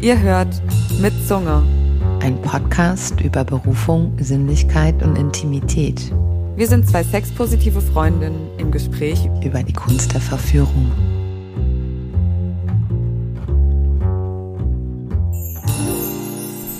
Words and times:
Ihr 0.00 0.20
hört 0.20 0.60
mit 1.00 1.14
Zunge. 1.26 1.62
Ein 2.20 2.40
Podcast 2.42 3.20
über 3.22 3.42
Berufung, 3.42 4.14
Sinnlichkeit 4.20 5.02
und 5.02 5.16
Intimität. 5.16 6.12
Wir 6.56 6.68
sind 6.68 6.86
zwei 6.86 7.02
sexpositive 7.02 7.80
Freundinnen 7.80 8.48
im 8.58 8.70
Gespräch 8.70 9.28
über 9.42 9.62
die 9.62 9.72
Kunst 9.72 10.12
der 10.12 10.20
Verführung. 10.20 10.92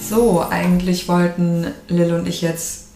So, 0.07 0.45
eigentlich 0.49 1.09
wollten 1.09 1.67
Lil 1.89 2.13
und 2.13 2.29
ich 2.29 2.43
jetzt 2.43 2.89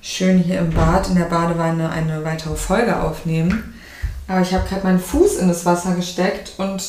schön 0.00 0.38
hier 0.38 0.60
im 0.60 0.70
Bad 0.70 1.08
in 1.08 1.16
der 1.16 1.26
Badewanne 1.26 1.90
eine 1.90 2.24
weitere 2.24 2.56
Folge 2.56 3.00
aufnehmen. 3.00 3.74
Aber 4.28 4.40
ich 4.40 4.54
habe 4.54 4.66
gerade 4.68 4.84
meinen 4.84 4.98
Fuß 4.98 5.36
in 5.36 5.48
das 5.48 5.66
Wasser 5.66 5.94
gesteckt 5.94 6.54
und 6.56 6.82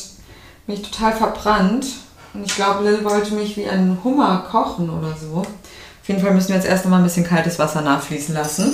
mich 0.70 0.82
total 0.82 1.12
verbrannt. 1.12 1.86
Und 2.32 2.46
ich 2.46 2.54
glaube, 2.54 2.84
Lil 2.88 3.04
wollte 3.04 3.34
mich 3.34 3.56
wie 3.56 3.66
ein 3.68 3.98
Hummer 4.04 4.46
kochen 4.50 4.88
oder 4.88 5.14
so. 5.20 5.38
Auf 5.40 6.08
jeden 6.08 6.20
Fall 6.20 6.32
müssen 6.32 6.48
wir 6.50 6.56
jetzt 6.56 6.66
erst 6.66 6.84
noch 6.84 6.90
mal 6.92 6.98
ein 6.98 7.04
bisschen 7.04 7.26
kaltes 7.26 7.58
Wasser 7.58 7.82
nachfließen 7.82 8.34
lassen. 8.34 8.72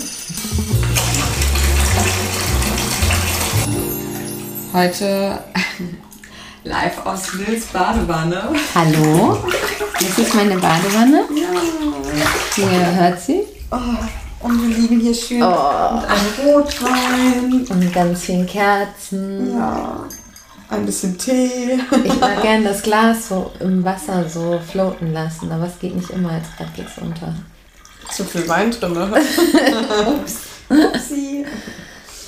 Heute 4.73 5.39
live 6.65 7.07
aus 7.07 7.33
Lils 7.35 7.67
Badewanne. 7.67 8.43
Hallo, 8.75 9.39
das 9.95 10.19
ist 10.19 10.35
meine 10.35 10.57
Badewanne. 10.59 11.25
Ja. 11.35 11.61
Hier 12.55 12.95
hört 12.95 13.21
sie. 13.21 13.43
Oh, 13.71 13.77
und 14.47 14.63
wir 14.69 14.77
liegen 14.77 15.01
hier 15.01 15.15
schön 15.15 15.43
Oh. 15.43 15.95
mit 15.95 16.05
einem 16.05 16.55
Rotwein. 16.55 17.67
Und 17.71 17.93
ganz 17.95 18.21
vielen 18.23 18.47
Kerzen. 18.47 19.57
Ja. 19.57 20.05
Ein 20.69 20.85
bisschen 20.87 21.17
Tee. 21.17 21.79
Ich 22.05 22.21
mag 22.21 22.43
gerne 22.43 22.65
das 22.69 22.83
Glas 22.83 23.29
so 23.29 23.53
im 23.61 23.85
Wasser 23.85 24.29
so 24.29 24.59
floaten 24.59 25.13
lassen, 25.13 25.51
aber 25.53 25.67
es 25.67 25.79
geht 25.79 25.95
nicht 25.95 26.11
immer, 26.11 26.37
jetzt 26.37 26.57
gerade 26.57 26.71
geht's 26.75 26.99
unter. 26.99 27.35
Zu 28.11 28.25
viel 28.25 28.49
Wein 28.49 28.71
drin. 28.73 28.97
Ups. 30.09 30.37
Upsi. 30.69 31.45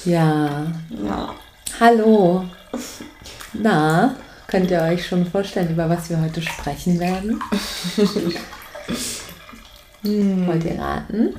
Ja, 0.04 0.66
Ja. 0.90 1.34
hallo. 1.80 2.44
Na, 3.52 4.14
könnt 4.46 4.70
ihr 4.70 4.80
euch 4.82 5.06
schon 5.06 5.26
vorstellen, 5.28 5.70
über 5.70 5.88
was 5.90 6.08
wir 6.10 6.20
heute 6.20 6.40
sprechen 6.42 7.00
werden? 7.00 7.40
Wollt 10.02 10.64
ihr 10.64 10.78
raten? 10.80 11.34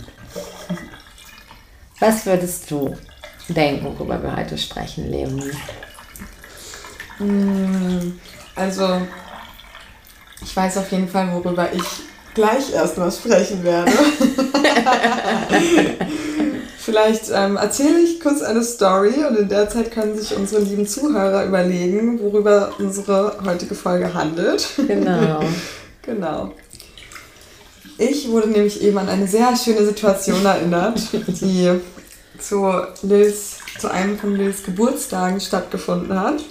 Was 1.99 2.25
würdest 2.25 2.69
du 2.71 2.95
denken, 3.49 3.85
worüber 3.85 4.21
wir 4.21 4.35
heute 4.35 4.57
sprechen, 4.57 5.09
Leonie? 5.09 5.51
Mm, 7.19 8.13
Also, 8.55 9.01
ich 10.43 10.55
weiß 10.55 10.77
auf 10.77 10.91
jeden 10.91 11.07
Fall, 11.09 11.31
worüber 11.31 11.69
ich 11.73 11.83
gleich 12.33 12.73
erstmal 12.73 13.11
sprechen 13.11 13.63
werde. 13.63 13.91
Vielleicht 16.77 17.25
ähm, 17.33 17.57
erzähle 17.57 17.99
ich 17.99 18.19
kurz 18.19 18.41
eine 18.41 18.63
Story 18.63 19.13
und 19.27 19.37
in 19.37 19.49
der 19.49 19.69
Zeit 19.69 19.91
können 19.91 20.17
sich 20.17 20.35
unsere 20.35 20.61
lieben 20.61 20.87
Zuhörer 20.87 21.45
überlegen, 21.45 22.19
worüber 22.19 22.71
unsere 22.79 23.37
heutige 23.45 23.75
Folge 23.75 24.13
handelt. 24.13 24.67
Genau. 24.87 25.41
Genau. 26.01 26.53
Ich 27.99 28.29
wurde 28.29 28.47
nämlich 28.49 28.81
eben 28.81 28.97
an 28.97 29.09
eine 29.09 29.27
sehr 29.27 29.55
schöne 29.55 29.85
Situation 29.85 30.43
erinnert, 30.43 30.99
die 31.11 31.79
zu, 32.39 32.65
Lils, 33.03 33.57
zu 33.77 33.91
einem 33.91 34.17
von 34.17 34.35
Lils 34.35 34.63
Geburtstagen 34.63 35.39
stattgefunden 35.39 36.17
hat. 36.19 36.41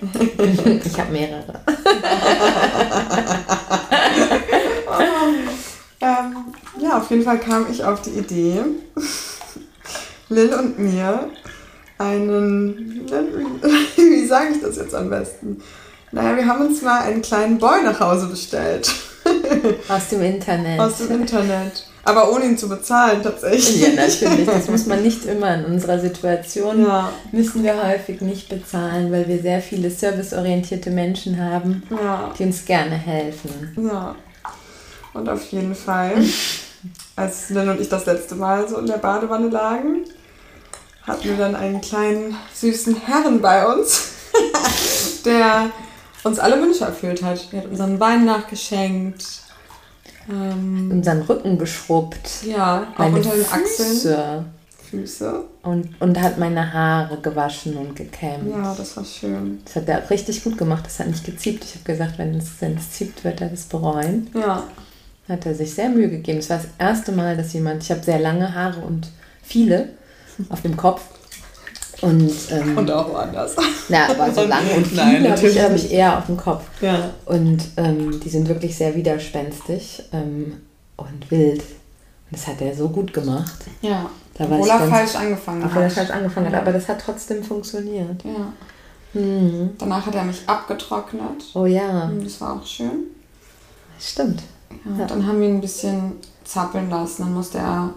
Ich 0.84 1.00
habe 1.00 1.12
mehrere. 1.12 1.60
Ähm, 6.00 6.54
ja, 6.78 6.98
auf 6.98 7.10
jeden 7.10 7.22
Fall 7.22 7.40
kam 7.40 7.66
ich 7.70 7.82
auf 7.82 8.02
die 8.02 8.10
Idee, 8.10 8.60
Lil 10.28 10.54
und 10.54 10.78
mir 10.78 11.30
einen, 11.98 13.06
wie 13.96 14.26
sage 14.26 14.50
ich 14.54 14.60
das 14.60 14.76
jetzt 14.76 14.94
am 14.94 15.08
besten? 15.08 15.62
Naja, 16.12 16.36
wir 16.36 16.46
haben 16.46 16.66
uns 16.66 16.82
mal 16.82 17.00
einen 17.00 17.22
kleinen 17.22 17.58
Boy 17.58 17.82
nach 17.82 17.98
Hause 17.98 18.26
bestellt. 18.26 18.94
Aus 19.88 20.08
dem 20.10 20.22
Internet. 20.22 20.78
Aus 20.78 20.98
dem 20.98 21.22
Internet. 21.22 21.86
Aber 22.06 22.32
ohne 22.32 22.44
ihn 22.44 22.56
zu 22.56 22.68
bezahlen, 22.68 23.20
tatsächlich. 23.20 23.80
ja, 23.80 23.88
natürlich. 23.94 24.46
Das 24.46 24.68
muss 24.68 24.86
man 24.86 25.02
nicht 25.02 25.24
immer 25.24 25.54
in 25.54 25.64
unserer 25.64 25.98
Situation. 25.98 26.82
Ja, 26.82 27.12
Müssen 27.32 27.64
wir 27.64 27.82
häufig 27.84 28.20
nicht 28.20 28.48
bezahlen, 28.48 29.10
weil 29.10 29.26
wir 29.26 29.42
sehr 29.42 29.60
viele 29.60 29.90
serviceorientierte 29.90 30.90
Menschen 30.90 31.42
haben, 31.42 31.82
ja, 31.90 32.32
die 32.38 32.44
uns 32.44 32.64
gerne 32.64 32.94
helfen. 32.94 33.76
ja. 33.76 34.14
Und 35.14 35.28
auf 35.28 35.42
jeden 35.50 35.74
Fall, 35.74 36.12
als 37.16 37.50
Lil 37.50 37.68
und 37.68 37.80
ich 37.80 37.88
das 37.88 38.06
letzte 38.06 38.36
Mal 38.36 38.68
so 38.68 38.78
in 38.78 38.86
der 38.86 38.98
Badewanne 38.98 39.48
lagen, 39.48 40.04
hatten 41.02 41.24
wir 41.24 41.36
dann 41.36 41.56
einen 41.56 41.80
kleinen 41.80 42.36
süßen 42.54 42.94
Herren 42.96 43.40
bei 43.40 43.66
uns, 43.66 44.12
der 45.24 45.70
uns 46.22 46.38
alle 46.38 46.62
Wünsche 46.62 46.84
erfüllt 46.84 47.22
hat. 47.24 47.48
Er 47.50 47.62
hat 47.62 47.70
unseren 47.70 47.98
Wein 47.98 48.24
nachgeschenkt. 48.24 49.24
Ähm, 50.30 50.90
Unseren 50.90 51.22
Rücken 51.22 51.58
geschrubbt. 51.58 52.44
ja, 52.44 52.86
auch 52.94 52.98
Meine 52.98 53.16
unter 53.16 53.30
den 53.30 53.44
Achseln. 53.44 53.88
Füße. 53.90 54.44
Füße. 54.90 55.44
Und, 55.62 56.00
und 56.00 56.20
hat 56.20 56.38
meine 56.38 56.72
Haare 56.72 57.16
gewaschen 57.20 57.76
und 57.76 57.96
gekämmt. 57.96 58.50
Ja, 58.50 58.74
das 58.74 58.96
war 58.96 59.04
schön. 59.04 59.60
Das 59.64 59.76
hat 59.76 59.88
er 59.88 60.08
richtig 60.08 60.44
gut 60.44 60.56
gemacht. 60.56 60.86
Das 60.86 61.00
hat 61.00 61.08
nicht 61.08 61.24
geziebt. 61.24 61.64
Ich 61.64 61.74
habe 61.74 61.84
gesagt, 61.84 62.18
wenn 62.18 62.34
es, 62.36 62.50
wenn 62.60 62.76
es 62.76 62.92
zieht, 62.92 63.24
wird 63.24 63.40
er 63.40 63.48
das 63.48 63.64
bereuen. 63.64 64.30
Ja, 64.34 64.62
Hat 65.28 65.44
er 65.44 65.54
sich 65.56 65.74
sehr 65.74 65.88
Mühe 65.88 66.08
gegeben. 66.08 66.38
Es 66.38 66.50
war 66.50 66.58
das 66.58 66.68
erste 66.78 67.10
Mal, 67.12 67.36
dass 67.36 67.52
jemand, 67.52 67.82
ich 67.82 67.90
habe 67.90 68.02
sehr 68.02 68.20
lange 68.20 68.54
Haare 68.54 68.80
und 68.80 69.08
viele 69.42 69.88
auf 70.50 70.62
dem 70.62 70.76
Kopf. 70.76 71.02
Und, 72.02 72.30
ähm, 72.50 72.76
und 72.76 72.90
auch 72.90 73.08
woanders. 73.10 73.56
na, 73.88 74.08
aber 74.10 74.30
so 74.32 74.42
lange 74.44 74.70
und 74.76 74.94
Nein, 74.94 75.30
habe 75.30 75.46
ich, 75.48 75.60
hab 75.60 75.74
ich 75.74 75.90
eher 75.92 76.18
auf 76.18 76.26
dem 76.26 76.36
Kopf. 76.36 76.64
Ja. 76.82 77.10
Und 77.24 77.58
ähm, 77.78 78.20
die 78.20 78.28
sind 78.28 78.48
wirklich 78.48 78.76
sehr 78.76 78.94
widerspenstig 78.94 80.02
ähm, 80.12 80.58
und 80.96 81.30
wild. 81.30 81.60
Und 81.60 82.32
das 82.32 82.46
hat 82.46 82.60
er 82.60 82.74
so 82.74 82.88
gut 82.90 83.12
gemacht. 83.14 83.64
Ja. 83.80 84.10
Da 84.34 84.44
war 84.50 84.58
Obwohl 84.58 84.66
ich 84.68 84.72
er 84.74 84.88
falsch 84.88 85.14
angefangen 85.16 85.64
Obwohl 85.64 85.82
er 85.82 85.86
hat. 85.86 85.92
falsch 85.94 86.10
angefangen 86.10 86.46
hat, 86.48 86.54
aber 86.60 86.72
das 86.72 86.86
hat 86.88 87.00
trotzdem 87.02 87.42
funktioniert. 87.42 88.22
Ja. 88.24 88.52
Mhm. 89.18 89.70
Danach 89.78 90.04
hat 90.04 90.14
er 90.14 90.24
mich 90.24 90.42
abgetrocknet. 90.46 91.44
Oh 91.54 91.64
ja, 91.64 92.10
Das 92.22 92.40
war 92.42 92.56
auch 92.56 92.66
schön. 92.66 93.04
stimmt. 93.98 94.42
Ja, 94.84 94.98
Ja. 95.00 95.06
Dann 95.06 95.26
haben 95.26 95.40
wir 95.40 95.48
ihn 95.48 95.54
ein 95.54 95.60
bisschen 95.62 96.12
zappeln 96.44 96.90
lassen. 96.90 97.22
Dann 97.22 97.32
musste 97.32 97.56
er 97.58 97.94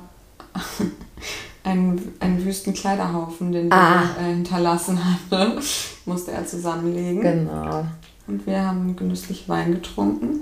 einen, 1.63 2.13
einen 2.19 2.45
wüsten 2.45 2.73
Kleiderhaufen, 2.73 3.51
den 3.51 3.71
Ah. 3.71 4.03
er 4.19 4.27
äh, 4.27 4.33
hinterlassen 4.33 4.99
hatte, 5.03 5.59
musste 6.05 6.31
er 6.31 6.45
zusammenlegen. 6.45 7.21
Genau. 7.21 7.85
Und 8.27 8.45
wir 8.45 8.61
haben 8.63 8.95
genüsslich 8.95 9.49
Wein 9.49 9.71
getrunken. 9.73 10.41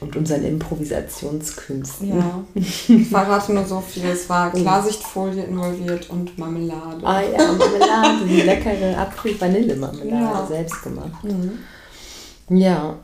Und 0.01 0.15
unseren 0.15 0.43
Improvisationskünsten. 0.43 2.09
Ja, 2.17 2.43
ich 2.55 3.07
verrate 3.09 3.53
nur 3.53 3.65
so 3.65 3.79
viel. 3.79 4.05
Es 4.05 4.27
war 4.29 4.51
Klarsichtfolie 4.51 5.43
involviert 5.45 6.09
und 6.09 6.37
Marmelade. 6.37 7.05
Ah 7.05 7.21
ja, 7.21 7.37
Marmelade, 7.37 8.25
die 8.27 8.41
leckere 8.41 8.97
Apfel-Vanille-Marmelade, 8.97 10.09
Ja. 10.09 10.45
selbst 10.47 10.83
gemacht. 10.83 11.23
Mhm. 11.23 11.59
Ja, 12.57 12.95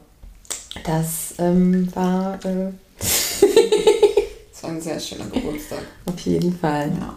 das 0.83 1.35
ähm, 1.37 1.87
war 1.95 2.37
äh, 2.45 2.71
Es 2.99 4.63
war 4.63 4.71
ein 4.71 4.81
sehr 4.81 4.99
schöner 4.99 5.25
Geburtstag. 5.25 5.79
auf 6.05 6.19
jeden 6.21 6.57
Fall. 6.57 6.91
Ja. 6.99 7.15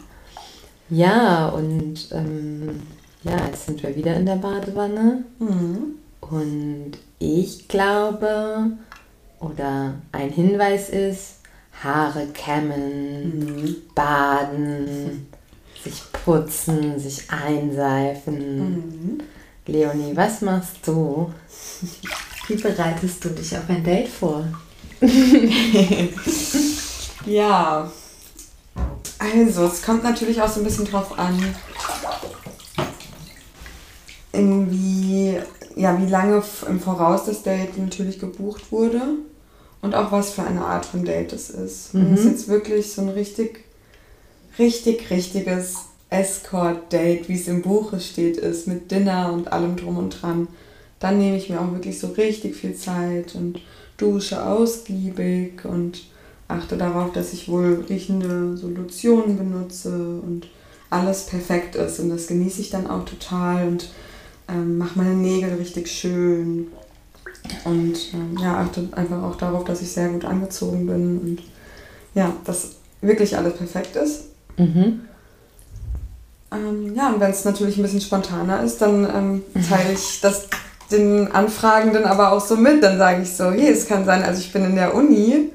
Ja, 0.93 1.49
und 1.49 2.09
ähm, 2.13 2.81
ja, 3.23 3.37
jetzt 3.47 3.67
sind 3.67 3.83
wir 3.83 3.95
wieder 3.97 4.15
in 4.17 4.27
der 4.27 4.37
Badewanne. 4.37 5.25
Mhm. 5.39 5.95
Und 6.21 6.93
ich 7.19 7.69
glaube, 7.69 8.73
oder 9.41 9.95
ein 10.13 10.31
Hinweis 10.31 10.89
ist, 10.91 11.37
Haare 11.83 12.27
kämmen, 12.29 13.65
Mhm. 13.65 13.77
baden, 13.95 15.27
sich 15.83 16.03
putzen, 16.25 16.99
sich 16.99 17.23
einseifen. 17.31 18.71
Mhm. 18.75 19.21
Leonie, 19.67 20.15
was 20.17 20.43
machst 20.43 20.77
du? 20.87 21.33
Wie 22.49 22.57
bereitest 22.57 23.25
du 23.25 23.31
dich 23.31 23.57
auf 23.57 23.69
ein 23.69 23.83
Date 23.85 24.09
vor? 24.09 24.45
Ja. 27.27 27.91
Also, 29.19 29.67
es 29.67 29.83
kommt 29.83 30.03
natürlich 30.03 30.41
auch 30.41 30.49
so 30.49 30.61
ein 30.61 30.65
bisschen 30.65 30.87
drauf 30.87 31.19
an, 31.19 31.39
in 34.33 34.71
wie, 34.71 35.39
ja, 35.77 36.01
wie 36.01 36.09
lange 36.11 36.43
im 36.67 36.81
Voraus 36.81 37.27
das 37.27 37.43
Date 37.43 37.77
natürlich 37.77 38.19
gebucht 38.19 38.73
wurde 38.73 39.01
und 39.83 39.95
auch 39.95 40.13
was 40.13 40.31
für 40.33 40.43
eine 40.43 40.65
Art 40.65 40.85
von 40.85 41.05
Date 41.05 41.33
es 41.33 41.51
ist. 41.51 41.91
Wenn 41.95 42.13
es 42.15 42.25
Mhm. 42.25 42.31
jetzt 42.31 42.49
wirklich 42.49 42.93
so 42.93 43.03
ein 43.03 43.09
richtig, 43.11 43.65
richtig, 44.59 45.11
richtiges 45.11 45.77
Escort-Date, 46.11 47.29
wie 47.29 47.35
es 47.35 47.49
im 47.49 47.63
Buche 47.63 48.01
steht, 48.01 48.37
ist, 48.37 48.67
mit 48.67 48.91
Dinner 48.91 49.33
und 49.33 49.53
allem 49.53 49.77
drum 49.77 49.97
und 49.97 50.21
dran, 50.21 50.49
dann 50.99 51.19
nehme 51.19 51.37
ich 51.37 51.49
mir 51.49 51.61
auch 51.61 51.73
wirklich 51.73 51.99
so 51.99 52.09
richtig 52.09 52.57
viel 52.57 52.75
Zeit 52.75 53.35
und 53.35 53.61
dusche 53.97 54.45
ausgiebig 54.45 55.65
und 55.65 56.03
achte 56.49 56.77
darauf, 56.77 57.13
dass 57.13 57.33
ich 57.33 57.49
wohl 57.49 57.85
riechende 57.89 58.57
so 58.57 58.69
Lotionen 58.69 59.37
benutze 59.39 59.91
und 60.21 60.49
alles 60.91 61.27
perfekt 61.27 61.77
ist. 61.77 62.01
Und 62.01 62.11
das 62.11 62.27
genieße 62.27 62.61
ich 62.61 62.71
dann 62.71 62.89
auch 62.89 63.05
total 63.05 63.69
und 63.69 63.91
ähm, 64.49 64.79
mache 64.79 64.99
meine 64.99 65.15
Nägel 65.15 65.55
richtig 65.55 65.89
schön. 65.89 66.67
Und 67.65 67.95
ähm, 68.15 68.37
ja, 68.41 68.59
achte 68.59 68.89
einfach 68.93 69.23
auch 69.23 69.37
darauf, 69.37 69.65
dass 69.65 69.83
ich 69.83 69.93
sehr 69.93 70.09
gut 70.09 70.25
angezogen 70.25 70.87
bin 70.87 71.19
und 71.21 71.39
ja, 72.15 72.33
dass 72.45 72.73
wirklich 73.01 73.37
alles 73.37 73.55
perfekt 73.55 73.97
ist. 73.97 74.25
Mhm. 74.57 75.01
Ähm, 76.53 76.95
ja, 76.95 77.11
und 77.11 77.21
wenn 77.21 77.31
es 77.31 77.45
natürlich 77.45 77.77
ein 77.77 77.83
bisschen 77.83 78.01
spontaner 78.01 78.63
ist, 78.63 78.83
dann 78.83 79.05
ähm, 79.15 79.43
teile 79.69 79.93
ich 79.93 80.21
das 80.21 80.49
den 80.91 81.31
Anfragenden 81.31 82.05
aber 82.05 82.33
auch 82.33 82.41
so 82.45 82.57
mit. 82.57 82.83
Dann 82.83 82.99
sage 82.99 83.23
ich 83.23 83.37
so, 83.37 83.51
hey, 83.53 83.69
es 83.71 83.87
kann 83.87 84.05
sein, 84.05 84.23
also 84.23 84.41
ich 84.41 84.53
bin 84.53 84.65
in 84.65 84.75
der 84.75 84.95
Uni 84.95 85.51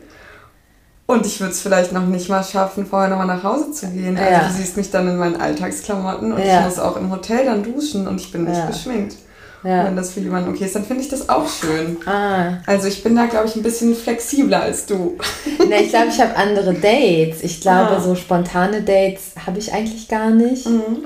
und 1.08 1.26
ich 1.26 1.40
würde 1.40 1.52
es 1.52 1.62
vielleicht 1.62 1.92
noch 1.92 2.06
nicht 2.06 2.30
mal 2.30 2.44
schaffen, 2.44 2.86
vorher 2.86 3.10
nochmal 3.10 3.28
nach 3.28 3.44
Hause 3.44 3.72
zu 3.72 3.88
gehen. 3.88 4.18
Also 4.18 4.32
Ja. 4.32 4.48
du 4.48 4.54
siehst 4.54 4.78
mich 4.78 4.90
dann 4.92 5.08
in 5.10 5.18
meinen 5.18 5.36
Alltagsklamotten 5.40 6.32
und 6.32 6.40
Ja. 6.40 6.60
ich 6.60 6.66
muss 6.66 6.80
auch 6.80 6.96
im 6.98 7.12
Hotel 7.12 7.46
dann 7.46 7.64
duschen 7.64 8.08
und 8.08 8.22
ich 8.22 8.32
bin 8.32 8.46
nicht 8.46 8.58
Ja. 8.58 8.68
geschminkt. 8.68 9.18
Und 9.66 9.72
wenn 9.72 9.78
Ja. 9.86 9.92
das 9.92 10.12
für 10.12 10.20
jemanden 10.20 10.52
okay 10.52 10.66
ist, 10.66 10.76
dann 10.76 10.86
finde 10.86 11.02
ich 11.02 11.10
das 11.10 11.28
auch 11.28 11.50
schön. 11.50 11.98
Ah. 12.06 12.60
Also 12.68 12.88
ich 12.88 13.02
bin 13.04 13.16
da, 13.16 13.26
glaube 13.26 13.48
ich, 13.48 13.56
ein 13.56 13.64
bisschen 13.64 13.96
flexibler 13.96 14.62
als 14.62 14.86
du. 14.86 15.18
Ne, 15.68 15.82
ich 15.82 15.90
glaube, 15.90 16.08
ich 16.10 16.22
habe 16.22 16.36
andere 16.36 16.74
Dates. 16.76 17.42
Ich 17.42 17.62
glaube, 17.62 17.98
Ah. 17.98 18.00
so 18.00 18.14
spontane 18.14 18.84
Dates 18.84 19.32
habe 19.46 19.58
ich 19.58 19.74
eigentlich 19.74 20.08
gar 20.08 20.30
nicht. 20.30 20.68
Mhm. 20.68 21.06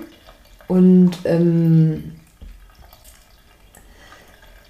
Und 0.68 1.12
ähm, 1.24 2.12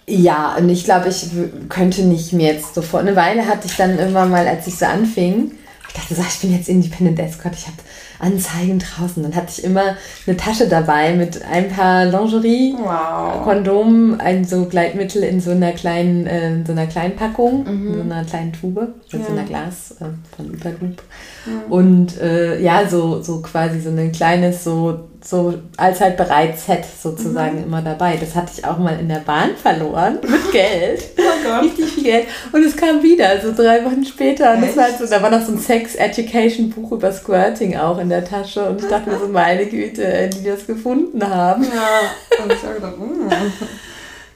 ja, 0.07 0.56
und 0.57 0.69
ich 0.69 0.83
glaube, 0.85 1.09
ich 1.09 1.25
könnte 1.69 2.03
nicht 2.03 2.33
mir 2.33 2.53
jetzt 2.53 2.74
sofort. 2.75 3.03
Eine 3.07 3.15
Weile 3.15 3.45
hatte 3.47 3.68
ich 3.68 3.75
dann 3.75 3.97
irgendwann 3.97 4.30
mal, 4.30 4.47
als 4.47 4.65
ich 4.68 4.75
so 4.77 4.85
anfing, 4.85 5.51
ich 5.88 5.94
dachte 5.94 6.15
so, 6.15 6.21
ich 6.21 6.39
bin 6.39 6.56
jetzt 6.56 6.69
Independent 6.69 7.19
Escort, 7.19 7.56
ich 7.56 7.65
habe 7.68 7.77
Anzeigen 8.19 8.80
draußen. 8.80 9.24
Dann 9.24 9.36
hatte 9.36 9.48
ich 9.57 9.63
immer 9.63 9.95
eine 10.27 10.38
Tasche 10.38 10.68
dabei 10.68 11.13
mit 11.16 11.42
ein 11.45 11.69
paar 11.69 12.06
Lingerie. 12.06 12.75
Wow. 12.77 13.44
Kondom, 13.44 14.19
ein 14.19 14.44
so 14.45 14.66
Gleitmittel 14.66 15.24
in 15.24 15.39
so 15.39 15.51
einer 15.51 15.71
kleinen, 15.71 16.27
äh, 16.27 16.63
so 16.66 16.74
einer 16.74 16.88
kleinen 16.88 17.16
Packung, 17.16 17.66
in 17.66 17.94
so 17.95 18.01
einer 18.01 18.24
kleinen 18.25 18.54
Tube, 18.54 18.88
in 19.12 19.19
so 19.24 19.25
Ja. 19.25 19.33
einer 19.39 19.44
Glas 19.48 19.95
äh, 20.01 20.06
von 20.36 20.54
Übergroup. 20.54 21.01
Und 21.69 22.19
äh, 22.21 22.62
ja, 22.62 22.88
so, 22.88 23.21
so 23.21 23.42
quasi 23.42 23.80
so 23.80 23.89
ein 23.89 24.12
kleines, 24.12 24.63
so, 24.63 25.00
so 25.21 25.54
allzeit 25.77 26.16
bereit 26.18 26.57
Set 26.57 26.86
sozusagen 27.01 27.63
immer 27.63 27.81
dabei. 27.81 28.18
Das 28.18 28.36
hatte 28.36 28.51
ich 28.57 28.66
auch 28.66 28.77
mal 28.77 28.98
in 29.00 29.10
der 29.10 29.19
Bahn 29.19 29.56
verloren 29.56 30.19
mit 30.27 30.51
Geld. 30.51 31.04
Oh 31.18 31.21
Gott. 31.44 31.63
Richtig 31.63 31.86
viel 31.94 32.04
Geld. 32.04 32.27
Und 32.51 32.63
es 32.63 32.75
kam 32.75 33.04
wieder, 33.04 33.39
so 33.42 33.54
drei 33.54 33.83
Wochen 33.83 34.06
später. 34.06 34.54
Und 34.54 34.62
das 34.62 34.77
war 34.77 34.86
halt 34.86 34.98
so, 34.98 35.06
da 35.06 35.21
war 35.21 35.30
noch 35.30 35.45
so 35.45 35.51
ein 35.51 35.60
Sex-Education-Buch 35.60 36.94
über 36.94 37.12
Squirting 37.12 37.77
auch 37.77 38.00
in 38.00 38.10
der 38.10 38.24
Tasche. 38.24 38.69
Und 38.69 38.81
ich 38.81 38.88
dachte 38.88 39.10
mir 39.10 39.19
so, 39.19 39.27
meine 39.31 39.66
Güte, 39.66 40.30
die 40.30 40.44
das 40.44 40.66
gefunden 40.66 41.27
haben. 41.27 41.63
Ja, 41.63 42.44
und 42.44 42.54
ich 42.54 42.63
habe 42.63 42.75
gedacht, 42.75 42.98
mm. 42.98 43.30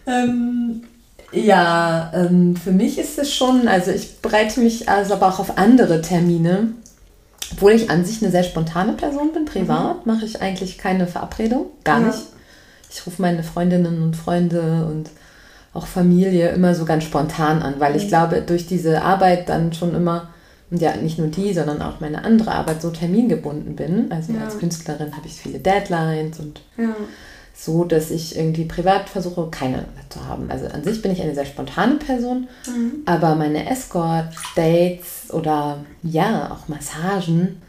Ähm, 0.06 0.84
ja, 1.32 2.12
ähm, 2.14 2.56
für 2.56 2.72
mich 2.72 3.00
ist 3.00 3.18
es 3.18 3.34
schon, 3.34 3.68
also 3.68 3.92
ich 3.92 4.20
bereite 4.22 4.60
mich 4.60 4.90
also 4.90 5.16
aber 5.16 5.28
auch 5.28 5.40
auf 5.40 5.58
andere 5.58 6.02
Termine. 6.02 6.74
Obwohl 7.54 7.72
ich 7.72 7.90
an 7.90 8.04
sich 8.04 8.22
eine 8.22 8.32
sehr 8.32 8.44
spontane 8.44 8.94
Person 8.94 9.32
bin, 9.34 9.46
privat 9.46 10.06
mache 10.06 10.26
ich 10.26 10.42
eigentlich 10.42 10.78
keine 10.78 11.08
Verabredung, 11.08 11.68
gar 11.84 12.00
Ja. 12.02 12.08
nicht. 12.08 12.20
Ich 12.92 13.06
rufe 13.08 13.22
meine 13.22 13.44
Freundinnen 13.44 14.04
und 14.04 14.16
Freunde 14.16 14.86
und 14.90 15.10
auch 15.74 15.88
Familie 15.88 16.50
immer 16.50 16.76
so 16.76 16.86
ganz 16.86 17.04
spontan 17.04 17.62
an, 17.64 17.76
weil 17.80 17.96
ich 17.96 18.08
glaube, 18.08 18.42
durch 18.42 18.68
diese 18.68 19.02
Arbeit 19.02 19.50
dann 19.50 19.74
schon 19.74 19.96
immer, 19.96 20.30
und 20.70 20.82
ja 20.82 20.96
nicht 20.96 21.18
nur 21.18 21.28
die, 21.28 21.54
sondern 21.54 21.82
auch 21.82 22.00
meine 22.00 22.24
andere 22.24 22.52
Arbeit 22.52 22.82
so 22.82 22.90
termingebunden 22.92 23.76
bin. 23.76 24.12
Also 24.12 24.34
Ja. 24.34 24.44
als 24.46 24.60
Künstlerin 24.60 25.16
habe 25.16 25.26
ich 25.28 25.34
viele 25.34 25.60
Deadlines 25.60 26.40
und 26.40 26.62
ja. 26.78 26.96
So, 27.56 27.84
dass 27.84 28.10
ich 28.12 28.36
irgendwie 28.36 28.66
privat 28.66 29.10
versuche, 29.10 29.48
keine 29.52 29.86
zu 30.10 30.26
haben. 30.28 30.50
Also 30.50 30.68
an 30.68 30.84
sich 30.84 31.02
bin 31.02 31.12
ich 31.12 31.22
eine 31.22 31.36
sehr 31.36 31.46
spontane 31.46 31.96
Person, 31.96 32.48
aber 33.06 33.36
meine 33.36 33.70
Escort-Dates 33.70 35.32
oder 35.32 35.80
ja, 36.02 36.52
auch 36.52 36.68
Massagen, 36.68 37.62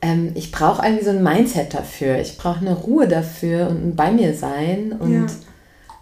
ähm, 0.00 0.32
ich 0.34 0.50
brauche 0.52 0.84
irgendwie 0.84 1.04
so 1.04 1.10
ein 1.10 1.22
Mindset 1.22 1.74
dafür. 1.74 2.18
Ich 2.18 2.36
brauche 2.36 2.60
eine 2.60 2.74
Ruhe 2.74 3.06
dafür 3.08 3.68
und 3.68 3.84
ein 3.88 3.96
bei 3.96 4.10
mir 4.10 4.34
sein. 4.34 4.92
Und 4.98 5.12
Ja. 5.12 5.26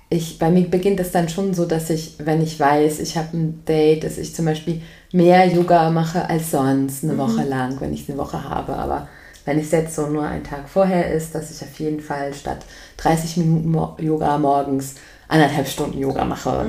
ich, 0.08 0.38
bei 0.38 0.50
mir 0.50 0.68
beginnt 0.68 0.98
es 1.00 1.12
dann 1.12 1.28
schon 1.28 1.54
so, 1.54 1.66
dass 1.66 1.90
ich, 1.90 2.14
wenn 2.18 2.42
ich 2.42 2.58
weiß, 2.58 2.98
ich 3.00 3.16
habe 3.16 3.36
ein 3.36 3.62
Date, 3.66 4.04
dass 4.04 4.18
ich 4.18 4.34
zum 4.34 4.46
Beispiel 4.46 4.80
mehr 5.12 5.46
Yoga 5.46 5.90
mache 5.90 6.28
als 6.28 6.50
sonst 6.50 7.04
eine 7.04 7.18
Woche 7.18 7.44
lang, 7.44 7.80
wenn 7.80 7.92
ich 7.92 8.08
eine 8.08 8.18
Woche 8.18 8.42
habe. 8.42 8.74
Aber 8.76 9.08
wenn 9.44 9.58
es 9.58 9.70
jetzt 9.70 9.94
so 9.94 10.06
nur 10.06 10.24
ein 10.24 10.44
Tag 10.44 10.68
vorher 10.68 11.12
ist, 11.12 11.34
dass 11.34 11.50
ich 11.50 11.62
auf 11.62 11.78
jeden 11.78 12.00
Fall 12.00 12.32
statt 12.34 12.64
30 12.98 13.38
Minuten 13.38 13.70
Mo 13.70 13.96
Yoga 13.98 14.38
morgens 14.38 14.96
anderthalb 15.28 15.68
Stunden 15.68 15.98
Yoga 15.98 16.24
mache 16.24 16.66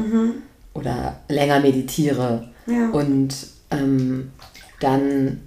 oder 0.73 1.17
länger 1.27 1.59
meditiere. 1.59 2.49
Ja. 2.67 2.89
Und 2.91 3.35
ähm, 3.71 4.31
dann 4.79 5.41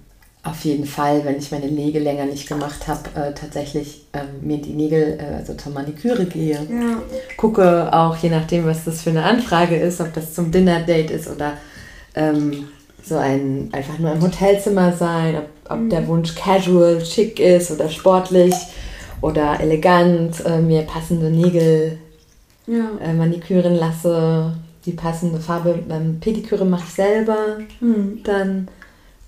auf 0.45 0.63
jeden 0.63 0.85
Fall, 0.85 1.25
wenn 1.25 1.37
ich 1.37 1.51
meine 1.51 1.67
Nägel 1.67 2.03
länger 2.03 2.25
nicht 2.25 2.47
gemacht 2.47 2.87
habe, 2.87 3.09
äh, 3.15 3.33
tatsächlich 3.33 4.05
ähm, 4.13 4.47
mir 4.47 4.59
die 4.59 4.73
Nägel, 4.73 5.17
äh, 5.19 5.37
also 5.37 5.55
zur 5.55 5.71
Maniküre 5.71 6.25
gehe. 6.25 6.53
Ja. 6.53 7.01
Gucke 7.35 7.91
auch, 7.91 8.15
je 8.17 8.29
nachdem, 8.29 8.65
was 8.65 8.85
das 8.85 9.01
für 9.01 9.09
eine 9.09 9.23
Anfrage 9.23 9.75
ist, 9.75 9.99
ob 10.01 10.13
das 10.13 10.35
zum 10.35 10.51
Dinner-Date 10.51 11.09
ist 11.09 11.27
oder 11.27 11.53
ähm, 12.13 12.67
so 13.03 13.17
ein 13.17 13.69
einfach 13.71 13.97
nur 13.97 14.11
im 14.11 14.21
Hotelzimmer 14.21 14.93
sein, 14.93 15.35
ob, 15.35 15.47
ob 15.69 15.89
der 15.89 16.07
Wunsch 16.07 16.35
casual, 16.35 17.03
schick 17.03 17.39
ist 17.39 17.71
oder 17.71 17.89
sportlich 17.89 18.53
oder 19.21 19.59
elegant, 19.59 20.45
äh, 20.45 20.59
mir 20.59 20.83
passende 20.83 21.29
Nägel 21.29 21.97
Ja. 22.67 22.89
äh, 23.01 23.13
maniküren 23.13 23.75
lasse, 23.75 24.53
die 24.85 24.91
passende 24.91 25.39
Farbe, 25.39 25.79
ähm, 25.89 26.17
Pediküre 26.19 26.65
mache 26.65 26.83
ich 26.87 26.93
selber. 26.93 27.57
Hm. 27.79 28.19
Dann, 28.23 28.67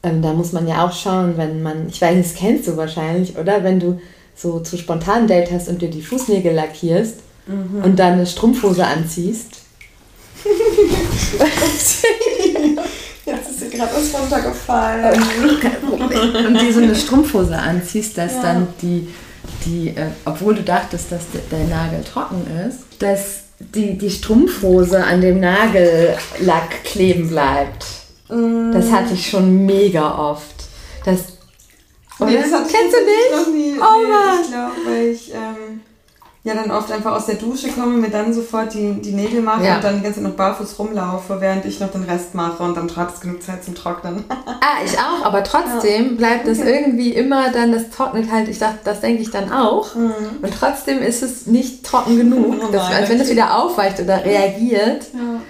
ähm, 0.03 0.21
da 0.21 0.33
muss 0.33 0.51
man 0.51 0.67
ja 0.67 0.85
auch 0.85 0.93
schauen, 0.93 1.33
wenn 1.37 1.63
man, 1.63 1.87
ich 1.89 2.01
weiß, 2.01 2.17
das 2.17 2.35
kennst 2.35 2.67
du 2.67 2.77
wahrscheinlich, 2.77 3.37
oder? 3.37 3.63
Wenn 3.63 3.79
du 3.79 3.99
so 4.35 4.59
zu 4.59 4.77
spontan 4.77 5.25
Date 5.27 5.51
hast 5.51 5.67
und 5.67 5.81
dir 5.81 5.89
die 5.89 6.01
Fußnägel 6.03 6.53
lackierst 6.53 7.21
und 7.81 7.97
dann 7.97 8.13
eine 8.13 8.25
Strumpfhose 8.25 8.85
anziehst. 8.85 9.61
Ist 13.77 13.91
gerade 13.91 13.95
was 13.95 14.21
runtergefallen. 14.21 15.23
und 16.47 16.61
dir 16.61 16.73
so 16.73 16.81
eine 16.81 16.95
Strumpfhose 16.95 17.55
anziehst, 17.57 18.17
dass 18.17 18.33
Ja. 18.33 18.41
dann 18.41 18.67
die, 18.81 19.07
die 19.65 19.89
äh, 19.89 20.07
obwohl 20.25 20.55
du 20.55 20.63
dachtest, 20.63 21.11
dass 21.11 21.23
der, 21.31 21.41
der 21.51 21.67
Nagel 21.67 22.03
trocken 22.03 22.45
ist, 22.67 22.79
dass 22.99 23.43
die, 23.59 23.97
die 23.97 24.09
Strumpfhose 24.09 25.03
an 25.03 25.21
dem 25.21 25.39
Nagellack 25.39 26.83
kleben 26.83 27.29
bleibt. 27.29 27.85
Mm. 28.29 28.71
Das 28.71 28.91
hatte 28.91 29.13
ich 29.13 29.29
schon 29.29 29.65
mega 29.65 30.17
oft. 30.17 30.55
Das, 31.05 31.19
Nee, 32.19 32.35
das 32.35 32.49
Kennst 32.49 32.73
du 32.73 32.99
nicht? 33.05 33.31
Noch 33.31 33.53
nie. 33.53 33.75
Oh 33.79 34.01
nee, 34.01 34.09
Mann. 34.09 34.39
Ich 34.41 34.49
glaube, 34.49 34.97
ich 34.97 35.33
ähm, 35.33 35.81
ja 36.47 36.55
dann 36.55 36.71
oft 36.71 36.91
einfach 36.91 37.13
aus 37.13 37.25
der 37.25 37.35
Dusche 37.35 37.67
komme, 37.69 37.97
mir 37.97 38.09
dann 38.09 38.33
sofort 38.33 38.73
die, 38.73 38.93
die 39.01 39.11
Nägel 39.11 39.41
mache 39.41 39.65
Ja. 39.65 39.75
und 39.75 39.83
dann 39.83 39.97
die 39.97 40.01
ganze 40.03 40.21
Zeit 40.21 40.29
noch 40.29 40.35
barfuß 40.37 40.79
rumlaufe, 40.79 41.39
während 41.41 41.65
ich 41.65 41.79
noch 41.79 41.91
den 41.91 42.03
Rest 42.03 42.33
mache 42.35 42.63
und 42.63 42.75
dann 42.77 42.93
hat 42.95 43.13
es 43.13 43.19
genug 43.21 43.43
Zeit 43.43 43.63
zum 43.63 43.75
Trocknen. 43.75 44.23
Ah, 44.59 44.83
ich 44.83 44.97
auch, 44.97 45.25
aber 45.25 45.43
trotzdem 45.43 46.17
bleibt 46.17 46.45
es 46.47 46.59
irgendwie 46.59 47.11
immer 47.13 47.51
dann, 47.51 47.71
das 47.71 47.89
trocknet 47.89 48.29
halt, 48.31 48.49
ich 48.49 48.59
dachte, 48.59 48.79
das 48.83 48.99
denke 48.99 49.21
ich 49.21 49.31
dann 49.31 49.51
auch. 49.51 49.95
Und 49.95 50.53
trotzdem 50.59 51.01
ist 51.01 51.23
es 51.23 51.45
nicht 51.47 51.85
trocken 51.85 52.17
genug, 52.17 52.55
Oh 52.67 52.71
dass, 52.71 52.91
als 52.91 53.09
wenn 53.09 53.17
es 53.17 53.27
okay. 53.27 53.31
wieder 53.33 53.57
aufweicht 53.57 53.99
oder 54.01 54.25
reagiert. 54.25 55.05
Ja. 55.13 55.41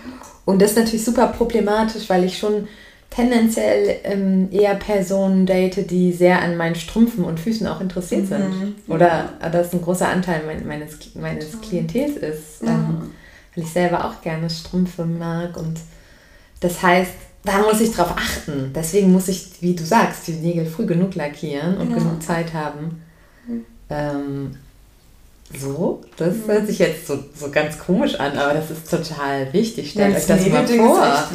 Und 0.46 0.62
das 0.62 0.72
ist 0.72 0.78
natürlich 0.78 1.04
super 1.04 1.28
problematisch, 1.28 2.08
weil 2.10 2.26
ich 2.26 2.38
schon 2.38 2.68
tendenziell 3.10 3.98
ähm, 4.04 4.50
eher 4.52 4.76
Personen 4.76 5.46
date, 5.46 5.90
die 5.90 6.14
sehr 6.14 6.42
an 6.42 6.58
meinen 6.58 6.76
Strümpfen 6.76 7.24
und 7.24 7.40
Füßen 7.40 7.66
auch 7.68 7.82
interessiert 7.82 8.24
mhm. 8.24 8.28
sind. 8.28 8.76
Oder 8.88 9.30
ja. 9.42 9.50
das 9.50 9.74
ein 9.74 9.82
großer 9.82 10.08
Anteil 10.08 10.42
meines, 10.66 11.16
meines 11.16 11.60
Klientels 11.62 12.18
ist. 12.18 12.62
Ja. 12.62 12.70
Ähm, 12.70 13.12
weil 13.56 13.64
ich 13.64 13.72
selber 13.72 14.06
auch 14.06 14.22
gerne 14.22 14.50
Strümpfe 14.50 15.06
mag. 15.06 15.58
Und 15.58 15.80
das 16.60 16.82
heißt, 16.82 17.14
da 17.44 17.60
muss 17.60 17.82
ich 17.82 17.92
drauf 17.92 18.14
achten. 18.16 18.72
Deswegen 18.76 19.12
muss 19.12 19.28
ich, 19.28 19.62
wie 19.62 19.76
du 19.76 19.84
sagst, 19.84 20.28
die 20.28 20.34
Nägel 20.34 20.66
früh 20.66 20.86
genug 20.86 21.16
lackieren 21.16 21.78
und 21.78 21.94
genug 21.94 22.22
Zeit 22.22 22.54
haben. 22.54 23.02
Mhm. 23.48 23.66
Ähm, 23.90 24.56
so, 25.56 26.02
das 26.18 26.36
mhm. 26.36 26.48
hört 26.48 26.68
sich 26.68 26.80
jetzt 26.80 27.08
so, 27.08 27.20
so 27.34 27.50
ganz 27.50 27.80
komisch 27.80 28.20
an, 28.20 28.38
aber 28.38 28.54
das 28.54 28.70
ist 28.70 28.90
total 28.90 29.52
wichtig. 29.54 29.92
Stellt 29.92 30.12
ja, 30.12 30.18
euch 30.18 30.26
das 30.26 30.46
mal 30.50 30.68
vor. 30.68 31.30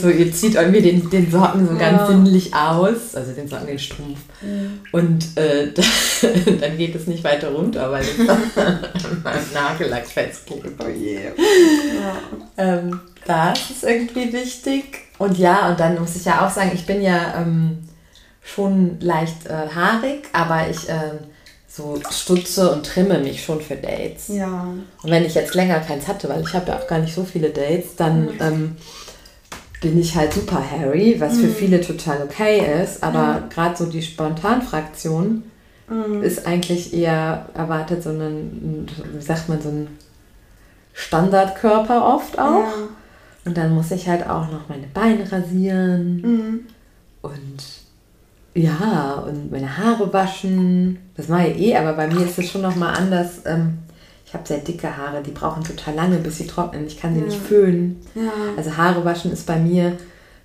So, 0.00 0.08
ihr 0.08 0.32
zieht 0.32 0.54
irgendwie 0.54 0.80
den, 0.80 1.10
den 1.10 1.30
Socken 1.30 1.68
so 1.68 1.74
ja. 1.74 1.78
ganz 1.78 2.08
sinnlich 2.08 2.54
aus, 2.54 3.14
also 3.14 3.32
den 3.32 3.48
Socken, 3.48 3.66
den 3.66 3.78
Strumpf. 3.78 4.20
Mhm. 4.40 4.80
Und 4.92 5.36
äh, 5.36 5.70
dann 6.60 6.78
geht 6.78 6.94
es 6.94 7.06
nicht 7.06 7.24
weiter 7.24 7.50
runter, 7.50 7.90
weil 7.92 8.02
es 8.02 8.16
meinem 9.22 9.52
Nagellack 9.52 10.06
festklebt. 10.06 10.82
Oh 10.82 10.88
je. 10.88 11.16
Ja. 11.16 12.16
Ähm, 12.56 13.00
das 13.26 13.70
ist 13.70 13.84
irgendwie 13.84 14.32
wichtig. 14.32 15.00
Und 15.18 15.36
ja, 15.36 15.68
und 15.68 15.78
dann 15.78 16.00
muss 16.00 16.16
ich 16.16 16.24
ja 16.24 16.46
auch 16.46 16.50
sagen, 16.50 16.70
ich 16.72 16.86
bin 16.86 17.02
ja 17.02 17.34
ähm, 17.36 17.86
schon 18.42 18.98
leicht 19.00 19.44
äh, 19.44 19.68
haarig, 19.74 20.24
aber 20.32 20.70
ich. 20.70 20.88
Äh, 20.88 21.18
so 21.74 21.98
stutze 22.10 22.70
und 22.70 22.84
trimme 22.84 23.18
mich 23.18 23.42
schon 23.42 23.62
für 23.62 23.76
Dates. 23.76 24.28
Ja. 24.28 24.74
Und 25.02 25.10
wenn 25.10 25.24
ich 25.24 25.34
jetzt 25.34 25.54
länger 25.54 25.80
keins 25.80 26.06
hatte, 26.06 26.28
weil 26.28 26.42
ich 26.42 26.52
habe 26.52 26.70
ja 26.70 26.78
auch 26.78 26.86
gar 26.86 26.98
nicht 26.98 27.14
so 27.14 27.24
viele 27.24 27.48
Dates, 27.48 27.96
dann 27.96 28.24
mhm. 28.24 28.40
ähm, 28.40 28.76
bin 29.80 29.98
ich 29.98 30.14
halt 30.14 30.34
super 30.34 30.62
Harry, 30.70 31.16
was 31.18 31.34
mhm. 31.34 31.40
für 31.40 31.48
viele 31.48 31.80
total 31.80 32.22
okay 32.24 32.82
ist. 32.82 33.02
Aber 33.02 33.40
mhm. 33.40 33.48
gerade 33.48 33.76
so 33.76 33.86
die 33.86 34.02
Spontanfraktion 34.02 35.44
mhm. 35.88 36.22
ist 36.22 36.46
eigentlich 36.46 36.92
eher 36.92 37.46
erwartet 37.54 38.02
so 38.02 38.10
ein, 38.10 38.86
wie 39.14 39.22
sagt 39.22 39.48
man, 39.48 39.62
so 39.62 39.70
ein 39.70 39.88
Standardkörper 40.92 42.06
oft 42.06 42.38
auch. 42.38 42.64
Ja. 42.64 42.88
Und 43.46 43.56
dann 43.56 43.74
muss 43.74 43.90
ich 43.90 44.08
halt 44.08 44.28
auch 44.28 44.50
noch 44.50 44.68
meine 44.68 44.88
Beine 44.92 45.32
rasieren 45.32 46.20
mhm. 46.20 46.60
und 47.22 47.81
ja, 48.54 49.24
und 49.26 49.50
meine 49.50 49.78
Haare 49.78 50.12
waschen. 50.12 50.98
Das 51.16 51.28
mache 51.28 51.48
ich 51.48 51.58
eh, 51.58 51.76
aber 51.76 51.94
bei 51.94 52.06
mir 52.06 52.24
ist 52.26 52.38
es 52.38 52.50
schon 52.50 52.62
nochmal 52.62 52.96
anders. 52.96 53.40
Ähm, 53.46 53.78
ich 54.26 54.34
habe 54.34 54.46
sehr 54.46 54.58
dicke 54.58 54.96
Haare, 54.96 55.22
die 55.22 55.30
brauchen 55.30 55.62
total 55.62 55.94
lange, 55.94 56.18
bis 56.18 56.38
sie 56.38 56.46
trocknen. 56.46 56.86
Ich 56.86 56.98
kann 56.98 57.14
sie 57.14 57.20
ja. 57.20 57.26
nicht 57.26 57.40
föhnen. 57.40 58.00
Ja. 58.14 58.32
Also 58.56 58.76
Haare 58.76 59.04
waschen 59.04 59.32
ist 59.32 59.46
bei 59.46 59.58
mir 59.58 59.96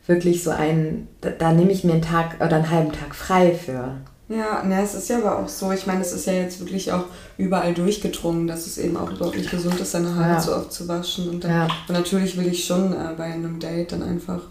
wirklich 0.07 0.43
so 0.43 0.51
ein, 0.51 1.07
da, 1.21 1.29
da, 1.29 1.51
nehme 1.51 1.71
ich 1.71 1.83
mir 1.83 1.93
einen 1.93 2.01
Tag 2.01 2.35
oder 2.35 2.57
einen 2.57 2.69
halben 2.69 2.91
Tag 2.91 3.13
frei 3.13 3.53
für. 3.53 3.95
Ja, 4.29 4.61
ne, 4.63 4.81
es 4.81 4.93
ist 4.93 5.09
ja 5.09 5.19
aber 5.19 5.39
auch 5.39 5.47
so, 5.47 5.71
ich 5.71 5.87
meine, 5.87 6.01
es 6.01 6.11
ist 6.11 6.27
ja 6.27 6.33
jetzt 6.33 6.59
wirklich 6.59 6.91
auch 6.91 7.05
überall 7.37 7.73
durchgedrungen, 7.73 8.45
dass 8.45 8.67
es 8.67 8.77
eben 8.77 8.97
auch 8.97 9.09
überhaupt 9.09 9.37
nicht 9.37 9.51
gesund 9.51 9.79
ist, 9.79 9.91
seine 9.91 10.15
Haare 10.15 10.33
ja. 10.33 10.41
so 10.41 10.53
oft 10.53 10.73
zu 10.73 10.87
waschen. 10.87 11.29
Und, 11.29 11.43
dann, 11.45 11.51
ja. 11.51 11.67
und 11.87 11.93
natürlich 11.93 12.37
will 12.37 12.47
ich 12.47 12.65
schon 12.65 12.91
äh, 12.91 13.13
bei 13.17 13.25
einem 13.25 13.59
Date 13.59 13.93
dann 13.93 14.03
einfach 14.03 14.41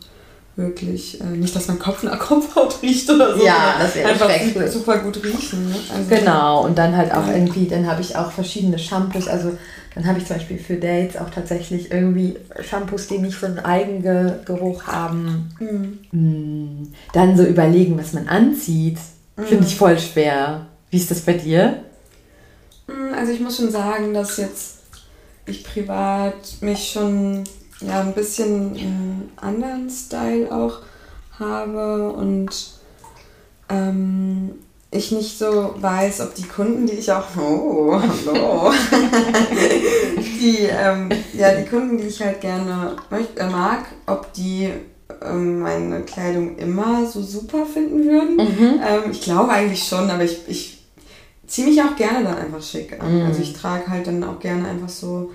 wirklich, 0.57 1.21
äh, 1.21 1.25
nicht, 1.25 1.55
dass 1.55 1.69
mein 1.69 1.79
Kopf 1.79 2.03
nach 2.03 2.19
Kopfhaut 2.19 2.79
riecht 2.83 3.09
oder 3.11 3.37
so. 3.37 3.45
Ja, 3.45 3.77
das 3.79 3.95
wäre 3.95 4.09
einfach 4.09 4.31
super, 4.45 4.69
super 4.69 4.99
gut 4.99 5.23
riechen. 5.23 5.69
Ne? 5.69 5.77
Also, 5.95 6.09
genau, 6.09 6.65
und 6.65 6.77
dann 6.77 6.97
halt 6.97 7.13
auch 7.13 7.29
irgendwie, 7.29 7.69
dann 7.69 7.87
habe 7.87 8.01
ich 8.01 8.17
auch 8.17 8.33
verschiedene 8.33 8.79
Shampoos, 8.79 9.29
also 9.29 9.57
dann 9.95 10.07
habe 10.07 10.19
ich 10.19 10.27
zum 10.27 10.37
Beispiel 10.37 10.59
für 10.59 10.77
Dates 10.77 11.17
auch 11.17 11.31
tatsächlich 11.31 11.91
irgendwie 11.91 12.37
Shampoos, 12.61 13.07
die 13.07 13.19
nicht 13.19 13.39
so 13.41 13.47
einen 13.47 13.61
Eigengeruch 13.61 14.85
haben. 14.85 15.49
Mhm. 15.59 16.93
Dann 17.15 17.37
so 17.37 17.45
überlegen, 17.45 17.99
was 17.99 18.13
man 18.13 18.29
anzieht, 18.29 18.99
mhm. 19.37 19.45
finde 19.45 19.67
ich 19.67 19.77
voll 19.77 19.99
schwer. 19.99 20.67
Wie 20.91 20.99
ist 20.99 21.11
das 21.11 21.21
bei 21.21 21.33
dir? 21.33 21.83
Mm, 22.87 23.15
also 23.15 23.33
ich 23.33 23.41
muss 23.41 23.57
schon 23.57 23.71
sagen, 23.71 24.13
dass 24.13 24.37
jetzt 24.37 24.81
ich 25.47 25.65
privat 25.65 26.61
mich 26.61 26.91
schon 26.93 27.45
ja, 27.81 28.01
ein 28.01 28.15
bisschen 28.15 28.75
einen 28.75 29.33
anderen 29.37 29.91
Style 29.91 30.51
auch 30.51 30.81
habe 31.39 32.11
und 32.13 32.49
ähm, 33.69 34.53
ich 34.91 35.13
nicht 35.13 35.39
so 35.39 35.75
weiß, 35.77 36.21
ob 36.23 36.35
die 36.35 36.47
Kunden, 36.47 36.87
die 36.87 36.95
ich 36.95 37.13
auch, 37.13 37.25
oh, 37.37 38.01
hallo, 38.01 38.73
die, 40.41 40.69
ähm, 40.71 41.11
ja, 41.35 41.55
die 41.55 41.69
Kunden, 41.69 41.99
die 41.99 42.07
ich 42.07 42.23
halt 42.23 42.41
gerne 42.41 42.97
möcht, 43.11 43.37
äh, 43.37 43.49
mag, 43.49 43.85
ob 44.07 44.33
die 44.33 44.71
ähm, 45.23 45.61
meine 45.61 46.03
Kleidung 46.03 46.57
immer 46.57 47.05
so 47.07 47.23
super 47.23 47.67
finden 47.67 48.05
würden. 48.05 48.37
Mhm. 48.37 48.81
Ähm, 48.87 49.11
ich 49.11 49.21
glaube 49.21 49.51
eigentlich 49.51 49.85
schon, 49.85 50.09
aber 50.09 50.25
ich, 50.25 50.39
ich 50.47 50.85
ziehe 51.47 51.67
mich 51.69 51.83
auch 51.83 51.97
gerne 51.97 52.25
dann 52.25 52.39
einfach 52.39 52.63
schick 52.63 53.01
an. 53.01 53.21
Mhm. 53.21 53.27
Also 53.27 53.43
ich 53.43 53.53
trage 53.53 53.89
halt 53.89 54.07
dann 54.07 54.25
auch 54.25 54.39
gerne 54.39 54.69
einfach 54.69 54.89
so 54.89 55.33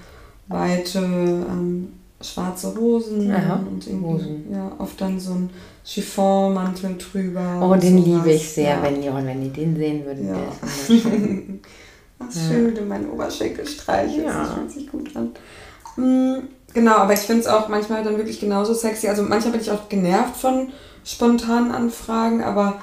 weite, 0.48 1.00
ähm, 1.00 1.94
schwarze 2.24 2.76
Hosen 2.76 3.32
Aha, 3.32 3.64
und 3.70 3.86
Hosen. 4.02 4.46
ja, 4.52 4.72
oft 4.78 5.00
dann 5.00 5.20
so 5.20 5.34
ein 5.34 5.50
Chiffonmantel 5.86 6.98
drüber. 6.98 7.60
Oh, 7.62 7.76
den 7.76 7.98
sowas. 7.98 8.06
liebe 8.06 8.32
ich 8.34 8.50
sehr, 8.50 8.76
ja. 8.76 8.84
wenn, 8.84 9.02
ihr, 9.02 9.14
wenn 9.16 9.44
ihr 9.44 9.50
den 9.50 9.76
sehen 9.76 10.06
würdet. 10.06 10.26
Ja. 10.28 10.36
Ach, 12.20 12.32
schön, 12.32 12.72
wie 12.72 12.76
du 12.76 12.82
meinen 12.86 13.10
Oberschenkel 13.10 13.68
streichelst. 13.68 14.26
Ja. 14.26 14.44
Das 14.44 14.54
fühlt 14.54 14.72
sich 14.72 14.92
gut 14.92 15.16
an. 15.16 15.32
Mhm, 15.96 16.44
genau, 16.74 16.98
aber 16.98 17.14
ich 17.14 17.20
finde 17.20 17.42
es 17.42 17.48
auch 17.48 17.68
manchmal 17.68 18.04
dann 18.04 18.18
wirklich 18.18 18.40
genauso 18.40 18.74
sexy. 18.74 19.08
Also 19.08 19.24
manchmal 19.24 19.54
bin 19.54 19.62
ich 19.62 19.72
auch 19.72 19.90
genervt 19.90 20.38
von 20.38 20.70
spontanen 21.04 21.72
Anfragen, 21.72 22.44
aber 22.44 22.82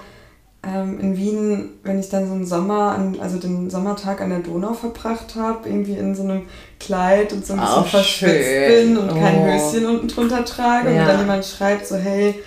ähm, 0.62 0.98
in 0.98 1.16
Wien, 1.16 1.70
wenn 1.84 2.00
ich 2.00 2.08
dann 2.08 2.26
so 2.26 2.34
einen 2.34 2.46
Sommer, 2.46 2.92
an, 2.92 3.18
also 3.20 3.38
den 3.38 3.70
Sommertag 3.70 4.20
an 4.20 4.30
der 4.30 4.40
Donau 4.40 4.72
verbracht 4.72 5.36
habe, 5.36 5.68
irgendwie 5.68 5.94
in 5.94 6.14
so 6.14 6.24
einem 6.24 6.42
Kleid 6.80 7.32
und 7.32 7.46
so 7.46 7.54
ein 7.54 7.60
bisschen 7.60 7.84
verschwitzt 7.84 8.66
bin 8.66 8.96
und 8.96 9.10
oh. 9.10 9.14
kein 9.14 9.44
Höschen 9.44 9.86
unten 9.86 10.08
drunter 10.08 10.44
trage 10.44 10.92
ja. 10.92 11.02
und 11.02 11.08
dann 11.08 11.20
jemand 11.20 11.44
schreibt 11.44 11.86
so, 11.86 11.96
hey, 11.96 12.42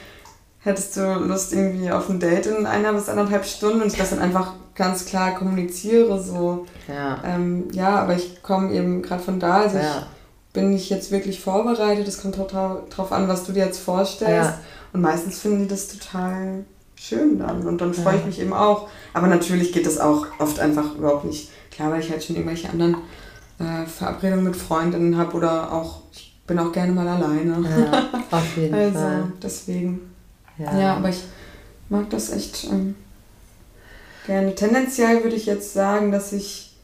hättest 0.60 0.98
du 0.98 1.02
Lust 1.02 1.54
irgendwie 1.54 1.90
auf 1.90 2.10
ein 2.10 2.20
Date 2.20 2.48
in 2.48 2.66
einer 2.66 2.94
bis 2.94 3.08
anderthalb 3.08 3.46
Stunden 3.46 3.82
und 3.82 3.88
ich 3.88 3.98
das 3.98 4.10
dann 4.10 4.20
einfach 4.20 4.54
ganz 4.76 5.06
klar 5.06 5.36
kommuniziere, 5.36 6.22
so. 6.22 6.66
Ja, 6.88 7.22
ähm, 7.26 7.70
ja 7.72 8.02
aber 8.02 8.16
ich 8.16 8.44
komme 8.44 8.74
eben 8.74 9.02
gerade 9.02 9.24
von 9.24 9.40
da, 9.40 9.62
also 9.62 9.78
ja. 9.78 9.84
ich 9.84 10.54
bin 10.54 10.72
nicht 10.72 10.90
jetzt 10.90 11.12
wirklich 11.12 11.40
vorbereitet, 11.40 12.08
es 12.08 12.22
kommt 12.22 12.36
total 12.36 12.84
drauf 12.90 13.14
an, 13.14 13.30
was 13.30 13.46
du 13.46 13.54
dir 13.54 13.66
jetzt 13.66 13.80
vorstellst 13.80 14.50
ja. 14.52 14.60
und 14.92 15.02
meistens 15.02 15.40
finden 15.40 15.60
die 15.60 15.68
das 15.68 15.88
total 15.88 16.66
schön 17.02 17.40
dann. 17.40 17.66
Und 17.66 17.80
dann 17.82 17.94
freue 17.94 18.18
ich 18.18 18.26
mich 18.26 18.40
eben 18.40 18.54
auch. 18.54 18.90
Aber 19.14 19.28
natürlich 19.28 19.74
geht 19.74 19.86
das 19.86 19.98
auch 19.98 20.28
oft 20.40 20.60
einfach 20.60 20.96
überhaupt 20.96 21.26
nicht. 21.26 21.50
Klar, 21.72 21.92
weil 21.92 22.02
ich 22.02 22.12
halt 22.12 22.24
schon 22.24 22.36
irgendwelche 22.36 22.70
anderen 22.70 22.98
äh, 23.60 23.86
Verabredungen 23.86 24.46
mit 24.46 24.56
Freundinnen 24.56 25.18
habe 25.18 25.36
oder 25.36 25.74
auch, 25.74 26.02
ich 26.12 26.36
bin 26.46 26.60
auch 26.60 26.72
gerne 26.72 26.92
mal 26.92 27.08
alleine. 27.08 27.58
Ja, 27.68 28.10
auf 28.38 28.58
jeden 28.58 28.74
also, 28.74 29.00
Fall. 29.00 29.32
deswegen. 29.42 30.12
Ja. 30.58 30.80
ja. 30.80 30.96
aber 30.98 31.10
ich 31.10 31.24
mag 31.90 32.10
das 32.10 32.32
echt 32.32 32.66
ähm, 32.66 32.96
gerne. 34.28 34.54
Tendenziell 34.54 35.24
würde 35.24 35.36
ich 35.36 35.46
jetzt 35.46 35.74
sagen, 35.74 36.12
dass 36.12 36.34
ich 36.34 36.76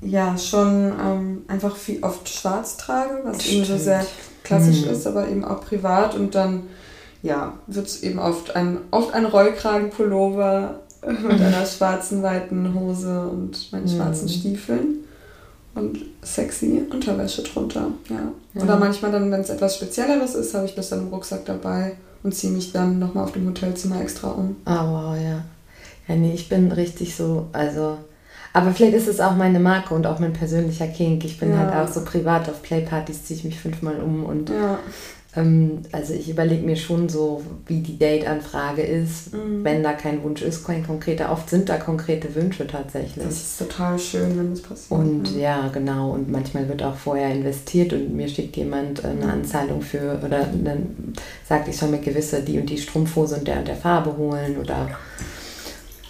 ja 0.00 0.36
schon 0.36 0.92
ähm, 1.00 1.44
einfach 1.46 1.76
viel 1.76 2.02
oft 2.02 2.28
schwarz 2.28 2.76
trage, 2.76 3.20
was 3.24 3.46
eben 3.46 3.64
so 3.64 3.78
sehr 3.78 4.04
klassisch 4.42 4.84
mhm. 4.84 4.90
ist, 4.90 5.06
aber 5.06 5.28
eben 5.28 5.44
auch 5.44 5.64
privat 5.64 6.16
und 6.16 6.34
dann 6.34 6.64
ja, 7.22 7.54
wird 7.66 7.86
es 7.86 8.02
eben 8.02 8.18
oft 8.18 8.54
ein, 8.56 8.78
oft 8.90 9.14
ein 9.14 9.24
Rollkragenpullover 9.24 10.80
mit 11.06 11.40
einer 11.40 11.66
schwarzen 11.66 12.22
weiten 12.22 12.74
Hose 12.74 13.28
und 13.28 13.72
meinen 13.72 13.88
schwarzen 13.88 14.26
mhm. 14.26 14.32
Stiefeln 14.32 15.04
und 15.74 15.98
sexy 16.22 16.82
Unterwäsche 16.90 17.42
drunter. 17.42 17.88
Ja. 18.08 18.32
ja. 18.54 18.62
Oder 18.62 18.76
manchmal 18.76 19.12
dann, 19.12 19.30
wenn 19.30 19.40
es 19.40 19.50
etwas 19.50 19.76
Spezielleres 19.76 20.34
ist, 20.34 20.54
habe 20.54 20.66
ich 20.66 20.74
das 20.74 20.90
dann 20.90 21.00
im 21.00 21.08
Rucksack 21.08 21.44
dabei 21.44 21.96
und 22.22 22.34
ziehe 22.34 22.52
mich 22.52 22.72
dann 22.72 22.98
nochmal 22.98 23.24
auf 23.24 23.32
dem 23.32 23.46
Hotelzimmer 23.46 24.00
extra 24.00 24.30
um. 24.30 24.56
Ah, 24.64 24.84
wow, 24.84 25.16
ja. 25.16 25.44
Ja, 26.08 26.16
nee, 26.16 26.34
ich 26.34 26.48
bin 26.48 26.72
richtig 26.72 27.14
so, 27.14 27.46
also. 27.52 27.98
Aber 28.52 28.72
vielleicht 28.72 28.94
ist 28.94 29.08
es 29.08 29.20
auch 29.20 29.34
meine 29.34 29.60
Marke 29.60 29.94
und 29.94 30.06
auch 30.06 30.18
mein 30.18 30.34
persönlicher 30.34 30.86
Kink. 30.86 31.24
Ich 31.24 31.38
bin 31.38 31.50
ja. 31.50 31.58
halt 31.58 31.74
auch 31.74 31.90
so 31.90 32.04
privat 32.04 32.50
auf 32.50 32.60
Playpartys, 32.60 33.24
ziehe 33.24 33.38
ich 33.38 33.44
mich 33.44 33.58
fünfmal 33.58 34.00
um 34.00 34.24
und 34.26 34.50
ja. 34.50 34.78
Ähm, 35.34 35.82
also 35.92 36.12
ich 36.12 36.28
überlege 36.28 36.64
mir 36.64 36.76
schon 36.76 37.08
so, 37.08 37.42
wie 37.66 37.80
die 37.80 37.98
Date-Anfrage 37.98 38.82
ist, 38.82 39.32
mhm. 39.32 39.64
wenn 39.64 39.82
da 39.82 39.94
kein 39.94 40.22
Wunsch 40.22 40.42
ist, 40.42 40.64
kein 40.64 40.86
konkreter. 40.86 41.32
Oft 41.32 41.48
sind 41.48 41.68
da 41.68 41.78
konkrete 41.78 42.34
Wünsche 42.34 42.66
tatsächlich. 42.66 43.24
Das 43.24 43.36
ist 43.36 43.58
total 43.58 43.98
schön, 43.98 44.36
wenn 44.38 44.50
das 44.50 44.60
passiert. 44.60 44.90
Und 44.90 45.34
ja. 45.34 45.62
ja, 45.62 45.68
genau. 45.68 46.10
Und 46.10 46.30
manchmal 46.30 46.68
wird 46.68 46.82
auch 46.82 46.96
vorher 46.96 47.32
investiert 47.32 47.92
und 47.94 48.14
mir 48.14 48.28
schickt 48.28 48.56
jemand 48.56 49.04
eine 49.04 49.24
mhm. 49.24 49.30
Anzahlung 49.30 49.80
für 49.80 50.20
oder 50.22 50.46
dann 50.52 51.14
sagt, 51.48 51.68
ich 51.68 51.76
soll 51.76 51.88
mir 51.88 52.00
gewisse 52.00 52.42
die 52.42 52.58
und 52.58 52.68
die 52.68 52.78
Strumpfhose 52.78 53.36
und 53.36 53.48
der 53.48 53.58
und 53.58 53.68
der 53.68 53.76
Farbe 53.76 54.16
holen 54.16 54.58
oder 54.58 54.88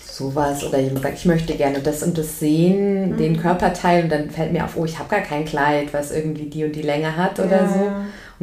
sowas 0.01 0.65
oder 0.65 0.79
jemand 0.79 1.03
sagt, 1.03 1.19
ich 1.19 1.25
möchte 1.25 1.55
gerne 1.55 1.79
das 1.79 2.03
und 2.03 2.19
das 2.19 2.39
sehen, 2.39 3.13
mhm. 3.13 3.17
den 3.17 3.41
Körperteil 3.41 4.05
und 4.05 4.13
dann 4.13 4.31
fällt 4.31 4.53
mir 4.53 4.65
auf, 4.65 4.77
oh, 4.77 4.85
ich 4.85 4.99
habe 4.99 5.09
gar 5.09 5.21
kein 5.21 5.45
Kleid, 5.45 5.93
was 5.93 6.11
irgendwie 6.11 6.47
die 6.47 6.65
und 6.65 6.75
die 6.75 6.83
Länge 6.83 7.17
hat 7.17 7.39
oder 7.39 7.63
ja. 7.63 7.69
so. 7.69 7.91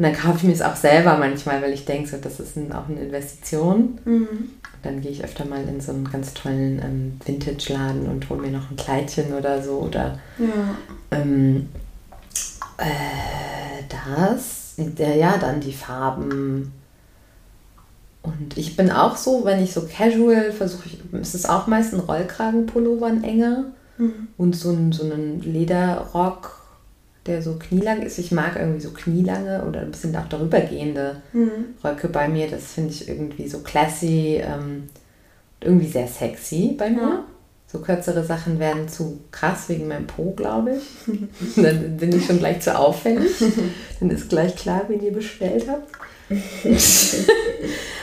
Und 0.00 0.04
dann 0.04 0.14
kaufe 0.14 0.38
ich 0.38 0.42
mir 0.44 0.52
es 0.52 0.62
auch 0.62 0.76
selber 0.76 1.18
manchmal, 1.18 1.60
weil 1.60 1.74
ich 1.74 1.84
denke, 1.84 2.08
so, 2.08 2.16
das 2.16 2.40
ist 2.40 2.56
ein, 2.56 2.72
auch 2.72 2.88
eine 2.88 3.00
Investition. 3.02 3.98
Mhm. 4.06 4.28
Dann 4.82 5.02
gehe 5.02 5.10
ich 5.10 5.22
öfter 5.22 5.44
mal 5.44 5.62
in 5.68 5.78
so 5.82 5.92
einen 5.92 6.10
ganz 6.10 6.32
tollen 6.32 6.80
ähm, 6.82 7.20
Vintage-Laden 7.22 8.08
und 8.08 8.30
hole 8.30 8.40
mir 8.40 8.50
noch 8.50 8.70
ein 8.70 8.76
Kleidchen 8.76 9.34
oder 9.34 9.62
so. 9.62 9.72
Oder 9.72 10.18
Ja. 10.38 10.74
ähm, 11.10 11.68
äh, 12.78 13.82
das, 13.90 14.76
ja, 14.96 15.10
ja, 15.10 15.36
dann 15.36 15.60
die 15.60 15.74
Farben. 15.74 16.72
Und 18.22 18.56
ich 18.56 18.78
bin 18.78 18.90
auch 18.90 19.18
so, 19.18 19.44
wenn 19.44 19.62
ich 19.62 19.74
so 19.74 19.82
casual 19.86 20.50
versuche, 20.50 20.88
ist 21.20 21.34
es 21.34 21.44
auch 21.44 21.66
meist 21.66 21.92
ein 21.92 22.00
Rollkragenpullover, 22.00 23.04
ein 23.04 23.22
enger. 23.22 23.64
Mhm. 23.98 24.28
Und 24.38 24.56
so 24.56 24.70
ein, 24.70 24.92
so 24.92 25.02
einen 25.04 25.42
Lederrock, 25.42 26.59
der 27.26 27.42
so 27.42 27.56
knielang 27.58 28.02
ist. 28.02 28.18
Ich 28.18 28.32
mag 28.32 28.56
irgendwie 28.56 28.80
so 28.80 28.90
knielange 28.90 29.64
oder 29.68 29.80
ein 29.80 29.90
bisschen 29.90 30.14
auch 30.16 30.28
darüber 30.28 30.60
gehende 30.60 31.22
Mhm. 31.32 31.74
Röcke 31.84 32.08
bei 32.08 32.28
mir. 32.28 32.48
Das 32.48 32.72
finde 32.72 32.90
ich 32.90 33.08
irgendwie 33.08 33.46
so 33.48 33.58
classy, 33.60 34.40
ähm, 34.42 34.84
irgendwie 35.60 35.86
sehr 35.88 36.06
sexy 36.08 36.74
bei 36.78 36.88
mir. 36.90 37.00
Ja. 37.02 37.24
So 37.70 37.78
kürzere 37.78 38.24
Sachen 38.24 38.58
werden 38.58 38.88
zu 38.88 39.20
krass 39.30 39.68
wegen 39.68 39.86
meinem 39.86 40.06
Po, 40.06 40.32
glaube 40.32 40.76
ich. 40.76 41.14
Dann 41.56 41.96
bin 41.98 42.12
ich 42.16 42.26
schon 42.26 42.38
gleich 42.38 42.60
zu 42.60 42.76
auffällig. 42.76 43.30
Dann 44.00 44.10
ist 44.10 44.28
gleich 44.28 44.56
klar, 44.56 44.82
wen 44.88 45.02
ihr 45.02 45.12
bestellt 45.12 45.66
habt. 45.68 45.88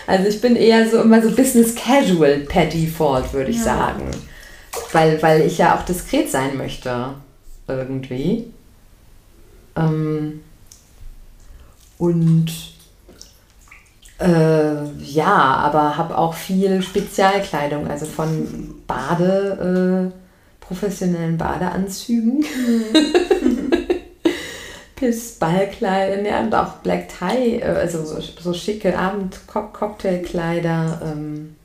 also 0.07 0.27
ich 0.27 0.41
bin 0.41 0.55
eher 0.55 0.89
so 0.89 1.01
immer 1.01 1.21
so 1.21 1.31
Business 1.35 1.75
Casual 1.75 2.39
per 2.41 2.65
Default, 2.65 3.33
würde 3.33 3.51
ich 3.51 3.57
Ja. 3.57 3.63
sagen. 3.63 4.11
Weil, 4.91 5.21
weil 5.21 5.41
ich 5.41 5.57
ja 5.57 5.75
auch 5.77 5.83
diskret 5.83 6.29
sein 6.29 6.55
möchte. 6.57 7.15
Irgendwie. 7.67 8.51
Ähm, 9.77 10.41
und 11.97 12.51
äh, 14.19 14.85
ja, 14.99 15.35
aber 15.35 15.97
habe 15.97 16.17
auch 16.17 16.33
viel 16.33 16.81
Spezialkleidung, 16.81 17.87
also 17.87 18.05
von 18.05 18.75
Bade, 18.87 20.11
äh, 20.11 20.13
professionellen 20.59 21.37
Badeanzügen 21.37 22.43
bis 24.99 25.33
Ballkleidern 25.33 26.25
ja, 26.25 26.41
und 26.41 26.55
auch 26.55 26.77
Black 26.77 27.09
Tie, 27.09 27.59
äh, 27.59 27.63
also 27.63 28.03
so, 28.03 28.19
so 28.19 28.53
schicke 28.53 28.97
Abend-Cocktailkleider. 28.97 31.01
Ähm, 31.03 31.55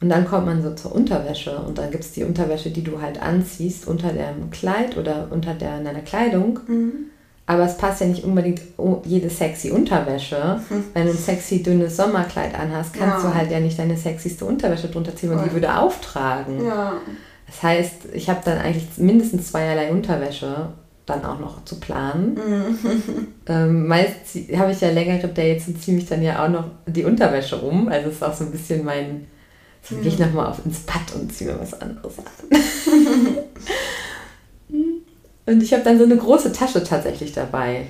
und 0.00 0.08
dann 0.08 0.26
kommt 0.26 0.46
man 0.46 0.62
so 0.62 0.74
zur 0.74 0.94
Unterwäsche 0.94 1.58
und 1.58 1.78
dann 1.78 1.90
gibt 1.90 2.04
es 2.04 2.12
die 2.12 2.24
Unterwäsche, 2.24 2.70
die 2.70 2.82
du 2.82 3.02
halt 3.02 3.20
anziehst 3.20 3.86
unter 3.86 4.12
deinem 4.12 4.50
Kleid 4.50 4.96
oder 4.96 5.28
unter 5.30 5.54
deiner 5.54 6.00
Kleidung. 6.00 6.60
Mhm. 6.66 7.09
Aber 7.50 7.64
es 7.64 7.76
passt 7.76 8.00
ja 8.00 8.06
nicht 8.06 8.22
unbedingt 8.22 8.60
jede 9.06 9.28
sexy 9.28 9.72
Unterwäsche. 9.72 10.60
Wenn 10.94 11.06
du 11.06 11.10
ein 11.10 11.18
sexy 11.18 11.64
dünnes 11.64 11.96
Sommerkleid 11.96 12.54
anhast, 12.54 12.94
kannst 12.94 13.24
Ja. 13.24 13.28
du 13.28 13.34
halt 13.34 13.50
ja 13.50 13.58
nicht 13.58 13.76
deine 13.76 13.96
sexyste 13.96 14.44
Unterwäsche 14.44 14.86
drunter 14.86 15.16
ziehen 15.16 15.32
und 15.32 15.44
die 15.44 15.52
würde 15.52 15.76
auftragen. 15.76 16.64
Ja. 16.64 16.92
Das 17.48 17.60
heißt, 17.60 17.94
ich 18.12 18.30
habe 18.30 18.38
dann 18.44 18.58
eigentlich 18.58 18.84
mindestens 18.98 19.50
zweierlei 19.50 19.90
Unterwäsche 19.90 20.68
dann 21.06 21.24
auch 21.24 21.40
noch 21.40 21.64
zu 21.64 21.80
planen. 21.80 22.38
Ähm, 23.48 23.88
meist 23.88 24.14
habe 24.56 24.70
ich 24.70 24.80
ja 24.80 24.90
längere 24.90 25.26
Dates 25.26 25.66
und 25.66 25.82
ziehe 25.82 25.96
mich 25.96 26.06
dann 26.06 26.22
ja 26.22 26.44
auch 26.44 26.48
noch 26.48 26.66
die 26.86 27.02
Unterwäsche 27.04 27.56
um. 27.56 27.88
Also 27.88 28.10
es 28.10 28.14
ist 28.16 28.22
auch 28.22 28.32
so 28.34 28.44
ein 28.44 28.52
bisschen 28.52 28.84
mein, 28.84 29.26
so 29.82 29.96
gehe 29.96 30.06
ich 30.06 30.20
nochmal 30.20 30.46
auf 30.46 30.64
ins 30.64 30.78
Bad 30.80 31.12
und 31.16 31.32
ziehe 31.32 31.50
mir 31.50 31.58
was 31.58 31.74
anderes 31.80 32.18
an. 32.18 32.24
und 35.50 35.62
ich 35.62 35.72
habe 35.72 35.82
dann 35.82 35.98
so 35.98 36.04
eine 36.04 36.16
große 36.16 36.52
Tasche 36.52 36.82
tatsächlich 36.84 37.32
dabei. 37.32 37.86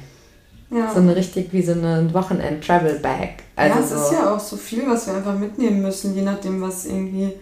Ja. 0.71 0.93
So 0.93 1.00
eine 1.00 1.17
richtig 1.17 1.52
wie 1.52 1.62
so 1.62 1.73
eine 1.73 2.12
Wochenend-Travel-Bag. 2.14 3.31
Also 3.57 3.75
ja, 3.79 3.85
es 3.85 3.90
so, 3.90 3.97
ist 3.97 4.12
ja 4.12 4.35
auch 4.35 4.40
so 4.40 4.57
viel, 4.57 4.87
was 4.87 5.07
wir 5.07 5.14
einfach 5.14 5.37
mitnehmen 5.37 5.83
müssen, 5.83 6.14
je 6.14 6.23
nachdem, 6.23 6.61
was 6.62 6.85
irgendwie, 6.87 7.33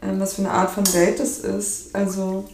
ähm, 0.00 0.20
was 0.20 0.34
für 0.34 0.42
eine 0.42 0.50
Art 0.52 0.70
von 0.70 0.84
Date 0.84 1.18
es 1.20 1.40
ist. 1.40 1.94
Also, 1.94 2.44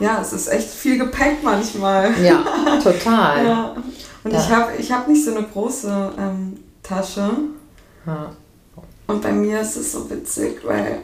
ja, 0.00 0.20
es 0.22 0.32
ist 0.32 0.48
echt 0.48 0.68
viel 0.68 0.96
Gepäck 0.98 1.42
manchmal. 1.42 2.10
ja, 2.22 2.44
total. 2.82 3.44
Ja. 3.44 3.76
Und 4.24 4.32
Ja. 4.32 4.38
ich 4.38 4.48
habe 4.50 4.72
ich 4.78 4.92
hab 4.92 5.08
nicht 5.08 5.24
so 5.24 5.34
eine 5.34 5.44
große 5.46 6.12
ähm, 6.18 6.58
Tasche. 6.82 7.28
Ja. 8.06 8.30
Und 9.08 9.20
bei 9.20 9.32
mir 9.32 9.60
ist 9.60 9.76
es 9.76 9.92
so 9.92 10.08
witzig, 10.08 10.60
weil 10.64 10.98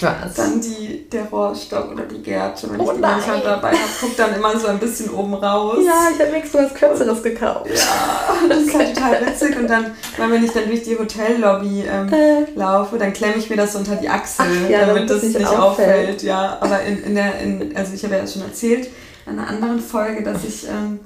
Was? 0.00 0.34
dann 0.34 0.60
die, 0.60 1.08
der 1.10 1.24
Rohrstock 1.24 1.92
oder 1.92 2.04
die 2.04 2.22
Gerte, 2.22 2.70
wenn 2.70 2.80
Oh 2.80 2.84
ich 2.84 2.96
die 2.96 3.00
manchmal 3.00 3.36
nein. 3.36 3.44
dabei 3.44 3.68
habe, 3.68 3.78
guckt 4.00 4.18
dann 4.18 4.34
immer 4.34 4.58
so 4.58 4.68
ein 4.68 4.78
bisschen 4.78 5.10
oben 5.10 5.34
raus. 5.34 5.76
ja, 5.84 6.08
ich 6.14 6.20
habe 6.22 6.32
nichts 6.32 6.54
was 6.54 6.72
Kürzeres 6.74 7.22
gekauft. 7.22 7.68
Ja, 7.74 8.48
das 8.48 8.58
ist 8.60 8.74
halt 8.74 8.94
total 8.94 9.26
witzig. 9.26 9.58
Und 9.58 9.68
dann, 9.68 9.90
wenn 10.16 10.42
ich 10.44 10.52
dann 10.52 10.66
durch 10.68 10.82
die 10.84 10.98
Hotellobby 10.98 11.84
ähm, 11.90 12.12
Äh. 12.12 12.46
laufe, 12.54 12.96
dann 12.98 13.12
klemme 13.12 13.34
ich 13.36 13.50
mir 13.50 13.56
das 13.56 13.72
so 13.74 13.78
unter 13.80 13.96
die 13.96 14.08
Achsel, 14.08 14.46
Ach 14.66 14.70
ja, 14.70 14.86
damit 14.86 15.10
das 15.10 15.22
nicht 15.22 15.36
auffällt. 15.36 15.58
auffällt. 15.60 16.22
Ja, 16.22 16.56
aber 16.60 16.82
in, 16.82 17.02
in 17.04 17.14
der, 17.14 17.38
in, 17.40 17.76
also 17.76 17.92
ich 17.94 18.02
habe 18.04 18.16
ja 18.16 18.26
schon 18.26 18.42
erzählt 18.42 18.88
in 19.26 19.38
einer 19.38 19.48
anderen 19.48 19.80
Folge, 19.80 20.22
dass 20.22 20.44
ich 20.44 20.66
ähm, 20.66 21.00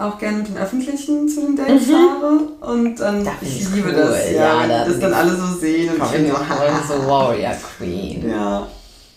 auch 0.00 0.18
gerne 0.18 0.38
mit 0.38 0.48
den 0.48 0.58
Öffentlichen 0.58 1.28
zu 1.28 1.40
den 1.42 1.56
Dates 1.56 1.86
fahre. 1.86 2.72
Und 2.72 3.00
find 3.38 3.42
ich 3.42 3.70
liebe 3.70 3.88
cool. 3.88 3.94
das, 3.94 4.32
ja, 4.32 4.66
Ja, 4.66 4.84
das 4.84 5.00
dann 5.00 5.14
alle 5.14 5.36
so 5.36 5.58
sehen. 5.58 5.94
Und 5.94 6.04
ich 6.04 6.10
bin 6.12 6.26
so, 6.28 6.94
so 6.94 7.06
Warrior 7.06 7.54
Queen. 7.78 8.30
ja, 8.30 8.66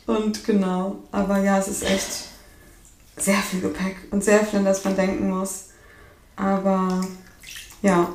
und 0.05 0.43
genau. 0.45 0.97
Aber 1.11 1.39
ja, 1.39 1.59
es 1.59 1.67
ist 1.67 1.83
echt 1.83 2.07
sehr 3.17 3.37
viel 3.37 3.61
Gepäck 3.61 3.95
und 4.11 4.23
sehr 4.23 4.45
viel, 4.45 4.59
an 4.59 4.65
das 4.65 4.83
man 4.83 4.95
denken 4.95 5.29
muss. 5.29 5.69
Aber 6.35 7.01
ja, 7.81 8.09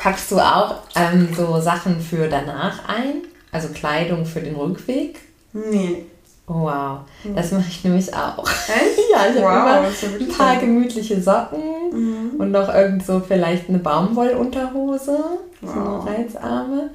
Packst 0.00 0.30
du 0.30 0.38
auch 0.38 0.76
ähm, 0.94 1.28
so 1.36 1.60
Sachen 1.60 2.00
für 2.00 2.26
danach 2.28 2.88
ein? 2.88 3.22
Also 3.52 3.68
Kleidung 3.68 4.24
für 4.24 4.40
den 4.40 4.56
Rückweg? 4.56 5.20
nee. 5.52 6.06
Wow, 6.52 7.00
das 7.34 7.52
mache 7.52 7.68
ich 7.68 7.84
nämlich 7.84 8.12
auch. 8.12 8.44
Echt? 8.44 8.98
Ja, 9.12 9.26
ich 9.28 9.40
habe 9.42 9.54
Wow, 9.54 9.78
immer 9.78 9.88
ist 9.88 10.02
ja 10.02 10.08
ein 10.08 10.28
paar 10.28 10.56
gemütliche 10.56 11.20
Socken 11.22 11.60
Mhm. 11.92 12.30
und 12.40 12.50
noch 12.50 12.72
irgend 12.72 13.04
so 13.06 13.20
vielleicht 13.20 13.68
eine 13.68 13.78
Baumwollunterhose, 13.78 15.18
so 15.62 15.66
Wow. 15.68 16.06
eine 16.06 16.18
Reizarme. 16.18 16.90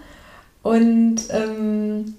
Und 0.64 1.16
ähm, 1.30 2.16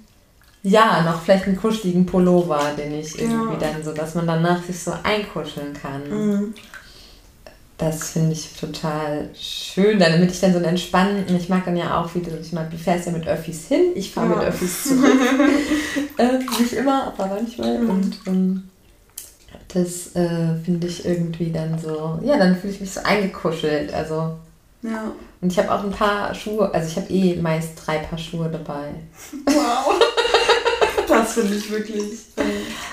ja, 0.62 1.02
noch 1.02 1.20
vielleicht 1.22 1.46
einen 1.46 1.56
kuscheligen 1.56 2.06
Pullover, 2.06 2.70
den 2.76 2.92
ich 2.98 3.18
irgendwie 3.20 3.52
Ja. 3.64 3.72
dann 3.72 3.84
so, 3.84 3.92
dass 3.92 4.14
man 4.14 4.26
danach 4.26 4.62
sich 4.62 4.82
so 4.82 4.92
einkuscheln 5.02 5.72
kann. 5.74 6.02
Mhm. 6.08 6.54
Das 7.78 8.10
finde 8.12 8.32
ich 8.32 8.54
total 8.58 9.28
schön, 9.38 9.98
damit 9.98 10.30
ich 10.30 10.40
dann 10.40 10.52
so 10.52 10.56
einen 10.56 10.68
entspannten, 10.68 11.36
ich 11.36 11.50
mag 11.50 11.66
dann 11.66 11.76
ja 11.76 12.00
auch, 12.00 12.14
wie 12.14 12.20
du, 12.20 12.30
ich 12.40 12.52
mag, 12.52 12.70
du 12.70 12.78
fährst 12.78 13.04
ja 13.06 13.12
mit 13.12 13.28
Öffis 13.28 13.68
hin, 13.68 13.92
ich 13.94 14.12
fahre 14.12 14.30
Ja. 14.30 14.36
mit 14.36 14.44
Öffis 14.48 14.84
zurück. 14.84 15.10
äh, 16.16 16.38
nicht 16.60 16.72
immer, 16.72 17.08
aber 17.08 17.26
manchmal. 17.26 17.78
Mhm. 17.78 17.90
Und 17.90 18.16
ähm, 18.26 18.70
das 19.74 20.16
äh, 20.16 20.54
finde 20.64 20.86
ich 20.86 21.04
irgendwie 21.04 21.52
dann 21.52 21.78
so, 21.78 22.18
ja, 22.22 22.38
dann 22.38 22.56
fühle 22.56 22.72
ich 22.72 22.80
mich 22.80 22.92
so 22.92 23.00
eingekuschelt. 23.04 23.92
Also, 23.92 24.36
Ja. 24.80 25.12
und 25.42 25.52
ich 25.52 25.58
habe 25.58 25.70
auch 25.70 25.84
ein 25.84 25.90
paar 25.90 26.34
Schuhe, 26.34 26.72
also 26.72 26.88
ich 26.88 26.96
habe 26.96 27.10
eh 27.12 27.36
meist 27.36 27.72
drei 27.84 27.98
Paar 27.98 28.18
Schuhe 28.18 28.48
dabei. 28.50 28.94
Wow. 29.44 30.00
Das 31.26 31.34
finde 31.34 31.56
ich 31.56 31.70
wirklich. 31.70 32.02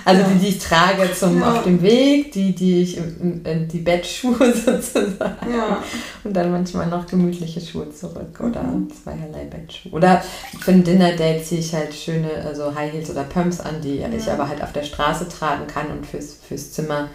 Also 0.05 0.21
ja. 0.21 0.27
die, 0.29 0.39
die 0.39 0.47
ich 0.47 0.59
trage 0.59 1.09
zum 1.13 1.39
Ja. 1.39 1.53
auf 1.53 1.63
dem 1.63 1.81
Weg, 1.81 2.31
die, 2.31 2.53
die 2.53 2.81
ich 2.81 2.97
im, 2.97 3.41
in 3.45 3.67
die 3.67 3.79
Bettschuhe 3.79 4.35
sozusagen. 4.53 5.51
Ja. 5.53 5.83
Und 6.23 6.33
dann 6.33 6.51
manchmal 6.51 6.87
noch 6.87 7.05
gemütliche 7.05 7.61
Schuhe 7.61 7.89
zurück 7.91 8.39
oder 8.39 8.63
Mhm. 8.63 8.89
zweierlei 8.91 9.45
Bettschuhe. 9.45 9.91
Oder 9.93 10.23
für 10.59 10.71
ein 10.71 10.83
Dinner-Date 10.83 11.45
ziehe 11.45 11.61
ich 11.61 11.73
halt 11.73 11.93
schöne, 11.93 12.29
also 12.45 12.73
High 12.75 12.91
Heels 12.93 13.09
oder 13.09 13.23
Pumps 13.23 13.59
an, 13.59 13.81
die 13.81 14.03
ich 14.17 14.25
Ja. 14.25 14.33
aber 14.33 14.47
halt 14.49 14.61
auf 14.63 14.73
der 14.73 14.83
Straße 14.83 15.27
tragen 15.29 15.67
kann. 15.67 15.87
Und 15.91 16.05
fürs, 16.05 16.37
fürs 16.47 16.71
Zimmer 16.73 17.09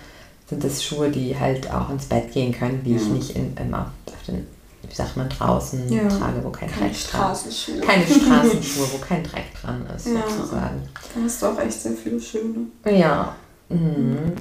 sind 0.48 0.62
das 0.64 0.83
Schuhe, 0.83 1.11
die 1.11 1.38
halt 1.38 1.70
auch 1.70 1.90
ins 1.90 2.07
Bett 2.07 2.33
gehen 2.33 2.52
können, 2.52 2.83
die 2.85 2.96
ich 2.96 3.07
nicht 3.09 3.31
in, 3.37 3.54
im, 3.57 3.74
auf 3.74 3.88
auf 4.07 4.22
den, 4.26 4.46
wie 4.88 4.94
sagt 4.94 5.16
man, 5.16 5.29
draußen 5.29 5.90
Ja. 5.92 6.09
trage, 6.09 6.42
wo 6.42 6.51
kein 6.51 6.70
Keine 6.70 6.90
Dreck 6.90 7.11
dran 7.11 7.20
Straßenschuhe. 7.35 7.81
Keine 7.81 8.05
Straßenschuhe, 8.07 8.87
wo 8.92 8.98
kein 8.98 9.22
Dreck 9.22 9.44
dran 9.61 9.87
ist, 9.94 10.07
Ja. 10.07 10.22
sozusagen. 10.29 10.88
Da 11.14 11.20
hast 11.24 11.42
du 11.42 11.46
auch 11.46 11.59
echt 11.59 11.81
sehr 11.83 11.92
viele 11.92 12.20
schöne. 12.20 12.55
Ja. 12.85 13.35
Mhm. 13.68 14.33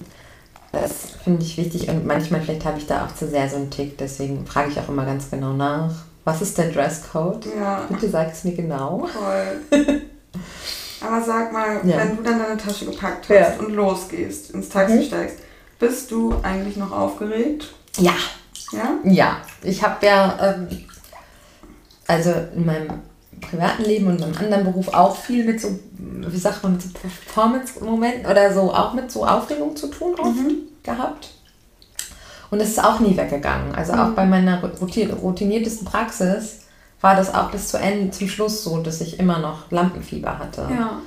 Das 0.72 0.92
finde 1.24 1.44
ich 1.44 1.58
wichtig 1.58 1.88
und 1.90 2.06
manchmal 2.06 2.42
vielleicht 2.42 2.66
habe 2.66 2.78
ich 2.78 2.86
da 2.86 3.06
auch 3.06 3.16
zu 3.16 3.28
sehr 3.28 3.50
so 3.50 3.56
einen 3.56 3.70
Tick, 3.72 3.98
deswegen 3.98 4.46
frage 4.46 4.70
ich 4.72 4.80
auch 4.80 4.90
immer 4.90 5.06
ganz 5.06 5.30
genau 5.30 5.54
nach. 5.54 5.92
Was 6.24 6.42
ist 6.42 6.58
der 6.58 6.70
Dresscode? 6.72 7.46
Ja, 7.58 7.86
Bitte 7.90 8.10
sag 8.10 8.32
es 8.34 8.44
mir 8.44 8.54
genau. 8.54 9.08
toll. 9.12 9.82
Aber 11.02 11.24
sag 11.24 11.54
mal, 11.54 11.80
Ja. 11.84 11.98
wenn 11.98 12.18
du 12.18 12.24
dann 12.24 12.40
deine 12.40 12.58
Tasche 12.58 12.86
gepackt 12.86 13.30
hast 13.30 13.30
Ja. 13.30 13.54
und 13.60 13.74
losgehst, 13.74 14.52
ins 14.52 14.68
Taxi 14.70 14.96
Mhm. 14.98 15.04
steigst, 15.04 15.38
bist 15.80 16.12
du 16.12 16.34
eigentlich 16.44 16.76
noch 16.76 16.92
aufgeregt? 16.92 17.68
Ja, 17.98 18.14
Ja? 18.72 18.90
ja. 19.04 19.38
Ich 19.64 19.84
habe 19.84 20.06
ja, 20.06 20.38
ähm, 20.56 20.68
also 22.08 22.34
in 22.56 22.66
meinem 22.66 22.88
privaten 23.42 23.84
Leben 23.84 24.08
und 24.08 24.16
in 24.22 24.32
meinem 24.32 24.38
anderen 24.38 24.64
Beruf 24.66 24.88
auch 24.90 25.16
viel 25.16 25.46
mit 25.46 25.62
so, 25.62 25.80
wie 25.98 26.38
sagt 26.38 26.64
man, 26.64 26.74
mit 26.74 26.82
so 26.82 26.90
Performance-Momenten 26.90 28.26
oder 28.30 28.54
so, 28.54 28.74
auch 28.74 28.94
mit 28.94 29.12
so 29.12 29.26
Aufregung 29.26 29.76
zu 29.76 29.88
tun 29.88 30.16
oft 30.20 30.36
Mhm. 30.38 30.56
gehabt. 30.84 31.30
Und 32.50 32.62
es 32.62 32.70
ist 32.70 32.84
auch 32.84 33.00
nie 33.00 33.16
weggegangen. 33.18 33.76
Also 33.76 33.94
auch 33.94 34.12
bei 34.12 34.26
meiner 34.26 34.62
routiniertesten 34.62 35.86
Praxis 35.86 36.62
war 37.02 37.16
das 37.16 37.34
auch 37.34 37.52
bis 37.52 37.68
zu 37.68 37.78
Ende, 37.78 38.10
zum 38.12 38.28
Schluss 38.30 38.64
so, 38.64 38.82
dass 38.82 39.02
ich 39.02 39.20
immer 39.20 39.40
noch 39.40 39.70
Lampenfieber 39.70 40.40
hatte. 40.40 40.68
Ja. 40.72 41.02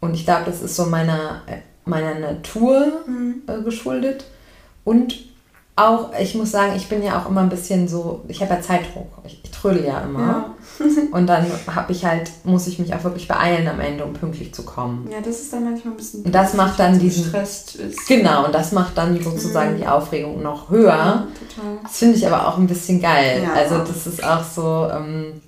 Und 0.00 0.14
ich 0.14 0.24
glaube, 0.24 0.42
das 0.44 0.60
ist 0.60 0.76
so 0.76 0.84
meiner, 0.86 1.40
meiner 1.86 2.14
Natur 2.18 3.00
Mhm. 3.06 3.42
äh, 3.46 3.62
geschuldet. 3.62 4.24
Und 4.84 5.14
auch, 5.76 6.10
ich 6.20 6.34
muss 6.36 6.52
sagen, 6.52 6.74
ich 6.76 6.88
bin 6.88 7.02
ja 7.02 7.18
auch 7.20 7.28
immer 7.28 7.40
ein 7.40 7.48
bisschen 7.48 7.88
so, 7.88 8.22
ich 8.28 8.40
habe 8.42 8.54
ja 8.54 8.60
Zeitdruck. 8.60 9.08
Ich, 9.24 9.40
ich 9.42 9.50
trödel 9.50 9.84
ja 9.84 10.00
immer. 10.02 10.20
Ja. 10.20 10.54
Und 11.12 11.26
dann 11.26 11.46
habe 11.74 11.92
ich 11.92 12.04
halt, 12.04 12.30
muss 12.44 12.66
ich 12.66 12.78
mich 12.78 12.94
auch 12.94 13.02
wirklich 13.04 13.26
beeilen 13.28 13.66
am 13.68 13.80
Ende, 13.80 14.04
um 14.04 14.12
pünktlich 14.12 14.52
zu 14.54 14.64
kommen. 14.64 15.08
ja, 15.10 15.18
das 15.20 15.40
ist 15.40 15.52
dann 15.52 15.64
manchmal 15.64 15.94
ein 15.94 15.96
bisschen. 15.96 16.22
Und 16.24 16.32
das 16.34 16.54
macht 16.54 16.78
dann 16.78 16.98
diesen- 16.98 17.34
ist. 17.34 17.78
Genau, 18.08 18.44
und 18.46 18.54
das 18.54 18.72
macht 18.72 18.96
dann 18.98 19.20
sozusagen 19.22 19.74
Mhm. 19.74 19.78
die 19.78 19.86
Aufregung 19.86 20.42
noch 20.42 20.70
höher. 20.70 20.86
Ja, 20.94 21.26
total. 21.38 21.78
Das 21.82 21.98
finde 21.98 22.16
ich 22.16 22.26
aber 22.26 22.46
auch 22.48 22.56
ein 22.58 22.66
bisschen 22.66 23.00
geil. 23.00 23.42
Ja. 23.42 23.52
Also 23.54 23.78
das 23.78 24.06
ist 24.06 24.22
auch 24.24 24.42
so, 24.44 24.88
ähm, 24.92 25.40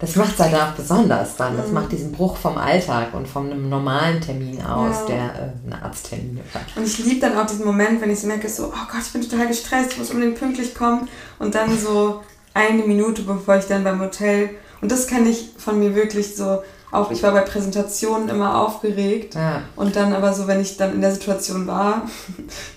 das 0.00 0.14
macht 0.16 0.34
es 0.34 0.38
halt 0.40 0.54
auch 0.54 0.72
besonders 0.76 1.34
dann. 1.36 1.56
Das 1.56 1.68
Mhm. 1.68 1.74
macht 1.74 1.90
diesen 1.92 2.12
Bruch 2.12 2.36
vom 2.36 2.56
Alltag 2.56 3.14
und 3.14 3.26
von 3.26 3.50
einem 3.50 3.68
normalen 3.68 4.20
Termin 4.20 4.62
aus, 4.64 4.96
Ja. 5.00 5.06
der 5.06 5.24
äh, 5.24 5.50
ein 5.66 5.82
Arzttermin 5.82 6.38
ist. 6.38 6.76
Und 6.76 6.84
ich 6.86 6.98
liebe 6.98 7.20
dann 7.20 7.36
auch 7.36 7.46
diesen 7.46 7.64
Moment, 7.66 8.00
wenn 8.00 8.10
ich 8.10 8.22
merke, 8.22 8.48
so, 8.48 8.66
oh 8.66 8.86
Gott, 8.92 9.02
ich 9.04 9.12
bin 9.12 9.22
total 9.28 9.48
gestresst, 9.48 9.92
ich 9.92 9.98
muss 9.98 10.10
unbedingt 10.10 10.38
pünktlich 10.38 10.74
kommen. 10.74 11.08
Und 11.40 11.54
dann 11.54 11.76
so 11.76 12.20
eine 12.54 12.82
Minute, 12.84 13.22
bevor 13.22 13.56
ich 13.56 13.64
dann 13.66 13.82
beim 13.84 14.00
Hotel. 14.00 14.50
Und 14.80 14.92
das 14.92 15.06
kenne 15.08 15.30
ich 15.30 15.50
von 15.58 15.78
mir 15.78 15.94
wirklich 15.96 16.36
so. 16.36 16.62
Auch 16.92 17.10
ich 17.10 17.22
war 17.22 17.32
bei 17.32 17.40
Präsentationen 17.42 18.28
immer 18.28 18.56
aufgeregt. 18.60 19.34
Ja. 19.34 19.62
Und 19.76 19.94
dann 19.96 20.12
aber 20.14 20.32
so, 20.32 20.46
wenn 20.46 20.60
ich 20.60 20.76
dann 20.76 20.94
in 20.94 21.00
der 21.00 21.12
Situation 21.12 21.66
war, 21.66 22.02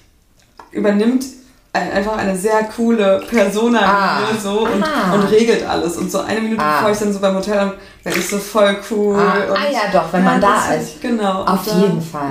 übernimmt 0.72 1.26
einfach 1.74 2.18
eine 2.18 2.36
sehr 2.38 2.64
coole 2.66 3.22
Persona 3.30 3.80
Ah. 3.82 4.20
so 4.42 4.66
und, 4.68 4.84
Ah. 4.84 5.14
und 5.14 5.24
regelt 5.24 5.66
alles. 5.68 5.96
Und 5.98 6.12
so 6.12 6.20
eine 6.20 6.42
Minute 6.42 6.62
Ah. 6.62 6.78
bevor 6.80 6.92
ich 6.92 7.00
dann 7.00 7.14
so 7.14 7.20
beim 7.20 7.36
Hotel 7.36 7.60
bin, 7.70 7.74
werde 8.04 8.20
ich 8.20 8.28
so 8.30 8.38
voll 8.40 8.76
cool. 8.90 9.16
Ah, 9.18 9.54
ah 9.54 9.72
ja, 9.72 9.80
doch, 9.94 10.12
wenn 10.12 10.24
man 10.24 10.42
das 10.42 10.68
da 10.68 10.74
ist. 10.76 10.96
Ich, 10.96 11.02
genau. 11.02 11.44
Auf 11.44 11.66
Und 11.66 11.68
da- 11.68 11.80
jeden 11.80 12.02
Fall. 12.02 12.30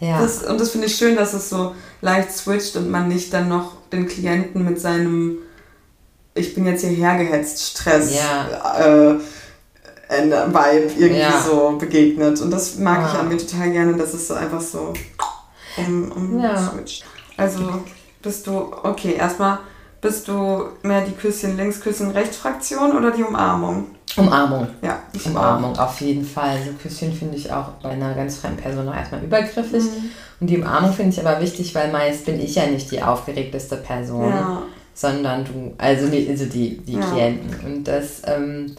Ja. 0.00 0.08
Ja. 0.08 0.20
Das, 0.22 0.42
und 0.44 0.58
das 0.60 0.70
finde 0.70 0.86
ich 0.86 0.96
schön, 0.96 1.16
dass 1.16 1.34
es 1.34 1.50
so 1.50 1.74
leicht 2.00 2.32
switcht 2.32 2.76
und 2.76 2.88
man 2.90 3.08
nicht 3.08 3.32
dann 3.34 3.48
noch 3.48 3.72
den 3.92 4.08
Klienten 4.08 4.64
mit 4.64 4.80
seinem 4.80 5.38
ich 6.34 6.54
bin 6.54 6.66
jetzt 6.66 6.84
hierher 6.84 7.16
gehetzt, 7.18 7.60
Stress, 7.70 8.14
Ja. 8.14 8.78
äh, 8.78 9.14
Vibe 10.08 10.92
irgendwie 10.96 11.18
Ja. 11.20 11.40
so 11.44 11.76
begegnet. 11.78 12.40
Und 12.40 12.50
das 12.52 12.76
mag 12.76 13.00
ich 13.06 13.12
Ah. 13.18 13.20
an 13.20 13.28
mir 13.28 13.36
total 13.38 13.70
gerne, 13.72 13.94
dass 13.94 14.14
es 14.14 14.28
so 14.28 14.34
einfach 14.34 14.60
so 14.60 14.92
um, 15.76 16.12
um 16.12 16.40
Ja. 16.40 16.56
switcht. 16.56 17.04
Also 17.36 17.82
bist 18.28 18.46
du, 18.46 18.70
okay, 18.82 19.14
erstmal 19.14 19.58
bist 20.02 20.28
du 20.28 20.64
mehr 20.82 21.00
die 21.00 21.12
Küsschen 21.12 21.56
links, 21.56 21.80
Küsschen 21.80 22.10
rechts 22.10 22.36
Fraktion 22.36 22.94
oder 22.94 23.10
die 23.10 23.22
Umarmung? 23.24 23.86
Umarmung. 24.18 24.66
Ja, 24.82 24.98
ich 25.14 25.24
Umarmung, 25.26 25.78
auf 25.78 25.98
jeden 26.02 26.24
Fall. 26.26 26.58
So 26.64 26.72
Küsschen 26.72 27.10
finde 27.14 27.36
ich 27.38 27.50
auch 27.50 27.68
bei 27.82 27.88
einer 27.90 28.12
ganz 28.14 28.36
fremden 28.36 28.58
Person 28.60 28.86
erstmal 28.88 29.22
übergriffig. 29.22 29.82
Mhm. 29.84 30.10
Und 30.40 30.46
die 30.50 30.58
Umarmung 30.58 30.92
finde 30.92 31.12
ich 31.12 31.26
aber 31.26 31.40
wichtig, 31.40 31.74
weil 31.74 31.90
meist 31.90 32.26
bin 32.26 32.38
ich 32.38 32.54
ja 32.54 32.66
nicht 32.66 32.90
die 32.90 33.02
aufgeregteste 33.02 33.76
Person. 33.76 34.28
Ja, 34.30 34.62
sondern 34.94 35.44
du, 35.46 35.72
also 35.78 36.08
die, 36.08 36.28
also 36.28 36.44
die, 36.44 36.76
die 36.78 36.96
Ja. 36.96 37.00
Klienten. 37.00 37.50
Und 37.64 37.84
das, 37.88 38.20
ähm, 38.26 38.74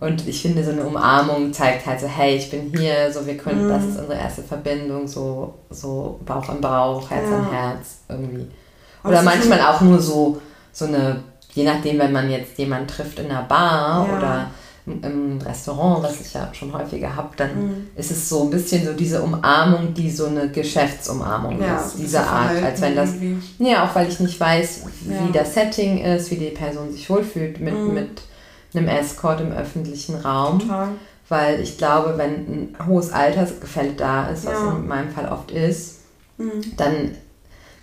und 0.00 0.26
ich 0.28 0.40
finde, 0.42 0.62
so 0.62 0.70
eine 0.70 0.84
Umarmung 0.84 1.52
zeigt 1.52 1.84
halt 1.86 1.98
so, 2.00 2.06
hey, 2.06 2.36
ich 2.36 2.48
bin 2.50 2.72
hier, 2.76 3.10
so 3.12 3.26
wir 3.26 3.36
können, 3.36 3.64
Mhm. 3.64 3.68
das 3.70 3.84
ist 3.84 3.98
unsere 3.98 4.18
erste 4.18 4.42
Verbindung, 4.42 5.08
so, 5.08 5.54
so 5.70 6.20
Bauch 6.26 6.48
an 6.48 6.60
Bauch, 6.60 7.08
Herz 7.10 7.28
Ja. 7.30 7.36
an 7.38 7.50
Herz, 7.50 7.86
irgendwie. 8.08 8.46
Oder 9.04 9.22
manchmal 9.22 9.60
auch 9.60 9.80
nur 9.80 10.00
so, 10.00 10.40
so 10.72 10.86
eine, 10.86 11.22
je 11.52 11.64
nachdem, 11.64 11.98
wenn 11.98 12.12
man 12.12 12.30
jetzt 12.30 12.56
jemanden 12.58 12.88
trifft 12.88 13.18
in 13.18 13.30
einer 13.30 13.42
Bar 13.42 14.06
Ja. 14.08 14.16
oder 14.18 14.50
im- 14.86 15.38
Restaurant, 15.40 16.02
was 16.02 16.20
ich 16.20 16.32
ja 16.34 16.48
schon 16.52 16.72
häufiger 16.72 17.14
habe, 17.16 17.30
dann 17.36 17.50
Mhm. 17.54 17.86
ist 17.96 18.10
es 18.10 18.28
so 18.28 18.42
ein 18.44 18.50
bisschen 18.50 18.84
so 18.84 18.92
diese 18.92 19.22
Umarmung, 19.22 19.94
die 19.94 20.10
so 20.10 20.26
eine 20.26 20.50
Geschäftsumarmung 20.50 21.60
ja, 21.60 21.76
ist, 21.78 21.94
diese 21.98 22.20
Art, 22.20 22.46
verhalten 22.52 22.64
als 22.66 22.80
wenn 22.82 22.96
das 22.96 23.14
irgendwie. 23.14 23.64
ja, 23.70 23.84
auch 23.86 23.94
weil 23.94 24.08
ich 24.08 24.20
nicht 24.20 24.38
weiß, 24.38 24.82
wie 25.06 25.12
Ja. 25.14 25.20
das 25.32 25.54
Setting 25.54 26.04
ist, 26.04 26.30
wie 26.30 26.36
die 26.36 26.50
Person 26.50 26.92
sich 26.92 27.08
wohlfühlt 27.08 27.60
mit, 27.60 27.74
Mhm. 27.74 27.94
mit 27.94 28.22
einem 28.74 28.88
Escort 28.88 29.40
im 29.40 29.52
öffentlichen 29.52 30.16
Raum. 30.16 30.58
Total. 30.60 30.88
Weil 31.30 31.60
ich 31.60 31.78
glaube, 31.78 32.14
wenn 32.18 32.30
ein 32.34 32.76
hohes 32.86 33.10
Altersgefälle 33.10 33.92
da 33.96 34.28
ist, 34.28 34.44
was 34.44 34.52
Ja. 34.52 34.72
in 34.72 34.86
meinem 34.86 35.10
Fall 35.10 35.28
oft 35.30 35.50
ist, 35.50 36.00
Mhm. 36.36 36.50
dann 36.76 37.10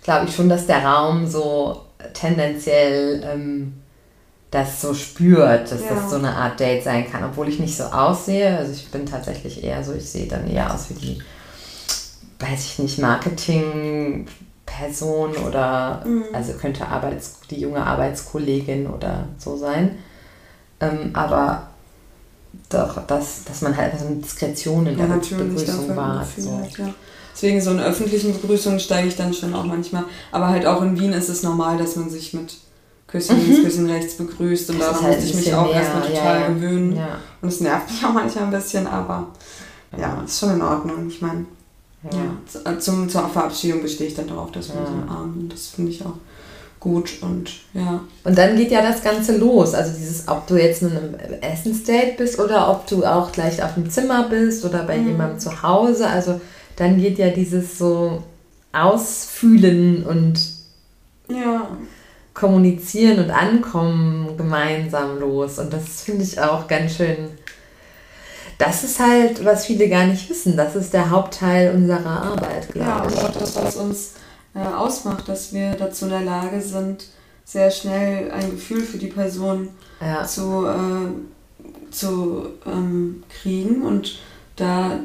glaube 0.02 0.26
ich 0.28 0.34
schon, 0.34 0.48
dass 0.48 0.66
der 0.66 0.84
Raum 0.84 1.26
so 1.28 1.82
tendenziell 2.14 3.22
ähm, 3.24 3.74
das 4.50 4.80
so 4.82 4.92
spürt, 4.94 5.70
dass 5.70 5.82
Ja. 5.82 5.94
das 5.94 6.10
so 6.10 6.16
eine 6.16 6.34
Art 6.34 6.58
Date 6.60 6.82
sein 6.84 7.10
kann, 7.10 7.24
obwohl 7.24 7.48
ich 7.48 7.58
nicht 7.58 7.74
so 7.76 7.84
aussehe. 7.84 8.58
Also 8.58 8.72
ich 8.72 8.90
bin 8.90 9.06
tatsächlich 9.06 9.62
eher 9.64 9.82
so, 9.82 9.94
ich 9.94 10.08
sehe 10.10 10.26
dann 10.26 10.46
eher 10.50 10.72
aus 10.74 10.90
wie 10.90 10.94
die, 10.94 11.18
weiß 12.40 12.60
ich 12.60 12.78
nicht, 12.80 12.98
Marketing-Person 12.98 15.36
oder 15.36 16.02
Mhm. 16.04 16.24
also 16.32 16.52
könnte 16.54 16.86
Arbeits, 16.86 17.36
die 17.50 17.60
junge 17.60 17.84
Arbeitskollegin 17.84 18.86
oder 18.88 19.24
so 19.38 19.56
sein. 19.56 19.98
Ähm, 20.80 21.10
aber 21.14 21.68
doch, 22.68 23.06
dass, 23.06 23.44
dass 23.44 23.62
man 23.62 23.76
halt 23.76 23.98
so 23.98 24.06
eine 24.06 24.16
Diskretion 24.16 24.86
in 24.86 24.98
Ja, 24.98 25.06
der. 25.06 25.14
Begrüßung. 25.16 25.46
Gefühl 26.20 26.44
So. 26.44 26.58
hat, 26.58 26.78
ja. 26.78 26.88
Deswegen 27.34 27.60
so 27.60 27.70
in 27.70 27.80
öffentlichen 27.80 28.32
Begrüßungen 28.32 28.78
steige 28.80 29.08
ich 29.08 29.16
dann 29.16 29.32
schon 29.34 29.54
auch 29.54 29.64
manchmal. 29.64 30.04
Aber 30.30 30.48
halt 30.48 30.66
auch 30.66 30.82
in 30.82 30.98
Wien 30.98 31.12
ist 31.12 31.28
es 31.28 31.42
normal, 31.42 31.78
dass 31.78 31.96
man 31.96 32.08
sich 32.10 32.34
mit 32.34 32.54
Küsschen 33.06 33.38
links, 33.46 33.62
Küsschen 33.64 33.90
rechts 33.90 34.14
begrüßt. 34.14 34.70
Und 34.70 34.76
Mhm. 34.76 34.80
Daran 34.80 34.94
ist 34.96 35.02
halt 35.02 35.20
muss 35.20 35.24
ich 35.30 35.34
mich 35.36 35.54
auch 35.54 35.66
mehr, 35.66 35.74
erstmal 35.74 36.02
total 36.08 36.40
ja. 36.40 36.48
gewöhnen. 36.48 36.96
Ja. 36.96 37.08
Und 37.40 37.48
es 37.48 37.60
nervt 37.60 37.90
mich 37.90 38.04
auch 38.04 38.12
manchmal 38.12 38.44
ein 38.44 38.50
bisschen, 38.50 38.86
aber 38.86 39.28
ja, 39.98 40.22
ist 40.24 40.38
schon 40.38 40.54
in 40.54 40.62
Ordnung. 40.62 41.08
Ich 41.08 41.20
meine, 41.20 41.44
Ja. 42.10 42.18
ja. 42.64 42.78
zum, 42.78 43.08
zur 43.08 43.28
Verabschiedung 43.28 43.82
bestehe 43.82 44.08
ich 44.08 44.14
dann 44.14 44.28
darauf, 44.28 44.50
dass 44.52 44.68
wir 44.68 44.76
Ja. 44.76 44.80
uns 44.82 44.90
umarmen. 44.90 45.34
Und 45.40 45.52
das 45.52 45.68
finde 45.68 45.90
ich 45.92 46.04
auch 46.04 46.14
gut. 46.80 47.10
Und 47.22 47.50
ja. 47.74 48.00
Und 48.24 48.36
dann 48.38 48.56
geht 48.56 48.70
ja 48.72 48.82
das 48.82 49.02
Ganze 49.02 49.36
los. 49.36 49.72
Also 49.74 49.92
dieses, 49.96 50.26
ob 50.28 50.46
du 50.46 50.56
jetzt 50.56 50.82
in 50.82 50.90
einem 50.90 51.14
Essensdate 51.40 52.14
bist 52.18 52.38
oder 52.38 52.70
ob 52.70 52.86
du 52.88 53.04
auch 53.04 53.30
gleich 53.32 53.62
auf 53.62 53.74
dem 53.74 53.88
Zimmer 53.90 54.28
bist 54.28 54.64
oder 54.64 54.82
bei 54.84 54.98
Mhm. 54.98 55.08
jemandem 55.08 55.38
zu 55.38 55.62
Hause. 55.62 56.06
Also 56.08 56.40
dann 56.76 56.98
geht 57.00 57.18
ja 57.18 57.28
dieses 57.30 57.78
so 57.78 58.22
Ausfühlen 58.72 60.04
und 60.04 60.40
Ja. 61.28 61.68
Kommunizieren 62.34 63.18
und 63.24 63.30
Ankommen 63.30 64.36
gemeinsam 64.38 65.18
los. 65.20 65.58
Und 65.58 65.70
das 65.72 66.02
finde 66.02 66.24
ich 66.24 66.40
auch 66.40 66.66
ganz 66.66 66.96
schön. 66.96 67.28
Das 68.58 68.84
ist 68.84 69.00
halt, 69.00 69.44
was 69.44 69.66
viele 69.66 69.88
gar 69.88 70.06
nicht 70.06 70.28
wissen. 70.30 70.56
Das 70.56 70.74
ist 70.74 70.94
der 70.94 71.10
Hauptteil 71.10 71.74
unserer 71.74 72.22
Arbeit, 72.22 72.68
Ja, 72.74 73.00
glaube 73.00 73.06
und 73.08 73.14
ich. 73.14 73.20
auch 73.20 73.32
das, 73.32 73.56
was 73.56 73.76
uns 73.76 74.12
äh, 74.54 74.60
ausmacht, 74.60 75.28
dass 75.28 75.52
wir 75.52 75.72
dazu 75.72 76.06
in 76.06 76.10
der 76.12 76.20
Lage 76.22 76.60
sind, 76.62 77.06
sehr 77.44 77.70
schnell 77.70 78.30
ein 78.30 78.52
Gefühl 78.52 78.82
für 78.82 78.98
die 78.98 79.08
Person 79.08 79.68
Ja. 80.00 80.24
zu, 80.24 80.66
äh, 80.66 81.90
zu 81.90 82.46
ähm, 82.66 83.24
kriegen 83.42 83.82
und 83.82 84.18
da 84.56 85.00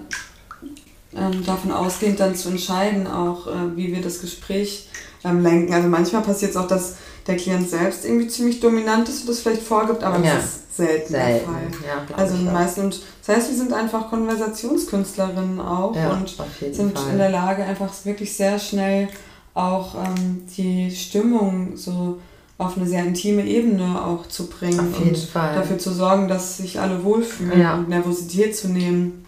ähm, 1.16 1.46
davon 1.46 1.72
ausgehend 1.72 2.20
dann 2.20 2.36
zu 2.36 2.50
entscheiden, 2.50 3.08
auch 3.08 3.48
äh, 3.48 3.76
wie 3.76 3.94
wir 3.96 4.02
das 4.02 4.22
Gespräch 4.22 4.90
ähm, 5.24 5.42
lenken. 5.44 5.74
Also 5.74 5.88
manchmal 5.88 6.22
passiert 6.22 6.52
es 6.52 6.58
auch, 6.58 6.68
dass 6.68 6.96
der 7.28 7.36
Klient 7.38 7.70
selbst 7.70 8.06
irgendwie 8.06 8.28
ziemlich 8.28 8.60
dominant 8.60 9.10
ist 9.10 9.22
und 9.22 9.30
das 9.30 9.40
vielleicht 9.42 9.62
vorgibt, 9.64 10.04
aber 10.04 10.24
Ja. 10.24 10.36
das 10.36 10.44
ist 10.46 10.78
selten, 10.78 11.14
der 11.14 11.26
Selten. 11.26 11.46
Fall. 11.46 11.62
Ja, 11.86 12.16
Also 12.16 12.38
die 12.38 12.48
auch. 12.48 12.54
meisten, 12.54 12.82
und 12.82 13.02
das 13.26 13.36
heißt, 13.36 13.50
wir 13.50 13.58
sind 13.58 13.74
einfach 13.74 14.10
Konversationskünstlerinnen 14.10 15.60
auch 15.60 15.96
ja, 15.96 16.12
und 16.14 16.30
sind 16.72 16.98
Fall. 16.98 17.12
in 17.12 17.18
der 17.18 17.30
Lage, 17.30 17.64
einfach 17.64 17.90
wirklich 18.04 18.36
sehr 18.36 18.60
schnell 18.60 19.10
auch 19.54 19.96
ähm, 19.96 20.44
die 20.56 20.92
Stimmung 20.92 21.76
so 21.76 22.20
auf 22.60 22.78
eine 22.78 22.86
sehr 22.88 23.04
intime 23.06 23.46
Ebene 23.46 24.02
auch 24.04 24.28
zu 24.28 24.48
bringen 24.48 24.94
und 24.94 25.18
Fall. 25.18 25.56
dafür 25.56 25.78
zu 25.78 25.92
sorgen, 25.92 26.28
dass 26.28 26.58
sich 26.58 26.80
alle 26.80 27.04
wohlfühlen 27.04 27.60
und 27.74 27.90
Nervosität 27.90 28.56
zu 28.56 28.68
nehmen. 28.70 29.26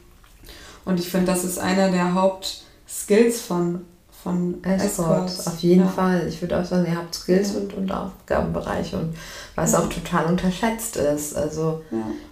Und 0.89 0.99
ich 0.99 1.09
finde, 1.09 1.31
das 1.31 1.43
ist 1.43 1.59
einer 1.59 1.89
der 1.91 2.13
Hauptskills 2.13 3.41
von, 3.41 3.81
von 4.23 4.63
Escort, 4.63 5.27
Escorts. 5.29 5.47
auf 5.47 5.59
jeden 5.59 5.85
ja. 5.85 5.87
Fall. 5.87 6.25
Ich 6.27 6.41
würde 6.41 6.59
auch 6.59 6.65
sagen, 6.65 6.85
ihr 6.91 6.97
habt 6.97 7.13
Skills 7.15 7.53
Ja. 7.53 7.59
und, 7.59 7.73
und 7.75 7.91
Aufgabenbereiche 7.91 8.97
und 8.97 9.15
was 9.55 9.71
Ja. 9.73 9.79
auch 9.79 9.89
total 9.89 10.25
unterschätzt 10.25 10.97
ist. 10.97 11.35
Also 11.35 11.81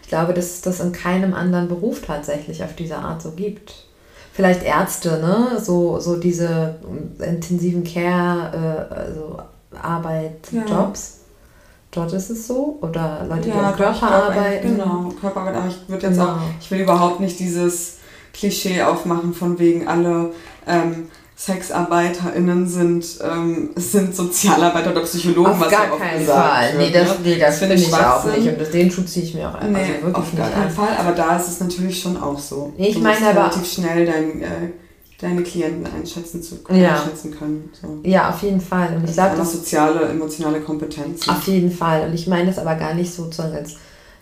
ich 0.02 0.10
glaube, 0.10 0.34
dass 0.34 0.46
es 0.46 0.62
das 0.62 0.80
in 0.80 0.91
keinem 0.91 1.34
anderen 1.34 1.67
Beruf 1.67 2.02
tatsächlich 2.06 2.63
auf 2.63 2.76
diese 2.76 2.98
Art 2.98 3.22
so 3.22 3.32
gibt. 3.32 3.74
Vielleicht 4.34 4.63
Ärzte, 4.63 5.20
ne? 5.20 5.60
So, 5.60 6.00
so 6.00 6.15
diese 6.17 6.76
ähm, 6.88 7.12
intensiven 7.24 7.84
Care, 7.84 8.88
äh, 8.91 8.93
also 8.96 9.38
Arbeit, 9.82 10.48
Ja. 10.52 10.63
Jobs. 10.65 11.15
Dort 11.89 12.13
ist 12.13 12.30
es 12.30 12.46
so. 12.46 12.78
Oder 12.82 13.26
Leute, 13.28 13.43
die 13.43 13.50
Ja, 13.50 13.70
am 13.70 13.76
Körper 13.76 14.12
arbeiten. 14.12 14.78
Genau, 14.78 15.10
Körperarbeit. 15.20 15.56
Aber 15.56 15.67
ich 15.67 15.89
würde 15.89 16.06
jetzt 16.08 16.17
Genau. 16.20 16.32
auch, 16.34 16.38
ich 16.60 16.70
will 16.70 16.82
überhaupt 16.82 17.20
nicht 17.20 17.39
dieses 17.39 17.96
Klischee 18.38 18.82
aufmachen 18.84 19.34
von 19.34 19.58
wegen 19.60 19.88
alle 19.88 20.32
ähm, 20.67 21.08
SexarbeiterInnen 21.36 22.67
sind, 22.67 23.06
ähm, 23.23 23.69
sind 23.76 24.15
Sozialarbeiter 24.15 24.91
oder 24.91 25.02
Psychologen, 25.02 25.52
auf 25.52 25.60
was 25.60 25.69
gar 25.71 25.86
ja 25.88 25.91
oft 25.93 26.02
keinen 26.02 26.19
gesagt 26.19 26.47
Fall. 26.50 26.73
wird, 26.73 26.78
Nee, 26.80 26.91
das, 26.91 27.08
ne? 27.10 27.15
nee, 27.23 27.39
das, 27.39 27.60
finde 27.60 27.76
ich 27.76 27.93
auch 27.93 28.26
nicht. 28.26 28.47
Und 28.47 28.73
den 28.73 28.91
Schuh 28.91 29.04
ziehe 29.04 29.26
ich 29.26 29.34
mir 29.34 29.50
auch 29.50 29.56
einfach 29.56 29.67
Nee, 29.69 29.78
also 29.93 29.93
wirklich 30.08 30.15
auf 30.15 30.36
gar 30.36 30.50
keinen. 30.50 30.71
Fall, 30.71 30.97
aber 31.00 31.12
da 31.12 31.38
ist 31.38 31.47
es 31.47 31.60
natürlich 31.60 32.00
schon 32.02 32.17
auch 32.21 32.39
so. 32.39 32.73
Nee, 32.78 32.88
ich 32.89 32.95
du 32.95 33.02
meine 33.02 33.26
aber- 33.28 33.39
relativ 33.41 33.71
schnell 33.71 34.06
dein, 34.06 34.41
äh, 34.41 34.47
deine 35.19 35.41
Klienten 35.43 35.86
einschätzen, 35.95 36.41
zu, 36.41 36.56
Ja. 36.71 36.95
einschätzen 36.95 37.36
können. 37.38 37.69
So. 37.80 38.00
Ja, 38.04 38.30
auf 38.30 38.41
jeden 38.43 38.62
Fall. 38.62 38.95
Und 38.97 39.06
ich 39.08 39.13
glaube, 39.13 39.36
das 39.38 39.52
soziale, 39.54 40.02
emotionale 40.10 40.60
Kompetenz. 40.62 41.28
Auf 41.28 41.43
jeden 41.47 41.71
Fall. 41.71 42.08
Und 42.08 42.13
ich 42.13 42.28
meine 42.28 42.47
das 42.47 42.58
aber 42.60 42.76
gar 42.76 42.93
nicht 42.93 43.13
sozusagen 43.13 43.56
als 43.56 43.76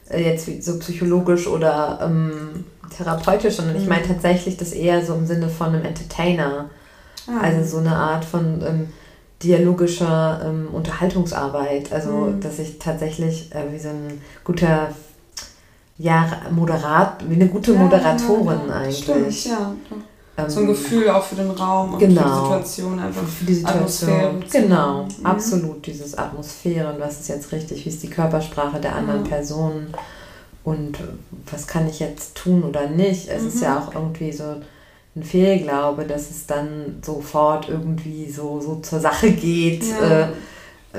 äh, 0.10 0.21
jetzt 0.23 0.63
so 0.63 0.78
psychologisch 0.80 1.47
oder 1.47 1.99
ähm, 2.04 2.65
therapeutisch, 2.89 3.56
sondern 3.56 3.76
ich 3.76 3.84
Mhm. 3.84 3.89
meine 3.89 4.08
tatsächlich 4.08 4.58
das 4.58 4.71
eher 4.71 5.06
so 5.06 5.13
im 5.13 5.26
Sinne 5.28 5.50
von 5.50 5.67
einem 5.67 5.86
Entertainer. 5.86 6.69
Ah, 7.28 7.41
Also 7.41 7.63
so 7.63 7.78
eine 7.80 7.95
Art 7.95 8.24
von 8.26 8.62
ähm, 8.65 8.89
dialogischer 9.43 10.41
ähm, 10.45 10.67
Unterhaltungsarbeit. 10.74 11.91
Also 11.91 12.10
Mhm. 12.12 12.41
dass 12.41 12.60
ich 12.60 12.80
tatsächlich 12.80 13.54
äh, 13.54 13.71
wie 13.71 13.80
so 13.80 13.89
ein 13.89 14.21
guter 14.43 14.89
ja, 15.98 16.28
Moderat, 16.52 17.24
wie 17.30 17.36
eine 17.36 17.48
gute 17.48 17.74
ja, 17.74 17.80
Moderatorin 17.80 18.60
ja, 18.67 18.76
ja. 18.76 18.82
eigentlich. 18.82 19.00
Stimmt, 19.00 19.45
ja. 19.45 19.71
Ähm, 20.38 20.50
So 20.50 20.60
ein 20.60 20.67
Gefühl 20.67 21.10
auch 21.10 21.24
für 21.24 21.36
den 21.36 21.52
Raum 21.52 21.93
und 21.93 22.00
für 22.02 22.08
Genau. 22.08 22.21
die 22.24 22.43
Situation 22.43 23.00
einfach. 23.00 23.24
für 23.24 23.45
die 23.45 23.54
Situation. 23.54 24.10
Atmosphäre 24.12 24.63
Genau. 24.63 25.04
Mhm. 25.04 25.26
absolut, 25.26 25.86
dieses 25.86 26.17
Atmosphäre 26.17 26.91
und 26.93 27.00
was 27.00 27.21
ist 27.21 27.30
jetzt 27.30 27.52
richtig, 27.54 27.86
wie 27.86 27.89
ist 27.89 28.04
die 28.04 28.10
Körpersprache 28.10 28.80
der 28.82 28.93
anderen 28.95 29.24
Ja. 29.24 29.30
Person 29.30 29.88
und 30.65 30.97
was 31.49 31.67
kann 31.67 31.88
ich 31.88 31.99
jetzt 32.01 32.36
tun 32.36 32.63
oder 32.63 32.89
nicht. 32.89 33.30
Es 33.30 33.43
ist 33.43 33.56
Mhm. 33.58 33.62
ja 33.63 33.80
auch 33.80 33.95
irgendwie 33.95 34.32
so 34.34 34.43
ein 35.15 35.23
Fehlglaube, 35.23 36.04
dass 36.06 36.30
es 36.30 36.45
dann 36.47 36.97
sofort 37.06 37.69
irgendwie 37.69 38.30
so, 38.30 38.60
so 38.60 38.75
zur 38.82 38.99
Sache 38.99 39.32
geht 39.32 39.84
Ja. 39.84 40.21
äh, 40.21 40.28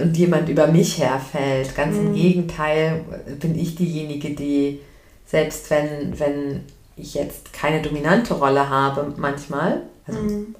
und 0.02 0.16
jemand 0.16 0.48
über 0.48 0.66
mich 0.68 0.98
herfällt. 0.98 1.74
Ganz 1.76 1.96
im 1.96 2.10
Mhm. 2.10 2.14
Gegenteil 2.14 3.04
bin 3.40 3.58
ich 3.58 3.74
diejenige, 3.74 4.30
die 4.30 4.80
selbst 5.26 5.68
wenn, 5.70 6.18
wenn 6.18 6.60
ich 6.96 7.14
jetzt 7.14 7.52
keine 7.52 7.82
dominante 7.82 8.34
Rolle 8.34 8.70
habe 8.70 9.12
manchmal, 9.18 9.82
also 10.06 10.20
Mhm. 10.20 10.54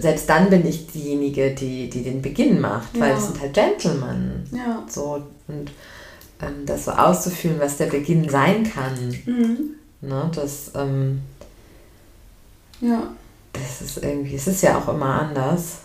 selbst 0.00 0.28
dann 0.28 0.50
bin 0.50 0.66
ich 0.66 0.86
diejenige, 0.88 1.52
die, 1.54 1.88
die 1.88 2.02
den 2.02 2.20
Beginn 2.22 2.60
macht, 2.60 2.98
weil 2.98 3.10
Ja. 3.10 3.16
es 3.16 3.26
sind 3.26 3.40
halt 3.40 3.54
Gentlemen. 3.54 4.44
Ja. 4.52 4.82
So, 4.88 5.22
und 5.48 5.70
ähm, 6.42 6.66
das 6.66 6.84
so 6.86 6.90
auszuführen, 6.90 7.56
was 7.60 7.76
der 7.78 7.86
Beginn 7.86 8.28
sein 8.28 8.64
kann, 8.70 8.94
Mhm. 9.26 9.58
ne, 10.00 10.30
das, 10.34 10.72
ähm, 10.74 11.20
Ja. 12.80 13.04
das 13.52 13.80
ist 13.82 14.02
irgendwie, 14.02 14.34
es 14.34 14.46
ist 14.48 14.62
ja 14.62 14.76
auch 14.78 14.88
immer 14.92 15.22
anders. 15.22 15.76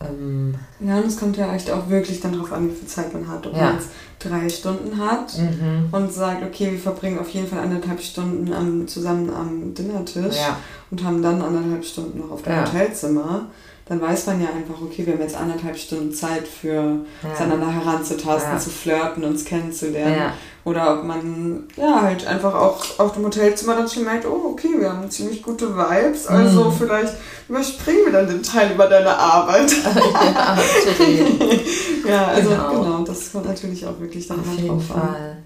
Ähm, 0.00 0.54
Ja, 0.78 0.98
und 0.98 1.06
es 1.06 1.16
kommt 1.18 1.36
ja 1.36 1.52
echt 1.52 1.70
auch 1.72 1.88
wirklich 1.88 2.20
dann 2.20 2.32
darauf 2.32 2.52
an, 2.52 2.70
wie 2.70 2.74
viel 2.74 2.86
Zeit 2.86 3.12
man 3.12 3.26
hat. 3.26 3.44
Ob 3.46 3.52
Ja. 3.56 3.64
man 3.64 3.74
jetzt 3.74 3.88
drei 4.20 4.48
Stunden 4.48 4.96
hat 4.96 5.36
mhm. 5.36 5.88
und 5.90 6.12
sagt, 6.12 6.42
okay, 6.44 6.70
wir 6.70 6.78
verbringen 6.78 7.18
auf 7.18 7.28
jeden 7.30 7.48
Fall 7.48 7.58
anderthalb 7.60 8.00
Stunden 8.00 8.52
am, 8.52 8.86
zusammen 8.86 9.28
am 9.30 9.74
Dinnertisch 9.74 10.36
Ja, 10.36 10.56
und 10.92 11.02
haben 11.02 11.20
dann 11.20 11.42
anderthalb 11.42 11.84
Stunden 11.84 12.20
noch 12.20 12.30
auf 12.30 12.42
dem 12.42 12.52
Ja. 12.52 12.64
Hotelzimmer, 12.64 13.46
dann 13.88 14.00
weiß 14.02 14.26
man 14.26 14.40
ja 14.42 14.48
einfach, 14.48 14.80
okay, 14.82 15.06
wir 15.06 15.14
haben 15.14 15.22
jetzt 15.22 15.36
anderthalb 15.36 15.76
Stunden 15.78 16.12
Zeit 16.12 16.46
für 16.46 16.72
ja, 17.22 17.44
einander 17.44 17.70
heranzutasten, 17.72 18.52
Ja. 18.52 18.58
zu 18.58 18.70
flirten, 18.70 19.24
uns 19.24 19.44
kennenzulernen. 19.44 20.14
ja, 20.16 20.32
Oder 20.64 20.98
ob 20.98 21.04
man 21.04 21.64
ja 21.76 22.02
halt 22.02 22.26
einfach 22.26 22.54
auch 22.54 22.84
auf 22.98 23.12
dem 23.12 23.24
Hotelzimmer 23.24 23.76
dann 23.76 23.88
schon 23.88 24.04
merkt, 24.04 24.26
oh 24.26 24.50
okay, 24.52 24.68
wir 24.78 24.92
haben 24.92 25.10
ziemlich 25.10 25.42
gute 25.42 25.74
Vibes, 25.76 26.26
also 26.26 26.64
Mhm. 26.64 26.72
vielleicht 26.72 27.14
überspringen 27.48 28.04
wir 28.04 28.12
dann 28.12 28.26
den 28.28 28.42
Teil 28.42 28.72
über 28.72 28.86
deine 28.86 29.16
Arbeit. 29.16 29.72
ja, 29.84 30.58
ja, 32.06 32.26
also 32.26 32.50
Genau. 32.50 32.70
genau. 32.82 33.04
das 33.04 33.32
kommt 33.32 33.46
natürlich 33.46 33.86
auch 33.86 33.98
wirklich 34.00 34.26
dann 34.26 34.40
Auf 34.40 34.46
jeden 34.56 34.68
drauf 34.68 34.94
an. 34.96 35.37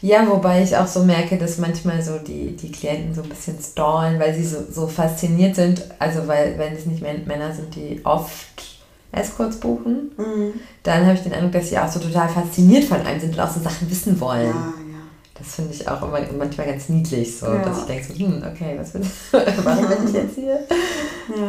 Ja, 0.00 0.28
wobei 0.28 0.62
ich 0.62 0.76
auch 0.76 0.86
so 0.86 1.02
merke, 1.02 1.36
dass 1.38 1.58
manchmal 1.58 2.00
so 2.02 2.18
die, 2.18 2.54
die 2.56 2.70
Klienten 2.70 3.14
so 3.14 3.22
ein 3.22 3.28
bisschen 3.28 3.58
stallen, 3.60 4.20
weil 4.20 4.32
sie 4.34 4.44
so, 4.44 4.58
so 4.70 4.86
fasziniert 4.86 5.56
sind. 5.56 5.82
Also, 5.98 6.26
weil, 6.28 6.56
wenn 6.58 6.72
es 6.74 6.86
nicht 6.86 7.02
Män- 7.02 7.26
Männer 7.26 7.52
sind, 7.52 7.74
die 7.74 8.00
oft 8.04 8.78
Escorts 9.10 9.56
buchen, 9.56 10.12
Mhm. 10.16 10.52
dann 10.84 11.04
habe 11.06 11.14
ich 11.14 11.22
den 11.22 11.32
Eindruck, 11.32 11.52
dass 11.52 11.68
sie 11.70 11.78
auch 11.78 11.90
so 11.90 11.98
total 11.98 12.28
fasziniert 12.28 12.84
von 12.84 13.00
einem 13.00 13.18
sind 13.20 13.34
und 13.34 13.40
auch 13.40 13.50
so 13.50 13.60
Sachen 13.60 13.90
wissen 13.90 14.20
wollen. 14.20 14.46
Ja, 14.46 14.52
ja. 14.54 14.98
Das 15.34 15.54
finde 15.56 15.72
ich 15.72 15.88
auch 15.88 16.02
immer 16.02 16.20
manchmal 16.36 16.66
ganz 16.66 16.88
niedlich, 16.88 17.36
so, 17.38 17.46
Ja. 17.46 17.62
dass 17.64 17.78
ich 17.80 17.84
denke 17.86 18.04
so, 18.04 18.14
hm, 18.18 18.42
okay, 18.52 18.76
was 18.78 18.94
will 18.94 19.02
warum 19.64 19.88
bin 19.88 20.06
ich 20.06 20.12
jetzt 20.12 20.34
hier? 20.36 20.60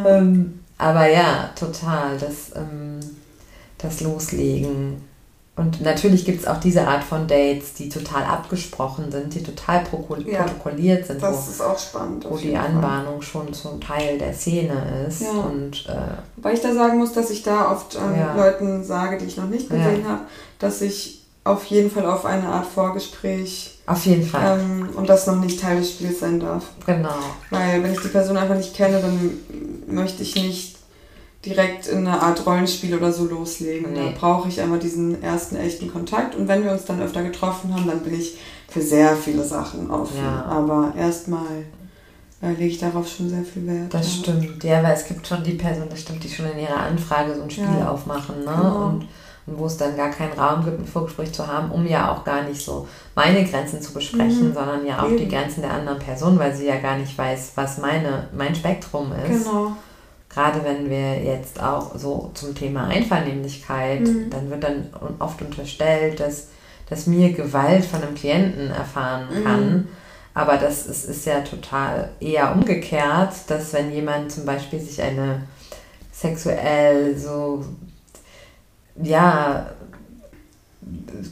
Ähm, 0.07 0.59
aber 0.77 1.07
ja, 1.07 1.49
total, 1.59 2.17
das, 2.17 2.55
ähm, 2.55 2.99
das 3.77 4.01
Loslegen. 4.01 5.01
Und 5.59 5.81
natürlich 5.81 6.25
gibt 6.25 6.41
es 6.41 6.47
auch 6.47 6.59
diese 6.59 6.87
Art 6.87 7.03
von 7.03 7.27
Dates, 7.27 7.73
die 7.73 7.89
total 7.89 8.23
abgesprochen 8.23 9.11
sind, 9.11 9.33
die 9.35 9.43
total 9.43 9.83
prokol- 9.83 10.25
Ja, 10.29 10.43
protokolliert 10.43 11.05
sind, 11.07 11.21
Das 11.21 11.35
wo, 11.47 11.51
ist 11.51 11.61
auch 11.61 11.77
spannend. 11.77 12.25
wo 12.29 12.37
die. 12.37 12.55
Anbahnung 12.55 13.21
schon 13.21 13.53
zum 13.53 13.79
Teil 13.81 14.17
der 14.17 14.33
Szene 14.33 15.05
ist. 15.07 15.21
Ja. 15.21 15.31
Und 15.31 15.85
äh, 15.87 16.17
Wobei 16.37 16.53
ich 16.53 16.61
da 16.61 16.73
sagen 16.73 16.97
muss, 16.99 17.13
dass 17.13 17.29
ich 17.29 17.43
da 17.43 17.71
oft 17.71 17.95
ähm, 17.95 18.19
Ja. 18.19 18.35
Leuten 18.35 18.83
sage, 18.83 19.17
die 19.17 19.25
ich 19.25 19.37
noch 19.37 19.47
nicht 19.49 19.69
gesehen 19.69 20.07
habe, 20.07 20.21
dass 20.59 20.81
ich 20.81 21.21
auf 21.43 21.65
jeden 21.65 21.89
Fall 21.89 22.05
auf 22.05 22.25
eine 22.25 22.47
Art 22.47 22.65
Vorgespräch 22.65 23.75
auf 23.85 24.05
jeden 24.05 24.23
Fall, 24.25 24.59
ähm, 24.59 24.89
und 24.95 25.09
das 25.09 25.25
noch 25.25 25.37
nicht 25.37 25.59
Teil 25.59 25.77
des 25.79 25.91
Spiels 25.93 26.19
sein 26.19 26.39
darf. 26.39 26.65
genau. 26.85 27.09
Weil 27.49 27.81
wenn 27.81 27.91
ich 27.93 28.01
die 28.01 28.07
Person 28.09 28.37
einfach 28.37 28.55
nicht 28.55 28.75
kenne, 28.75 29.01
dann 29.01 29.31
möchte 29.87 30.21
ich 30.21 30.35
nicht 30.35 30.77
direkt 31.45 31.88
in 31.88 31.99
eine 32.06 32.21
Art 32.21 32.45
Rollenspiel 32.45 32.95
oder 32.95 33.12
so 33.13 33.25
loslegen. 33.25 33.93
Nee. 33.93 34.12
Da 34.13 34.19
brauche 34.19 34.49
ich 34.49 34.60
einmal 34.60 34.80
diesen 34.80 35.21
ersten 35.23 35.56
echten 35.56 35.91
Kontakt 35.91 36.36
und 36.36 36.47
wenn 36.47 36.63
wir 36.63 36.71
uns 36.71 36.86
dann 36.86 37.02
öfter 37.02 37.23
getroffen 37.23 37.73
haben, 37.73 37.88
dann 37.88 37.99
bin 38.02 38.19
ich 38.19 38.38
für 38.67 38.82
sehr 38.82 39.15
viele 39.15 39.43
Sachen 39.43 39.89
offen. 39.89 40.17
Ja. 40.21 40.43
Aber 40.45 40.93
erstmal 40.97 41.45
äh, 42.41 42.49
lege 42.52 42.65
ich 42.65 42.78
darauf 42.80 43.08
schon 43.10 43.30
sehr 43.30 43.43
viel 43.43 43.65
Wert. 43.67 43.93
Das 43.93 44.06
ja. 44.17 44.23
stimmt, 44.23 44.63
ja, 44.63 44.84
weil 44.84 44.93
es 44.93 45.06
gibt 45.06 45.25
schon 45.25 45.43
die 45.43 45.54
Person, 45.54 45.86
das 45.89 46.02
stimmt, 46.02 46.23
die 46.23 46.30
schon 46.30 46.45
in 46.52 46.60
ihrer 46.60 46.78
Anfrage 46.78 47.34
so 47.36 47.41
ein 47.43 47.49
Spiel 47.49 47.65
Ja. 47.80 47.89
aufmachen, 47.89 48.39
ne? 48.43 48.52
Genau. 48.56 48.86
Und, 48.88 49.08
und 49.47 49.58
wo 49.60 49.65
es 49.65 49.78
dann 49.78 49.95
gar 49.97 50.10
keinen 50.12 50.34
Raum 50.34 50.63
gibt, 50.63 50.80
ein 50.80 50.86
Vorgespräch 50.86 51.32
zu 51.34 51.47
haben, 51.47 51.71
um 51.71 51.88
ja 51.88 52.12
auch 52.13 52.23
gar 52.23 52.43
nicht 52.43 52.63
so 52.63 52.88
meine 53.15 53.43
Grenzen 53.45 53.82
zu 53.82 53.93
besprechen, 53.93 54.49
Mhm. 54.49 54.54
sondern 54.54 54.86
ja 54.86 55.02
auch 55.02 55.08
die 55.08 55.23
Eben. 55.23 55.32
Grenzen 55.32 55.62
der 55.62 55.71
anderen 55.73 55.97
Person, 55.99 56.38
weil 56.38 56.54
sie 56.54 56.67
ja 56.67 56.75
gar 56.80 56.97
nicht 56.97 57.17
weiß, 57.17 57.54
was 57.56 57.78
meine, 57.80 58.28
mein 58.38 58.54
Spektrum 58.54 59.12
ist. 59.13 59.45
Genau. 59.45 59.71
Gerade 60.29 60.63
wenn 60.63 60.89
wir 60.89 61.19
jetzt 61.23 61.61
auch 61.61 61.97
so 61.97 62.29
zum 62.35 62.53
Thema 62.53 62.87
Einvernehmlichkeit, 62.87 64.01
Mhm. 64.01 64.29
dann 64.29 64.49
wird 64.51 64.63
dann 64.63 64.89
oft 65.17 65.41
unterstellt, 65.41 66.19
dass, 66.19 66.47
dass 66.89 67.07
mir 67.07 67.33
Gewalt 67.33 67.83
von 67.83 68.01
einem 68.03 68.13
Klienten 68.15 68.69
erfahren 68.69 69.27
Mhm. 69.31 69.43
kann. 69.43 69.87
Aber 70.35 70.57
das 70.57 70.85
ist, 70.85 71.05
ist 71.05 71.25
ja 71.25 71.41
total 71.41 72.09
eher 72.19 72.53
umgekehrt, 72.53 73.33
dass 73.47 73.73
wenn 73.73 73.91
jemand 73.91 74.31
zum 74.31 74.45
Beispiel 74.45 74.79
sich 74.79 75.01
eine 75.01 75.43
sexuell 76.11 77.17
so, 77.17 77.65
ja, 79.01 79.65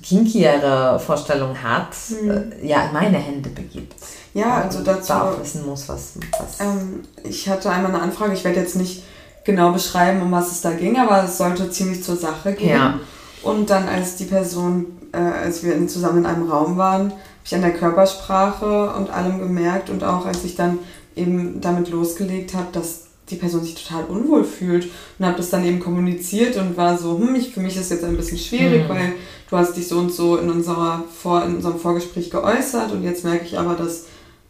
kinkiere 0.03 0.99
Vorstellung 0.99 1.62
hat, 1.62 1.93
Mhm. 2.21 2.29
äh, 2.62 2.67
ja, 2.67 2.86
in 2.88 2.93
meine 2.93 3.17
Hände 3.17 3.49
begibt. 3.49 3.93
Ja, 4.38 4.62
also 4.62 4.84
dazu. 4.84 5.08
Da 5.13 5.36
wissen 5.41 5.65
muss, 5.65 5.89
was. 5.89 6.13
was 6.38 6.60
Ähm, 6.60 7.02
ich 7.23 7.50
hatte 7.50 7.71
einmal 7.71 7.91
eine 7.91 8.02
Anfrage, 8.04 8.34
ich 8.34 8.43
werde 8.43 8.60
jetzt 8.60 8.76
nicht 8.76 9.04
genau 9.43 9.71
beschreiben, 9.71 10.21
um 10.21 10.32
was 10.32 10.52
es 10.52 10.62
da 10.62 10.71
ging, 10.71 10.97
aber 10.97 11.23
es 11.23 11.38
sollte 11.38 11.69
ziemlich 11.71 12.04
zur 12.04 12.17
Sache 12.17 12.54
gehen. 12.54 12.69
Ja. 12.69 13.00
Und 13.41 13.69
dann, 13.69 13.88
als 13.88 14.15
die 14.17 14.26
Person, 14.26 14.86
äh, 15.12 15.17
als 15.17 15.63
wir 15.63 15.88
zusammen 15.88 16.19
in 16.19 16.26
einem 16.26 16.50
Raum 16.50 16.78
waren, 16.78 17.12
habe 17.12 17.13
ich 17.45 17.56
an 17.56 17.62
der 17.62 17.73
Körpersprache 17.73 18.91
und 18.91 19.10
allem 19.10 19.39
gemerkt 19.39 19.89
und 19.89 20.04
auch 20.04 20.26
als 20.26 20.43
ich 20.43 20.56
dann 20.56 20.80
eben 21.15 21.60
damit 21.62 21.89
losgelegt 21.89 22.54
habe, 22.54 22.67
dass 22.73 23.06
die 23.30 23.36
Person 23.36 23.63
sich 23.63 23.76
total 23.76 24.06
unwohl 24.06 24.43
fühlt 24.43 24.88
und 25.17 25.26
habe 25.26 25.38
das 25.38 25.50
dann 25.50 25.65
eben 25.65 25.80
kommuniziert 25.80 26.58
und 26.58 26.78
war 26.78 26.97
so, 26.97 27.17
hm, 27.17 27.36
ich, 27.36 27.54
für 27.54 27.60
mich 27.60 27.76
ist 27.76 27.89
jetzt 27.91 28.04
ein 28.04 28.15
bisschen 28.17 28.38
schwierig, 28.38 28.84
Mhm. 28.84 28.89
weil 28.89 29.13
du 29.50 29.58
hast 29.58 29.76
dich 29.76 29.88
so 29.88 29.97
und 29.97 30.13
so 30.13 30.38
in, 30.38 30.50
unserer 30.50 31.04
Vor, 31.21 31.43
in 31.43 31.56
unserem 31.56 31.80
Vorgespräch 31.80 32.30
geäußert 32.30 32.91
und 32.91 33.04
jetzt 33.04 33.23
merke 33.23 33.45
ich 33.45 33.58
aber, 33.58 33.73
dass 33.73 34.06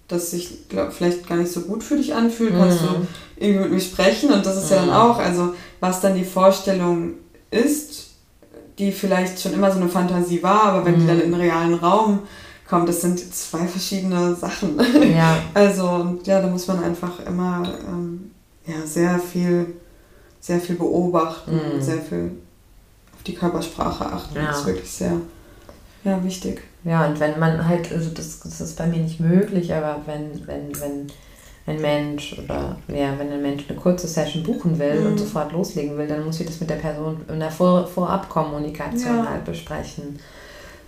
das 0.07 0.31
sich 0.31 0.67
glaub, 0.69 0.93
vielleicht 0.93 1.27
gar 1.27 1.37
nicht 1.37 1.51
so 1.51 1.61
gut 1.61 1.83
für 1.83 1.97
dich 1.97 2.13
anfühlt. 2.15 2.55
Kannst 2.57 2.81
du 2.81 2.85
Mhm. 2.99 3.07
irgendwie 3.37 3.59
mit 3.63 3.71
mir 3.73 3.79
sprechen 3.81 4.31
und 4.31 4.45
das 4.45 4.57
ist 4.63 4.69
ja 4.71 4.77
dann 4.77 4.87
Mhm. 4.87 4.93
auch, 4.93 5.17
also 5.19 5.53
was 5.79 5.99
dann 6.01 6.15
die 6.15 6.23
Vorstellung 6.23 7.13
ist, 7.51 8.07
die 8.79 8.91
vielleicht 8.91 9.39
schon 9.41 9.53
immer 9.53 9.71
so 9.71 9.79
eine 9.79 9.89
Fantasie 9.89 10.41
war, 10.43 10.63
aber 10.63 10.85
wenn 10.85 10.95
die 10.95 11.01
Mhm. 11.03 11.07
dann 11.07 11.21
in 11.21 11.31
den 11.31 11.41
realen 11.41 11.73
Raum 11.75 12.19
kommt, 12.69 12.87
das 12.89 13.01
sind 13.01 13.19
zwei 13.33 13.65
verschiedene 13.67 14.35
Sachen. 14.35 14.77
ja. 15.15 15.37
Also 15.53 15.87
und 15.89 16.25
ja, 16.27 16.41
da 16.41 16.47
muss 16.47 16.67
man 16.67 16.83
einfach 16.83 17.19
immer 17.25 17.63
ähm, 17.87 18.31
ja, 18.65 18.85
sehr 18.85 19.19
viel, 19.19 19.73
sehr 20.39 20.59
viel 20.59 20.75
beobachten 20.75 21.53
Mhm. 21.55 21.71
und 21.73 21.81
sehr 21.81 22.01
viel 22.01 22.31
auf 23.15 23.23
die 23.23 23.33
Körpersprache 23.35 24.05
achten. 24.05 24.35
Ja. 24.35 24.47
Das 24.47 24.59
ist 24.61 24.65
wirklich 24.67 24.91
sehr 24.91 25.13
ja, 26.03 26.23
wichtig. 26.23 26.61
Ja, 26.87 27.05
und 27.05 27.19
wenn 27.19 27.37
man 27.39 27.67
halt, 27.67 27.91
also 27.91 28.09
das, 28.11 28.39
das 28.39 28.61
ist 28.61 28.77
bei 28.77 28.87
mir 28.87 28.99
nicht 28.99 29.19
möglich, 29.19 29.73
aber 29.73 30.01
wenn, 30.05 30.47
wenn, 30.47 30.79
wenn 30.79 31.07
ein 31.65 31.81
Mensch 31.81 32.39
oder 32.41 32.77
ja, 32.87 33.13
wenn 33.19 33.29
ein 33.31 33.41
Mensch 33.41 33.65
eine 33.67 33.77
kurze 33.77 34.07
Session 34.07 34.43
buchen 34.43 34.79
will 34.79 35.01
Mhm. 35.01 35.07
und 35.07 35.17
sofort 35.19 35.51
loslegen 35.51 35.97
will, 35.97 36.07
dann 36.07 36.23
muss 36.25 36.39
ich 36.39 36.47
das 36.47 36.61
mit 36.61 36.69
der 36.69 36.75
Person 36.77 37.17
in 37.27 37.39
der 37.41 37.51
Vor 37.51 37.85
Vorabkommunikation 37.87 39.17
Ja. 39.25 39.29
halt 39.31 39.43
besprechen. 39.43 40.17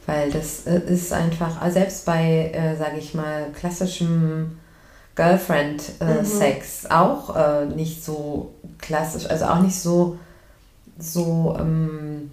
Weil 0.05 0.31
das 0.31 0.65
äh, 0.65 0.79
ist 0.87 1.11
einfach, 1.11 1.61
also 1.61 1.73
selbst 1.73 2.05
bei, 2.05 2.49
äh, 2.53 2.75
sage 2.77 2.97
ich 2.97 3.13
mal, 3.13 3.47
klassischem 3.53 4.57
Girlfriend-Sex 5.15 6.87
auch 6.89 7.35
äh, 7.35 7.65
nicht 7.65 8.03
so 8.03 8.53
klassisch, 8.79 9.29
also 9.29 9.45
auch 9.45 9.59
nicht 9.59 9.79
so, 9.79 10.17
so 10.97 11.55
ähm, 11.59 12.31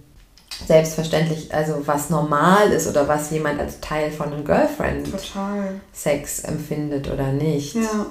selbstverständlich, 0.65 1.53
also 1.53 1.81
was 1.85 2.09
normal 2.09 2.71
ist 2.71 2.87
oder 2.87 3.07
was 3.07 3.29
jemand 3.31 3.59
als 3.59 3.79
Teil 3.79 4.09
von 4.11 4.33
einem 4.33 4.43
Girlfriend-Sex 4.45 6.39
empfindet 6.39 7.11
oder 7.11 7.31
nicht. 7.31 7.75
Ja. 7.75 8.05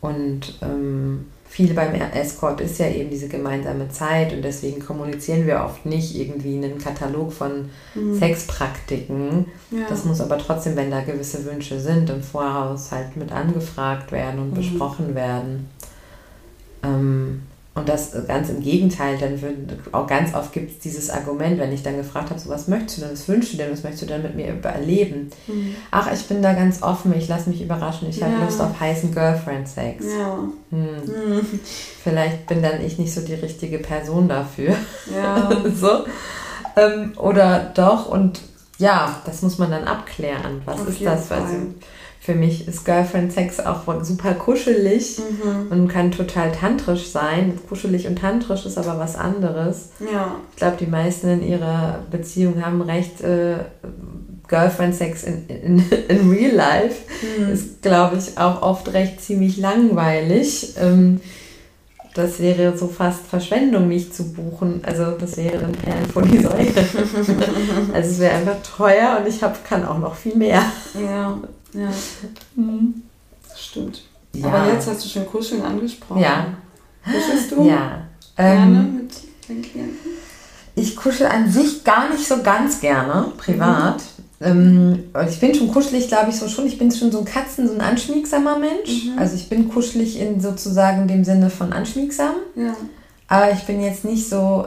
Und 0.00 0.58
ähm, 0.62 1.26
viel 1.48 1.72
beim 1.74 1.94
Escort 1.94 2.60
ist 2.60 2.78
ja 2.78 2.88
eben 2.88 3.10
diese 3.10 3.26
gemeinsame 3.28 3.88
Zeit 3.88 4.32
und 4.32 4.42
deswegen 4.42 4.84
kommunizieren 4.84 5.46
wir 5.46 5.62
oft 5.64 5.86
nicht 5.86 6.14
irgendwie 6.14 6.56
einen 6.56 6.78
Katalog 6.78 7.32
von 7.32 7.70
Mhm. 7.94 8.18
Sexpraktiken. 8.18 9.46
Ja. 9.70 9.86
Das 9.88 10.04
muss 10.04 10.20
aber 10.20 10.38
trotzdem, 10.38 10.76
wenn 10.76 10.90
da 10.90 11.00
gewisse 11.00 11.44
Wünsche 11.46 11.80
sind, 11.80 12.10
im 12.10 12.22
Voraus 12.22 12.92
halt 12.92 13.16
mit 13.16 13.32
angefragt 13.32 14.12
werden 14.12 14.40
und 14.40 14.50
Mhm. 14.50 14.54
besprochen 14.54 15.14
werden. 15.14 15.68
Ähm, 16.82 17.42
und 17.78 17.88
das 17.88 18.12
ganz 18.26 18.48
im 18.50 18.60
Gegenteil, 18.60 19.16
dann 19.18 19.40
wird 19.40 19.56
auch 19.92 20.06
ganz 20.06 20.34
oft 20.34 20.52
gibt 20.52 20.70
es 20.72 20.78
dieses 20.80 21.08
Argument, 21.10 21.58
wenn 21.58 21.72
ich 21.72 21.82
dann 21.82 21.96
gefragt 21.96 22.30
habe, 22.30 22.38
so 22.40 22.50
was 22.50 22.68
möchtest 22.68 22.98
du 22.98 23.02
denn, 23.02 23.12
was 23.12 23.28
wünschst 23.28 23.52
du 23.54 23.56
denn, 23.56 23.72
was 23.72 23.82
möchtest 23.82 24.02
du 24.02 24.06
denn 24.06 24.22
mit 24.22 24.34
mir 24.34 24.52
über- 24.52 24.68
erleben? 24.70 25.30
Mhm. 25.46 25.74
Ach, 25.90 26.12
ich 26.12 26.26
bin 26.26 26.42
da 26.42 26.52
ganz 26.52 26.82
offen, 26.82 27.14
ich 27.16 27.28
lasse 27.28 27.48
mich 27.50 27.62
überraschen, 27.62 28.08
ich 28.10 28.22
habe 28.22 28.32
Ja. 28.34 28.44
Lust 28.44 28.60
auf 28.60 28.78
heißen 28.78 29.14
Girlfriend-Sex. 29.14 30.04
Ja. 30.18 30.38
Hm. 30.70 30.86
Mhm. 31.06 31.60
Vielleicht 32.02 32.46
bin 32.46 32.62
dann 32.62 32.80
ich 32.84 32.98
nicht 32.98 33.12
so 33.14 33.20
die 33.22 33.34
richtige 33.34 33.78
Person 33.78 34.28
dafür. 34.28 34.74
Ja. 35.14 35.50
so. 35.74 36.04
Ähm, 36.76 37.12
oder 37.16 37.70
doch 37.74 38.08
und 38.08 38.40
ja, 38.78 39.20
das 39.26 39.42
muss 39.42 39.58
man 39.58 39.70
dann 39.70 39.84
abklären. 39.84 40.62
Was 40.64 40.80
Auf 40.80 40.88
ist 40.88 41.04
das? 41.04 41.32
Also. 41.32 41.54
Für 42.28 42.34
mich 42.34 42.68
ist 42.68 42.84
Girlfriend-Sex 42.84 43.60
auch 43.60 43.84
super 44.04 44.34
kuschelig 44.34 45.18
Mhm. 45.18 45.72
und 45.72 45.88
kann 45.88 46.10
total 46.10 46.52
tantrisch 46.52 47.08
sein. 47.08 47.58
Kuschelig 47.70 48.06
und 48.06 48.18
tantrisch 48.18 48.66
ist 48.66 48.76
aber 48.76 48.98
was 48.98 49.16
anderes. 49.16 49.92
Ja. 50.12 50.34
Ich 50.50 50.56
glaube, 50.58 50.76
die 50.78 50.86
meisten 50.86 51.28
in 51.30 51.42
ihrer 51.42 52.00
Beziehung 52.10 52.62
haben 52.62 52.82
recht 52.82 53.22
äh, 53.22 53.54
Girlfriend-Sex 54.46 55.22
in, 55.24 55.46
in, 55.48 55.84
in 56.08 56.28
real 56.30 56.54
life. 56.54 56.96
Mhm. 57.38 57.48
Ist, 57.48 57.80
glaube 57.80 58.18
ich, 58.18 58.36
auch 58.36 58.60
oft 58.60 58.92
recht 58.92 59.22
ziemlich 59.22 59.56
langweilig. 59.56 60.74
Ähm, 60.78 61.22
das 62.14 62.40
wäre 62.40 62.76
so 62.76 62.88
fast 62.88 63.26
Verschwendung, 63.26 63.88
mich 63.88 64.12
zu 64.12 64.34
buchen. 64.34 64.82
Also 64.84 65.12
das 65.12 65.38
wäre 65.38 65.64
ein 65.64 65.72
Perlen 65.72 66.06
vor 66.12 66.22
die 66.22 66.38
Säule. 66.38 66.66
also 67.94 68.10
es 68.10 68.18
wäre 68.18 68.34
einfach 68.34 68.56
teuer 68.76 69.18
und 69.18 69.28
ich 69.28 69.42
hab, 69.42 69.64
kann 69.66 69.86
auch 69.86 69.98
noch 69.98 70.14
viel 70.14 70.36
mehr. 70.36 70.62
Ja. 71.00 71.38
Ja. 71.72 71.88
Das 73.48 73.64
stimmt. 73.64 74.02
Ja. 74.34 74.46
Aber 74.48 74.72
jetzt 74.72 74.88
hast 74.88 75.04
du 75.04 75.08
schon 75.08 75.26
Kuscheln 75.26 75.62
angesprochen. 75.62 76.20
Ja. 76.20 76.46
Kuschelst 77.04 77.50
du 77.52 77.66
Ja. 77.66 78.02
gerne 78.36 78.62
Ähm, 78.62 78.96
mit 78.96 79.10
deinen 79.48 79.62
Klienten? 79.62 79.96
ich 80.76 80.94
kuschel 80.96 81.26
an 81.26 81.50
sich 81.50 81.82
gar 81.84 82.08
nicht 82.10 82.26
so 82.26 82.42
ganz 82.42 82.80
gerne, 82.80 83.32
privat. 83.36 84.02
Ähm, 84.40 85.04
und 85.12 85.28
ich 85.28 85.40
bin 85.40 85.52
schon 85.54 85.72
kuschelig, 85.72 86.06
glaube 86.08 86.30
ich, 86.30 86.36
so 86.36 86.46
schon. 86.48 86.66
Ich 86.66 86.78
bin 86.78 86.92
schon 86.92 87.10
so 87.10 87.18
ein 87.18 87.24
Katzen, 87.24 87.66
so 87.66 87.74
ein 87.74 87.80
anschmiegsamer 87.80 88.58
Mensch. 88.58 89.06
Mhm. 89.06 89.18
Also 89.18 89.34
ich 89.34 89.48
bin 89.48 89.68
kuschelig 89.68 90.20
in 90.20 90.40
sozusagen 90.40 91.08
dem 91.08 91.24
Sinne 91.24 91.50
von 91.50 91.72
anschmiegsam. 91.72 92.34
Ja. 92.54 92.74
Aber 93.26 93.50
ich 93.50 93.64
bin 93.66 93.82
jetzt 93.82 94.04
nicht 94.04 94.28
so, 94.28 94.66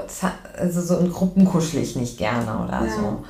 also 0.57 0.81
so 0.81 0.97
in 0.97 1.11
Gruppen 1.11 1.45
kuschel 1.45 1.81
ich 1.81 1.95
nicht 1.95 2.17
gerne 2.17 2.63
oder 2.63 2.85
Ja. 2.85 2.93
so. 2.93 3.23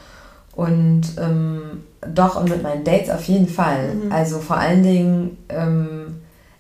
Und 0.56 1.02
ähm, 1.18 1.84
doch, 2.14 2.36
und 2.40 2.50
mit 2.50 2.62
meinen 2.64 2.84
Dates 2.84 3.10
auf 3.10 3.24
jeden 3.24 3.48
Fall. 3.48 3.96
Mhm. 3.96 4.12
Also 4.12 4.40
vor 4.40 4.58
allen 4.58 4.84
Dingen, 4.84 5.38
ähm, 5.50 6.16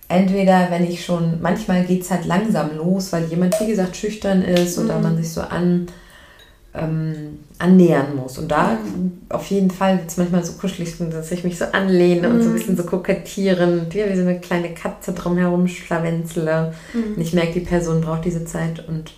entweder 0.08 0.68
wenn 0.70 0.84
ich 0.86 1.04
schon, 1.04 1.42
manchmal 1.42 1.84
geht 1.84 2.04
es 2.04 2.12
halt 2.12 2.26
langsam 2.26 2.76
los, 2.78 3.12
weil 3.12 3.26
jemand, 3.26 3.60
wie 3.60 3.68
gesagt, 3.68 3.96
schüchtern 3.98 4.42
ist 4.44 4.78
oder 4.78 4.98
Mhm. 4.98 5.04
man 5.04 5.18
sich 5.18 5.32
so 5.32 5.42
an, 5.42 5.88
ähm, 6.74 7.40
annähern 7.60 8.16
muss. 8.16 8.38
Und 8.38 8.50
da 8.50 8.72
Ja. 8.72 8.78
auf 9.30 9.48
jeden 9.48 9.70
Fall 9.72 9.98
wird 9.98 10.08
es 10.08 10.16
manchmal 10.18 10.44
so 10.44 10.54
kuschelig, 10.54 10.96
dass 11.12 11.32
ich 11.32 11.44
mich 11.44 11.58
so 11.58 11.66
anlehne 11.66 12.30
und 12.30 12.42
so 12.42 12.48
ein 12.48 12.54
Mhm. 12.54 12.58
bisschen 12.58 12.78
so 12.78 12.84
kokettieren, 12.84 13.88
wie 13.92 14.16
so 14.16 14.22
eine 14.22 14.40
kleine 14.40 14.70
Katze 14.74 15.12
drumherum 15.12 15.68
schlawenzle. 15.68 16.74
Mhm. 16.94 17.16
Und 17.16 17.22
ich 17.22 17.34
merke, 17.34 17.54
die 17.54 17.60
Person 17.66 18.00
braucht 18.02 18.24
diese 18.24 18.46
Zeit 18.46 18.88
und 18.88 19.12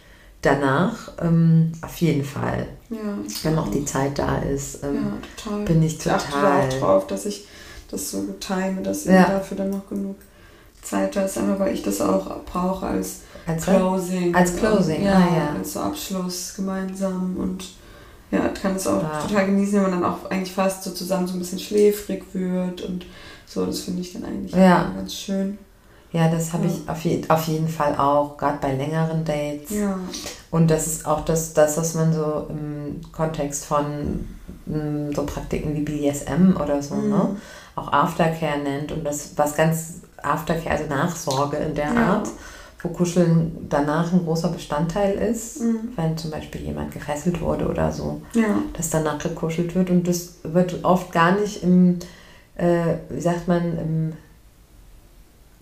danach 0.44 1.12
ähm, 1.22 1.72
auf 1.82 1.96
jeden 1.98 2.24
Fall, 2.24 2.68
Ja. 2.90 2.98
wenn 3.44 3.58
auch 3.58 3.70
die 3.72 3.86
Zeit 3.86 4.20
da 4.20 4.38
ist, 4.40 4.84
ähm, 4.84 4.96
Ja, 4.96 5.12
total. 5.44 5.66
bin 5.66 5.84
ich 5.84 6.00
Ich 6.00 6.12
achte 6.12 6.32
da 6.32 6.38
total. 6.42 6.62
auch 6.70 6.80
drauf, 6.80 7.08
dass 7.08 7.26
ich 7.26 7.48
das 7.90 8.12
so 8.12 8.24
time, 8.40 8.82
dass 8.84 9.06
Ja. 9.06 9.26
dafür 9.26 9.58
dann 9.58 9.72
noch 9.72 9.88
genug 9.90 10.16
Zeit 10.82 11.16
da 11.16 11.24
ist, 11.24 11.38
einfach 11.38 11.60
weil 11.60 11.74
ich 11.74 11.82
das 11.82 12.02
auch 12.02 12.44
brauche 12.46 12.86
als 12.86 13.22
Als 13.46 13.66
Closing. 13.66 14.34
Als 14.36 14.56
Closing, 14.56 15.04
ja, 15.04 15.16
ah, 15.18 15.36
ja. 15.38 15.56
Als 15.58 15.74
so 15.74 15.80
Abschluss 15.82 16.54
gemeinsam 16.56 17.36
und 17.38 17.66
ja, 18.32 18.48
kann 18.50 18.76
es 18.76 18.88
auch 18.88 19.02
Ja. 19.02 19.20
total 19.20 19.46
genießen, 19.48 19.76
wenn 19.76 19.82
man 19.84 19.92
dann 20.02 20.06
auch 20.06 20.30
eigentlich 20.30 20.54
fast 20.54 20.84
so 20.84 20.92
zusammen 20.92 21.28
so 21.28 21.34
ein 21.34 21.40
bisschen 21.40 21.60
schläfrig 21.60 22.24
wird 22.34 22.82
und 22.82 23.06
so, 23.46 23.66
das 23.66 23.82
finde 23.82 24.02
ich 24.02 24.14
dann 24.14 24.26
eigentlich 24.26 24.54
Ja. 24.54 24.92
ganz 24.96 25.14
schön. 25.14 25.58
Ja, 26.14 26.30
das 26.30 26.54
habe 26.54 26.66
Ja. 26.68 26.72
ich 26.72 26.90
auf, 26.90 27.04
je 27.04 27.22
auf 27.28 27.48
jeden 27.48 27.68
Fall 27.68 27.96
auch, 27.98 28.38
gerade 28.38 28.60
bei 28.62 28.74
längeren 28.74 29.26
Dates. 29.26 29.70
Ja. 29.72 30.00
Und 30.52 30.70
das 30.72 30.88
ist 30.88 31.06
auch 31.06 31.26
das, 31.26 31.54
das, 31.54 31.76
was 31.78 31.96
man 31.96 32.14
so 32.14 32.48
im 32.50 33.02
Kontext 33.12 33.66
von 33.66 34.28
mm, 34.66 35.12
so 35.14 35.26
Praktiken 35.26 35.76
wie 35.76 35.82
BDSM 35.82 36.56
oder 36.56 36.82
so, 36.82 36.96
Mhm. 36.96 37.10
ne? 37.10 37.36
auch 37.76 37.92
Aftercare 37.92 38.60
nennt 38.64 38.92
und 38.92 39.04
das, 39.04 39.32
was 39.36 39.56
ganz 39.56 39.96
Aftercare, 40.22 40.70
also 40.78 40.86
Nachsorge 40.88 41.58
in 41.58 41.74
der 41.76 41.92
Ja. 41.94 42.14
Art, 42.18 42.30
wo 42.84 42.90
Kuscheln 42.90 43.66
danach 43.70 44.14
ein 44.14 44.24
großer 44.26 44.50
Bestandteil 44.50 45.14
ist, 45.16 45.62
Mhm. 45.62 45.90
wenn 45.96 46.18
zum 46.18 46.30
Beispiel 46.32 46.62
jemand 46.62 46.92
gefesselt 46.92 47.42
wurde 47.42 47.68
oder 47.68 47.92
so. 47.92 48.22
Ja. 48.34 48.60
dass 48.78 48.90
danach 48.92 49.18
gekuschelt 49.18 49.74
wird 49.76 49.90
und 49.90 50.08
das 50.08 50.36
wird 50.44 50.84
oft 50.84 51.12
gar 51.12 51.32
nicht 51.40 51.64
im, 51.64 51.98
äh, 52.56 52.96
wie 53.10 53.22
sagt 53.22 53.48
man, 53.48 53.78
im 53.78 54.14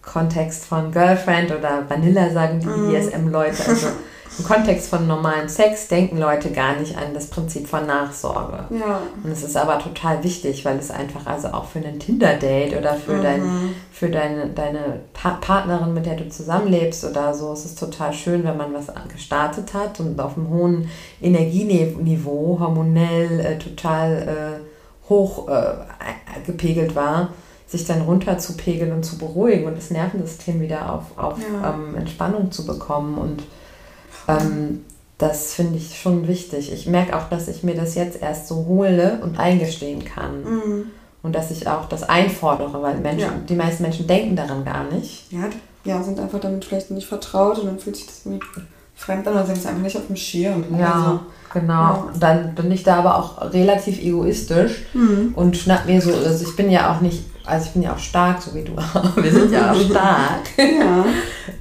Kontext 0.02 0.66
von 0.66 0.92
Girlfriend 0.92 1.52
oder 1.52 1.84
Vanilla 1.88 2.30
sagen 2.32 2.60
die 2.60 2.68
Mhm. 2.68 2.92
BDSM-Leute. 2.92 3.64
Also 3.70 3.88
im 4.40 4.46
Kontext 4.46 4.90
von 4.90 5.06
normalen 5.08 5.50
Sex 5.50 5.90
denken 5.90 6.18
Leute 6.18 6.52
gar 6.52 6.78
nicht 6.78 6.96
an 6.98 7.14
das 7.14 7.28
Prinzip 7.28 7.68
von 7.68 7.86
Nachsorge. 7.86 8.64
Ja. 8.72 9.02
Und 9.24 9.30
es 9.32 9.44
ist 9.44 9.58
aber 9.58 9.78
total 9.78 10.24
wichtig, 10.24 10.64
weil 10.64 10.78
es 10.80 10.90
einfach 10.90 11.26
also 11.28 11.50
auch 11.50 11.66
für 11.66 11.80
einen 11.80 12.00
Tinder-Date 12.00 12.78
oder 12.78 12.94
für, 12.96 13.22
dein, 13.22 13.42
Mhm. 13.44 13.76
für 13.92 14.10
deine, 14.10 14.48
deine 14.48 15.02
Pa- 15.14 15.38
Partnerin, 15.42 15.94
mit 15.94 16.06
der 16.06 16.16
du 16.16 16.30
zusammenlebst 16.30 17.04
oder 17.04 17.34
so, 17.34 17.52
es 17.52 17.66
ist 17.66 17.78
total 17.78 18.14
schön, 18.14 18.44
wenn 18.46 18.56
man 18.58 18.74
was 18.74 18.88
gestartet 19.12 19.74
hat 19.74 20.00
und 20.00 20.20
auf 20.20 20.38
einem 20.38 20.50
hohen 20.50 20.90
Energieniveau, 21.22 22.58
hormonell 22.60 23.40
äh, 23.42 23.58
total 23.58 24.12
äh, 24.64 25.10
hoch 25.10 25.48
äh, 25.50 25.74
gepegelt 26.46 26.96
war, 26.96 27.30
sich 27.72 27.86
dann 27.86 28.02
runter 28.02 28.38
zu 28.38 28.58
pegeln 28.58 28.92
und 28.92 29.04
zu 29.06 29.18
beruhigen 29.18 29.66
und 29.66 29.78
das 29.78 29.92
Nervensystem 29.92 30.60
wieder 30.60 30.92
auf, 30.94 31.04
auf 31.18 31.38
Ja. 31.40 31.74
ähm, 31.74 31.96
Entspannung 31.96 32.52
zu 32.52 32.66
bekommen. 32.66 33.18
Und 33.18 33.44
ähm, 34.28 34.84
das 35.18 35.54
finde 35.54 35.78
ich 35.78 36.00
schon 36.00 36.28
wichtig. 36.28 36.74
Ich 36.74 36.86
merke 36.88 37.16
auch, 37.18 37.30
dass 37.30 37.48
ich 37.48 37.64
mir 37.64 37.76
das 37.76 37.96
jetzt 37.96 38.22
erst 38.22 38.48
so 38.48 38.66
hole 38.68 39.20
und 39.24 39.40
eingestehen 39.40 40.04
kann. 40.04 40.44
Mhm. 40.44 40.84
Und 41.24 41.34
dass 41.36 41.52
ich 41.52 41.68
auch 41.68 41.88
das 41.88 42.04
einfordere, 42.04 42.82
weil 42.82 42.98
Menschen, 42.98 43.20
Ja. 43.20 43.34
die 43.48 43.56
meisten 43.56 43.84
Menschen 43.84 44.08
denken 44.08 44.36
daran 44.36 44.66
gar 44.66 44.84
nicht. 44.86 45.32
Ja, 45.32 45.44
ja, 45.86 46.02
sind 46.04 46.20
einfach 46.20 46.40
damit 46.40 46.66
vielleicht 46.66 46.92
nicht 46.92 47.08
vertraut 47.08 47.60
und 47.60 47.68
dann 47.68 47.80
fühlt 47.80 47.96
sich 47.96 48.08
das 48.08 48.26
irgendwie 48.26 48.46
fremd 48.96 49.28
an 49.28 49.34
oder 49.36 49.46
sie 49.46 49.52
haben 49.52 49.60
es 49.60 49.66
einfach 49.66 49.82
nicht 49.82 49.98
auf 49.98 50.08
dem 50.08 50.16
Schirm. 50.16 50.64
Also, 50.74 51.20
genau. 51.54 51.74
Ja. 51.74 52.06
Dann 52.20 52.56
bin 52.56 52.72
ich 52.72 52.84
da 52.84 52.98
aber 52.98 53.18
auch 53.18 53.54
relativ 53.54 54.02
egoistisch 54.02 54.84
Mhm. 54.94 55.34
und 55.36 55.56
schnapp 55.58 55.86
mir 55.86 56.02
so, 56.02 56.12
also 56.14 56.44
ich 56.44 56.56
bin 56.56 56.70
ja 56.72 56.92
auch 56.94 57.02
nicht, 57.02 57.24
also 57.46 57.66
ich 57.68 57.72
bin 57.74 57.82
ja 57.84 57.94
auch 57.94 58.00
stark, 58.00 58.42
so 58.42 58.54
wie 58.56 58.64
du. 58.64 58.76
Wir 59.22 59.32
sind 59.32 59.52
ja 59.52 59.72
auch 59.72 59.80
stark. 59.90 60.42
Ja. 60.58 61.06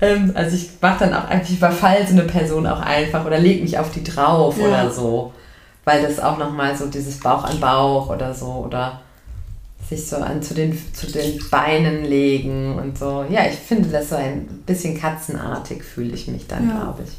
Ähm, 0.00 0.32
also 0.34 0.56
ich 0.56 0.70
mache 0.80 1.00
dann 1.06 1.14
auch 1.14 1.24
einfach, 1.28 1.48
ich 1.48 1.56
überfall 1.56 2.06
so 2.06 2.12
eine 2.12 2.24
Person 2.24 2.66
auch 2.66 2.80
einfach 2.80 3.24
oder 3.24 3.38
leg 3.38 3.62
mich 3.62 3.78
auf 3.78 3.90
die 3.90 4.04
drauf 4.04 4.56
Ja. 4.58 4.66
oder 4.66 4.90
so. 4.90 5.32
Weil 5.84 6.02
das 6.02 6.20
auch 6.20 6.36
nochmal 6.38 6.76
so 6.76 6.86
dieses 6.86 7.18
Bauch 7.20 7.44
an 7.44 7.58
Bauch 7.60 8.10
oder 8.10 8.34
so 8.34 8.46
oder 8.66 9.00
sich 9.88 10.06
so 10.08 10.16
an 10.16 10.42
zu 10.42 10.54
den, 10.54 10.78
zu 10.94 11.10
den 11.10 11.40
Beinen 11.50 12.04
legen 12.04 12.78
und 12.78 12.96
so. 12.98 13.24
Ja, 13.28 13.40
ich 13.46 13.56
finde 13.56 13.88
das 13.88 14.10
so 14.10 14.16
ein 14.16 14.46
bisschen 14.66 15.00
katzenartig, 15.00 15.82
fühle 15.82 16.14
ich 16.14 16.28
mich 16.28 16.46
dann, 16.46 16.68
Ja. 16.68 16.76
glaube 16.82 17.02
ich. 17.04 17.12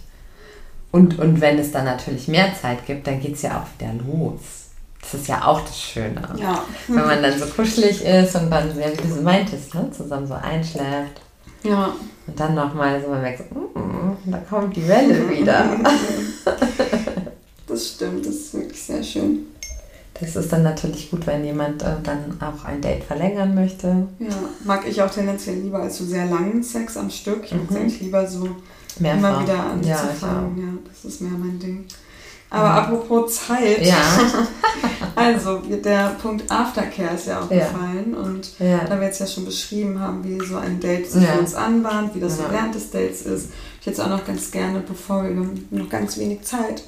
Und, 0.91 1.19
und 1.19 1.41
wenn 1.41 1.57
es 1.57 1.71
dann 1.71 1.85
natürlich 1.85 2.27
mehr 2.27 2.53
Zeit 2.61 2.85
gibt, 2.85 3.07
dann 3.07 3.19
geht 3.19 3.35
es 3.35 3.41
ja 3.41 3.59
auch 3.61 3.79
wieder 3.81 3.93
los. 3.93 4.60
Das 5.01 5.13
ist 5.15 5.27
ja 5.27 5.45
auch 5.45 5.61
das 5.61 5.79
Schöne. 5.79 6.21
Ja. 6.37 6.63
Wenn 6.87 6.95
man 7.05 7.21
dann 7.23 7.37
so 7.37 7.45
kuschelig 7.47 8.03
ist 8.05 8.35
und 8.35 8.49
dann, 8.49 8.67
ja, 8.79 8.91
wie 8.91 8.97
du 8.97 9.15
so 9.15 9.21
meintest, 9.21 9.73
ne, 9.73 9.89
zusammen 9.95 10.27
so 10.27 10.35
einschläft. 10.35 11.21
Ja. 11.63 11.93
Und 12.27 12.39
dann 12.39 12.55
nochmal 12.55 13.01
so, 13.01 13.09
man 13.09 13.21
merkt 13.21 13.39
so, 13.39 13.79
mm, 13.79 14.17
da 14.27 14.37
kommt 14.49 14.75
die 14.75 14.87
Welle 14.87 15.27
wieder. 15.29 15.65
das 17.67 17.87
stimmt, 17.87 18.25
das 18.25 18.35
ist 18.35 18.53
wirklich 18.53 18.81
sehr 18.81 19.03
schön. 19.03 19.47
Das 20.19 20.35
ist 20.35 20.53
dann 20.53 20.61
natürlich 20.63 21.09
gut, 21.09 21.25
wenn 21.25 21.43
jemand 21.43 21.81
äh, 21.81 21.95
dann 22.03 22.37
auch 22.39 22.63
ein 22.65 22.79
Date 22.79 23.03
verlängern 23.03 23.55
möchte. 23.55 24.07
Ja, 24.19 24.27
mag 24.65 24.87
ich 24.87 25.01
auch 25.01 25.09
tendenziell 25.09 25.55
lieber 25.57 25.79
als 25.79 25.97
so 25.97 26.05
sehr 26.05 26.27
langen 26.27 26.61
Sex 26.61 26.95
am 26.95 27.09
Stück. 27.09 27.45
Ich 27.45 27.51
mag 27.53 27.61
es 27.69 27.69
Mhm. 27.71 27.75
eigentlich 27.81 28.01
lieber 28.01 28.27
so 28.27 28.47
Mehrfach. 28.99 29.17
immer 29.19 29.41
wieder 29.41 29.55
Ja, 29.55 29.69
anzufangen. 29.71 30.57
ich 30.57 30.63
Ja, 30.63 30.69
das 30.93 31.05
ist 31.05 31.21
mehr 31.21 31.31
mein 31.31 31.57
Ding. 31.59 31.85
Aber 32.53 32.65
Ja. 32.67 32.73
apropos 32.83 33.33
Zeit, 33.47 33.85
Ja, 33.85 33.95
also 35.15 35.59
der 35.59 36.15
Punkt 36.21 36.51
Aftercare 36.51 37.15
ist 37.15 37.27
ja 37.27 37.39
auch 37.39 37.49
Ja. 37.49 37.67
gefallen 37.67 38.13
und 38.13 38.51
da 38.59 38.99
wir 38.99 39.07
jetzt 39.07 39.19
ja 39.21 39.25
schon 39.27 39.45
beschrieben 39.45 39.99
haben, 39.99 40.21
wie 40.25 40.45
so 40.45 40.57
ein 40.57 40.79
Date 40.81 41.09
sich 41.09 41.25
für 41.25 41.39
uns 41.39 41.55
anbahnt, 41.55 42.13
wie 42.13 42.19
das 42.19 42.35
so 42.37 42.43
Ja. 42.43 42.51
während 42.51 42.75
des 42.75 42.91
Dates 42.91 43.21
ist, 43.21 43.49
ich 43.79 43.85
jetzt 43.87 44.01
auch 44.01 44.09
noch 44.09 44.25
ganz 44.25 44.51
gerne, 44.51 44.81
bevor 44.85 45.23
wir 45.23 45.31
noch 45.71 45.89
ganz 45.89 46.17
wenig 46.17 46.41
Zeit, 46.43 46.83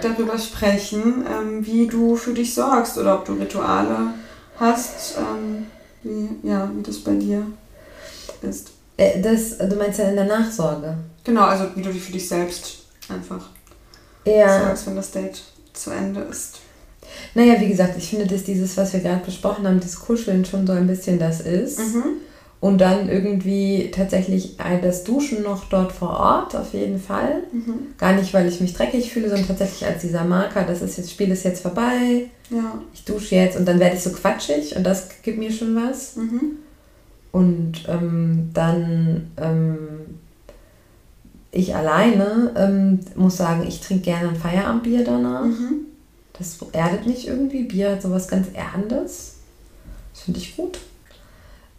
darüber 0.00 0.38
sprechen, 0.38 1.24
ähm, 1.28 1.66
wie 1.66 1.86
du 1.88 2.14
für 2.16 2.32
dich 2.32 2.54
sorgst 2.54 2.96
oder 2.96 3.16
ob 3.16 3.24
du 3.24 3.32
Rituale 3.32 4.14
hast, 4.60 5.16
ähm, 5.18 5.66
wie, 6.04 6.48
ja, 6.48 6.70
wie 6.72 6.82
das 6.82 6.98
bei 6.98 7.14
dir 7.14 7.44
ist. 8.42 8.70
Äh, 8.96 9.20
Das, 9.20 9.58
du 9.58 9.74
meinst 9.76 9.98
ja 9.98 10.08
in 10.08 10.14
der 10.16 10.26
Nachsorge. 10.26 10.96
Genau, 11.24 11.42
also 11.42 11.64
wie 11.74 11.82
du 11.82 11.92
dich 11.92 12.02
für 12.02 12.12
dich 12.12 12.28
selbst 12.28 12.84
einfach 13.08 13.48
Ja. 14.26 14.64
sorgst, 14.66 14.86
wenn 14.86 14.96
das 14.96 15.10
Date 15.10 15.42
zu 15.72 15.90
Ende 15.90 16.20
ist. 16.20 16.60
Naja, 17.34 17.60
wie 17.60 17.68
gesagt, 17.68 17.94
ich 17.98 18.08
finde, 18.10 18.26
dass 18.26 18.44
dieses, 18.44 18.76
was 18.76 18.92
wir 18.92 19.00
gerade 19.00 19.24
besprochen 19.24 19.66
haben, 19.66 19.80
das 19.80 20.00
Kuscheln 20.00 20.44
schon 20.44 20.66
so 20.66 20.72
ein 20.72 20.86
bisschen 20.86 21.18
das 21.18 21.40
ist. 21.40 21.78
Mhm. 21.78 22.04
Und 22.60 22.78
dann 22.80 23.10
irgendwie 23.10 23.90
tatsächlich 23.94 24.58
äh, 24.58 24.80
das 24.80 25.04
Duschen 25.04 25.42
noch 25.42 25.66
dort 25.68 25.92
vor 25.92 26.10
Ort, 26.18 26.56
auf 26.56 26.72
jeden 26.72 26.98
Fall. 26.98 27.42
Mhm. 27.52 27.94
Gar 27.98 28.14
nicht, 28.14 28.32
weil 28.32 28.48
ich 28.48 28.60
mich 28.60 28.72
dreckig 28.72 29.12
fühle, 29.12 29.28
sondern 29.28 29.46
tatsächlich 29.48 29.84
als 29.86 30.00
dieser 30.00 30.24
Marker, 30.24 30.62
das 30.64 30.80
ist 30.80 30.96
jetzt, 30.96 31.10
Spiel 31.10 31.30
ist 31.30 31.44
jetzt 31.44 31.60
vorbei, 31.60 32.30
Ja. 32.48 32.78
ich 32.94 33.04
dusche 33.04 33.34
jetzt 33.34 33.58
und 33.58 33.66
dann 33.68 33.78
werde 33.80 33.96
ich 33.96 34.02
so 34.02 34.10
quatschig 34.12 34.74
und 34.76 34.84
das 34.84 35.08
gibt 35.22 35.38
mir 35.38 35.52
schon 35.52 35.76
was. 35.76 36.16
Mhm. 36.16 36.40
Und 37.32 37.84
ähm, 37.88 38.50
dann 38.54 39.30
ähm, 39.36 39.78
ich 41.54 41.74
alleine 41.74 42.52
ähm, 42.56 43.00
muss 43.14 43.36
sagen, 43.36 43.64
ich 43.66 43.80
trinke 43.80 44.04
gerne 44.04 44.30
ein 44.30 44.36
Feierabendbier 44.36 45.04
danach. 45.04 45.44
Mhm. 45.44 45.86
Das 46.36 46.58
erdet 46.72 47.06
mich 47.06 47.28
irgendwie. 47.28 47.62
Bier 47.62 47.92
hat 47.92 48.02
sowas 48.02 48.26
ganz 48.26 48.48
Erdendes. 48.52 49.36
Das 50.12 50.22
finde 50.22 50.40
ich 50.40 50.56
gut. 50.56 50.78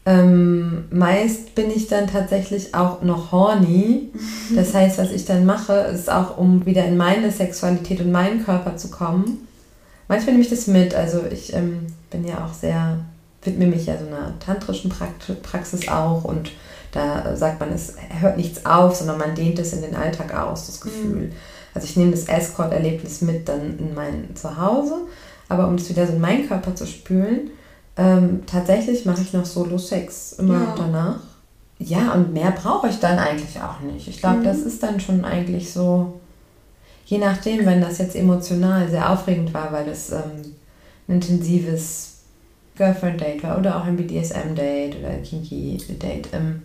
Ähm, 0.05 0.85
meist 0.91 1.55
bin 1.55 1.69
ich 1.71 1.87
dann 1.87 2.07
tatsächlich 2.07 2.73
auch 2.73 3.01
noch 3.01 3.31
horny. 3.31 4.11
Das 4.55 4.75
heißt, 4.75 4.99
was 4.99 5.11
ich 5.11 5.25
dann 5.25 5.45
mache, 5.45 5.73
ist 5.73 6.09
auch, 6.09 6.37
um 6.37 6.67
wieder 6.67 6.85
in 6.85 6.97
meine 6.97 7.31
Sexualität 7.31 7.99
und 7.99 8.11
meinen 8.11 8.45
Körper 8.45 8.77
zu 8.77 8.89
kommen. 8.89 9.47
Manchmal 10.07 10.33
nehme 10.33 10.43
ich 10.43 10.51
das 10.51 10.67
mit. 10.67 10.93
Also 10.93 11.23
ich 11.29 11.53
ähm, 11.53 11.87
bin 12.11 12.25
ja 12.25 12.45
auch 12.45 12.53
sehr, 12.53 12.99
widme 13.41 13.65
mich 13.65 13.87
ja 13.87 13.97
so 13.97 14.05
einer 14.05 14.37
tantrischen 14.39 14.93
Praxis 15.41 15.87
auch 15.87 16.23
und 16.23 16.51
da 16.95 17.35
sagt 17.35 17.59
man, 17.59 17.71
es 17.73 17.93
hört 18.19 18.37
nichts 18.37 18.65
auf, 18.65 18.95
sondern 18.95 19.17
man 19.19 19.35
dehnt 19.35 19.59
es 19.59 19.73
in 19.73 19.81
den 19.83 19.95
Alltag 19.95 20.33
aus, 20.33 20.65
das 20.65 20.81
Gefühl. 20.81 21.31
Also 21.75 21.85
ich 21.85 21.97
nehme 21.97 22.11
das 22.11 22.23
Escort-Erlebnis 22.27 23.21
mit 23.21 23.47
dann 23.49 23.77
in 23.77 23.93
mein 23.93 24.33
Zuhause, 24.35 24.95
aber 25.49 25.67
um 25.67 25.75
das 25.77 25.89
wieder 25.89 26.07
so 26.07 26.13
in 26.13 26.21
meinen 26.21 26.47
Körper 26.47 26.73
zu 26.73 26.87
spülen, 26.87 27.51
ähm, 27.97 28.43
tatsächlich 28.47 29.05
mache 29.05 29.21
ich 29.21 29.33
noch 29.33 29.45
Solo-Sex 29.45 30.33
immer 30.39 30.53
Ja. 30.53 30.75
danach. 30.77 31.19
Ja, 31.77 32.13
und 32.13 32.31
mehr 32.33 32.51
brauche 32.51 32.87
ich 32.87 32.99
dann 33.01 33.19
eigentlich 33.19 33.59
auch 33.61 33.81
nicht. 33.81 34.07
Ich 34.07 34.19
glaube, 34.21 34.39
Mhm. 34.39 34.43
das 34.45 34.59
ist 34.59 34.81
dann 34.81 34.99
schon 35.01 35.25
eigentlich 35.25 35.71
so, 35.73 36.13
je 37.05 37.17
nachdem, 37.17 37.65
wenn 37.65 37.81
das 37.81 37.97
jetzt 37.97 38.15
emotional 38.15 38.89
sehr 38.89 39.09
aufregend 39.11 39.53
war, 39.53 39.73
weil 39.73 39.89
es 39.89 40.11
ähm, 40.13 40.21
ein 41.09 41.15
intensives 41.15 42.14
Girlfriend-Date 42.75 43.43
war 43.43 43.57
oder 43.57 43.77
auch 43.77 43.85
ein 43.85 43.95
BDSM-Date 43.97 44.97
oder 44.99 45.09
ein 45.09 45.23
Kinky-Date, 45.23 46.29
ähm, 46.33 46.61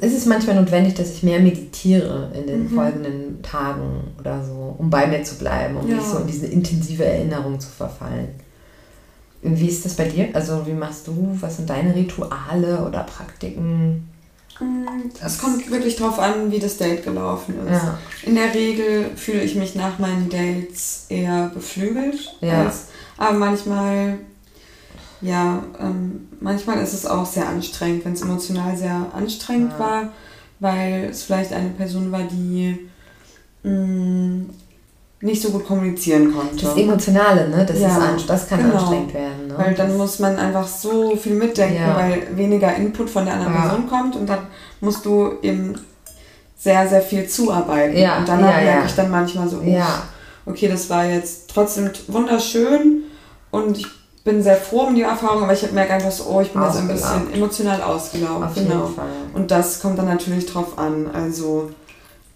ist 0.00 0.16
es 0.16 0.26
manchmal 0.26 0.56
notwendig, 0.56 0.94
dass 0.94 1.10
ich 1.12 1.22
mehr 1.22 1.40
meditiere 1.40 2.30
in 2.34 2.46
den 2.46 2.64
Mhm. 2.64 2.70
folgenden 2.74 3.42
Tagen 3.42 4.04
oder 4.20 4.44
so, 4.44 4.74
um 4.78 4.88
bei 4.90 5.06
mir 5.06 5.22
zu 5.24 5.36
bleiben, 5.36 5.76
um 5.76 5.88
Ja. 5.88 5.96
nicht 5.96 6.06
so 6.06 6.18
in 6.18 6.26
diese 6.26 6.46
intensive 6.46 7.04
Erinnerung 7.04 7.58
zu 7.58 7.68
verfallen. 7.68 8.28
Wie 9.42 9.68
ist 9.68 9.84
das 9.84 9.94
bei 9.94 10.04
dir? 10.08 10.28
Also 10.32 10.66
wie 10.66 10.72
machst 10.72 11.06
du? 11.06 11.36
Was 11.40 11.56
sind 11.56 11.70
deine 11.70 11.94
Rituale 11.94 12.84
oder 12.84 13.04
Praktiken? 13.04 14.08
Mm, 14.60 15.10
Es 15.24 15.38
kommt 15.38 15.70
wirklich 15.70 15.94
drauf 15.94 16.18
an, 16.18 16.50
wie 16.50 16.58
das 16.58 16.76
Date 16.76 17.04
gelaufen 17.04 17.54
ist. 17.68 17.82
Ja, 17.82 17.98
In 18.24 18.34
der 18.34 18.52
Regel 18.52 19.10
fühle 19.14 19.42
ich 19.42 19.54
mich 19.54 19.76
nach 19.76 20.00
meinen 20.00 20.28
Dates 20.28 21.06
eher 21.08 21.50
beflügelt. 21.54 22.36
Ja. 22.40 22.64
Als, 22.64 22.86
aber 23.16 23.38
manchmal, 23.38 24.18
ja, 25.20 25.62
ähm, 25.80 26.28
manchmal 26.40 26.78
ist 26.82 26.92
es 26.94 27.06
auch 27.06 27.26
sehr 27.26 27.48
anstrengend, 27.48 28.04
wenn 28.04 28.12
es 28.12 28.22
emotional 28.22 28.76
sehr 28.76 29.06
anstrengend 29.14 29.72
Ja. 29.72 29.78
war, 29.78 30.08
weil 30.60 31.08
es 31.10 31.22
vielleicht 31.24 31.52
eine 31.52 31.70
Person 31.70 32.10
war, 32.12 32.22
die 32.22 32.88
mh, 33.64 34.44
nicht 35.20 35.42
so 35.42 35.50
gut 35.50 35.66
kommunizieren 35.66 36.32
konnte. 36.32 36.64
das 36.64 36.76
Emotionale, 36.76 37.48
ne? 37.48 37.66
Das, 37.66 37.80
Ja, 37.80 38.14
ist 38.14 38.30
das 38.30 38.48
kann 38.48 38.60
genau. 38.62 38.74
anstrengend 38.76 39.14
werden. 39.14 39.48
Ne? 39.48 39.54
Weil 39.58 39.74
dann 39.74 39.96
muss 39.96 40.20
man 40.20 40.36
einfach 40.36 40.66
so 40.66 41.16
viel 41.16 41.34
mitdenken, 41.34 41.74
Ja. 41.82 41.96
weil 41.96 42.36
weniger 42.36 42.74
Input 42.76 43.10
von 43.10 43.24
der 43.24 43.34
anderen. 43.34 43.54
Person 43.54 43.88
kommt 43.88 44.14
und 44.16 44.28
dann 44.28 44.46
musst 44.80 45.04
du 45.04 45.32
eben 45.42 45.74
sehr, 46.56 46.88
sehr 46.88 47.02
viel 47.02 47.26
zuarbeiten. 47.28 47.96
Und 47.96 48.28
danach 48.28 48.60
merke 48.62 48.86
ich 48.86 48.94
dann 48.94 49.10
manchmal 49.10 49.48
so, 49.48 49.60
okay, 50.46 50.68
das 50.68 50.88
war 50.88 51.04
jetzt 51.04 51.50
trotzdem 51.50 51.90
wunderschön 52.06 53.02
und 53.50 53.76
ich 53.78 53.86
bin 54.28 54.42
sehr 54.42 54.56
froh 54.56 54.82
um 54.82 54.94
die 54.94 55.02
Erfahrung, 55.02 55.44
aber 55.44 55.54
ich 55.54 55.72
merke 55.72 55.94
einfach 55.94 56.10
so, 56.10 56.24
oh, 56.24 56.40
ich 56.42 56.52
bin 56.52 56.62
jetzt 56.62 56.76
ein 56.76 56.88
bisschen 56.88 57.32
emotional 57.32 57.80
ausgelaugt. 57.80 58.44
auf 58.44 58.54
genau. 58.54 58.90
Und 59.32 59.50
das 59.50 59.80
kommt 59.80 59.98
dann 59.98 60.04
natürlich 60.04 60.44
drauf 60.44 60.78
an. 60.78 61.10
Also 61.10 61.70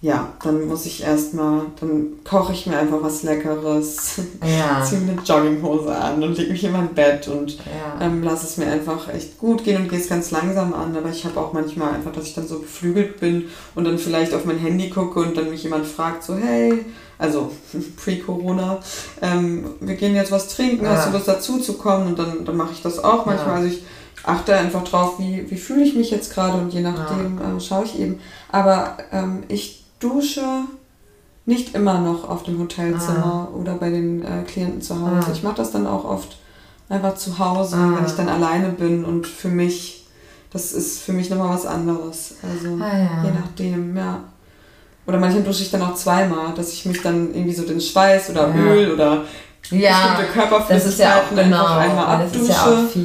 ja, 0.01 0.33
dann 0.43 0.67
muss 0.67 0.87
ich 0.87 1.05
erstmal, 1.05 1.67
dann 1.79 2.15
koche 2.25 2.55
ich 2.55 2.67
mir 2.67 2.79
einfach 2.79 3.03
was 3.03 3.23
Leckeres, 3.23 4.21
Ja, 4.43 4.83
ziehe 4.85 5.01
mir 5.03 5.13
eine 5.13 5.21
Jogginghose 5.21 5.95
an 5.95 6.23
und 6.23 6.37
lege 6.39 6.53
mich 6.53 6.65
in 6.65 6.73
mein 6.73 6.89
Bett 6.89 7.29
und 7.29 7.59
ja. 7.59 8.01
ähm, 8.01 8.23
lass 8.25 8.43
es 8.43 8.57
mir 8.57 8.67
einfach 8.67 9.13
echt 9.13 9.39
gut 9.39 9.63
gehen 9.63 9.83
und 9.83 9.89
gehe 9.91 10.01
es 10.01 10.09
ganz 10.09 10.31
langsam 10.31 10.73
an. 10.73 10.97
Aber 10.97 11.11
ich 11.11 11.27
habe 11.27 11.39
auch 11.39 11.53
manchmal 11.53 11.95
einfach, 11.95 12.13
dass 12.13 12.25
ich 12.25 12.35
dann 12.35 12.49
so 12.49 12.59
beflügelt 12.59 13.21
bin 13.21 13.51
und 13.75 13.85
dann 13.85 13.99
vielleicht 13.99 14.33
auf 14.33 14.47
mein 14.47 14.59
Handy 14.59 14.89
gucke 14.89 15.21
und 15.21 15.37
dann 15.37 15.51
mich 15.51 15.63
jemand 15.63 15.87
fragt, 15.87 16.25
so, 16.25 16.37
hey, 16.37 16.87
also 17.23 17.51
pre-Corona, 17.97 18.79
ähm, 19.23 19.65
wir 19.81 19.95
gehen 19.97 20.15
jetzt 20.15 20.31
was 20.33 20.49
trinken, 20.49 20.87
hast 20.89 21.05
Ja. 21.07 21.11
du 21.11 21.17
Lust 21.17 21.29
dazu 21.29 21.59
zu 21.59 21.75
kommen? 21.75 22.09
Und 22.09 22.19
dann, 22.19 22.45
dann 22.45 22.57
mache 22.57 22.73
ich 22.73 22.83
das 22.83 23.03
auch 23.03 23.25
manchmal. 23.27 23.47
Ja. 23.49 23.55
Also 23.63 23.69
ich 23.69 23.83
achte 24.25 24.55
einfach 24.55 24.85
drauf, 24.85 25.19
wie, 25.19 25.51
wie 25.51 25.57
fühle 25.57 25.83
ich 25.85 25.95
mich 25.97 26.11
jetzt 26.11 26.33
gerade 26.35 26.59
und 26.59 26.73
je 26.73 26.81
nachdem 26.81 27.39
ähm, 27.45 27.61
schaue 27.61 27.85
ich 27.85 27.99
eben. 27.99 28.21
Aber 28.51 28.97
ähm, 29.13 29.43
ich 29.49 29.85
dusche 30.01 30.43
nicht 31.47 31.75
immer 31.75 31.99
noch 32.01 32.29
auf 32.29 32.45
dem 32.45 32.59
Hotelzimmer 32.61 33.49
oder 33.59 33.75
bei 33.75 33.91
den 33.91 34.23
äh, 34.25 34.43
Klienten 34.47 34.81
zu 34.81 34.95
Hause. 35.01 35.27
Ah. 35.29 35.33
Ich 35.33 35.43
mache 35.43 35.57
das 35.57 35.73
dann 35.73 35.87
auch 35.89 36.05
oft 36.05 36.37
einfach 36.89 37.15
zu 37.17 37.39
Hause, 37.39 37.77
Ah. 37.77 37.97
wenn 37.97 38.07
ich 38.07 38.13
dann 38.13 38.29
alleine 38.29 38.69
bin 38.69 39.05
und 39.05 39.27
für 39.27 39.49
mich, 39.49 40.07
das 40.53 40.73
ist 40.73 41.01
für 41.03 41.13
mich 41.13 41.31
nochmal 41.31 41.49
was 41.55 41.67
anderes. 41.67 42.35
Also 42.43 42.77
Ah, 42.81 42.97
ja. 42.97 43.25
je 43.25 43.31
nachdem, 43.33 43.97
ja. 43.97 44.21
Oder 45.07 45.19
manchmal 45.19 45.43
dusche 45.43 45.63
ich 45.63 45.71
dann 45.71 45.83
auch 45.83 45.95
zweimal, 45.95 46.55
dass 46.55 46.73
ich 46.73 46.87
mich 46.87 47.03
dann 47.03 47.35
irgendwie 47.35 47.55
so 47.55 47.65
den 47.65 47.81
Schweiß 47.81 48.31
oder 48.31 48.49
Ja. 48.49 48.55
Öl 48.55 48.93
oder 48.93 49.25
ja, 49.71 50.17
bestimmte 50.17 50.23
ist 50.89 50.99
ja 50.99 51.17
auch 51.17 51.29
Körperflüssigkeiten 51.29 51.37
genau, 51.37 51.67
einfach 51.67 51.79
einmal 51.79 52.23
abdusche 52.23 52.53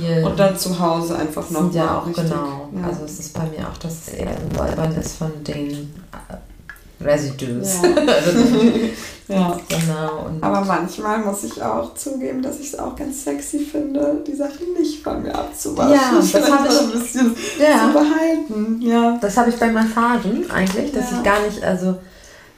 ja 0.08 0.28
und 0.28 0.40
dann 0.40 0.58
zu 0.58 0.80
Hause 0.80 1.18
einfach 1.18 1.50
noch 1.50 1.74
ja 1.74 2.00
auch 2.00 2.08
richtig. 2.08 2.26
genau. 2.26 2.70
Also 2.86 3.06
es 3.06 3.20
ist 3.20 3.34
bei 3.34 3.44
mir 3.44 3.68
auch, 3.68 3.78
dass 3.78 4.08
es 4.08 4.14
eher 4.14 4.30
ein 4.30 4.56
Säubern 4.56 4.96
ist 4.96 5.18
von 5.18 5.32
den 5.44 5.94
äh, 6.12 7.04
Residues. 7.04 7.78
Ja. 9.28 9.58
genau. 9.68 10.30
Aber 10.42 10.62
manchmal 10.66 11.20
muss 11.20 11.44
ich 11.44 11.62
auch 11.62 11.94
zugeben, 11.96 12.42
dass 12.42 12.60
ich 12.60 12.68
es 12.74 12.80
auch 12.80 12.96
ganz 12.96 13.24
sexy 13.26 13.60
finde, 13.60 14.24
die 14.26 14.34
Sachen 14.36 14.74
nicht 14.80 15.04
bei 15.04 15.16
mir 15.18 15.36
abzuwaschen. 15.36 15.94
Ja, 15.96 16.12
das 16.16 16.32
Vielleicht 16.32 16.52
hab 16.52 16.66
ich- 16.70 16.80
ein 16.80 16.92
bisschen 16.92 17.36
zu 17.36 17.62
ja, 17.62 17.88
behalten. 17.92 18.82
Ja. 18.82 19.18
das 19.20 19.36
habe 19.36 19.50
ich 19.50 19.58
bei 19.58 19.70
Massagen 19.72 20.50
eigentlich, 20.50 20.92
dass 20.94 21.12
Ja. 21.12 21.18
ich 21.18 21.24
gar 21.24 21.42
nicht, 21.46 21.62
also 21.64 21.96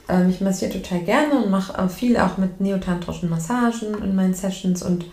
ähm, 0.08 0.30
ich 0.30 0.40
massiere 0.40 0.72
total 0.72 1.00
gerne 1.00 1.42
und 1.42 1.50
mache 1.50 1.76
äh, 1.76 1.88
viel 1.88 2.16
auch 2.16 2.36
mit 2.38 2.60
neotantrischen 2.60 3.28
Massagen 3.30 3.94
in 4.02 4.14
meinen 4.14 4.34
Sessions 4.34 4.82
und 4.82 5.06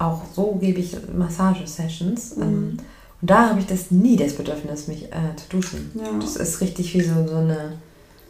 auch 0.00 0.22
so 0.34 0.56
gebe 0.60 0.80
ich 0.80 0.96
Massagesessions. 1.16 2.36
Ähm, 2.36 2.42
Mhm. 2.50 2.78
und 3.20 3.30
da 3.30 3.50
habe 3.50 3.60
ich 3.60 3.66
das 3.66 3.90
nie 3.90 4.16
das 4.16 4.34
Bedürfnis, 4.34 4.86
mich 4.88 5.04
äh, 5.06 5.36
zu 5.36 5.48
duschen. 5.50 5.90
Ja. 5.94 6.04
Das 6.20 6.36
ist 6.36 6.60
richtig 6.60 6.94
wie 6.94 7.02
so, 7.02 7.14
so 7.26 7.36
eine 7.36 7.72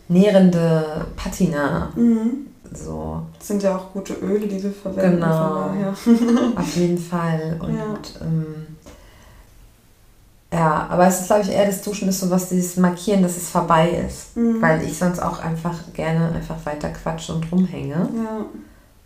nährende 0.09 1.07
Patina. 1.17 1.91
Mhm. 1.97 2.47
So, 2.75 3.23
Das 3.39 3.49
sind 3.49 3.63
ja 3.63 3.77
auch 3.77 3.93
gute 3.93 4.15
Öle, 4.15 4.47
die 4.47 4.63
wir 4.63 4.73
verwenden. 4.73 5.17
Genau. 5.21 5.71
Auf 6.57 6.77
jeden 6.77 6.99
Fall. 6.99 7.57
Und 7.61 7.77
Ja. 7.77 7.95
ähm, 8.23 8.67
Ja, 10.53 10.87
aber 10.91 11.07
es 11.07 11.21
ist, 11.21 11.27
glaube 11.27 11.43
ich, 11.43 11.51
eher 11.51 11.67
das 11.67 11.83
Duschen 11.83 12.09
ist 12.09 12.21
sowas, 12.21 12.49
dieses 12.49 12.77
Markieren, 12.77 13.23
dass 13.23 13.37
es 13.37 13.49
vorbei 13.51 14.03
ist. 14.07 14.37
Mhm. 14.37 14.63
Weil 14.63 14.83
ich 14.83 14.97
sonst 14.99 15.21
auch 15.21 15.41
einfach 15.41 15.75
gerne 15.95 16.33
einfach 16.33 16.57
weiter 16.65 16.89
quatsche 16.91 17.35
und 17.35 17.51
rumhänge. 17.53 17.95
Ja. 17.95 18.45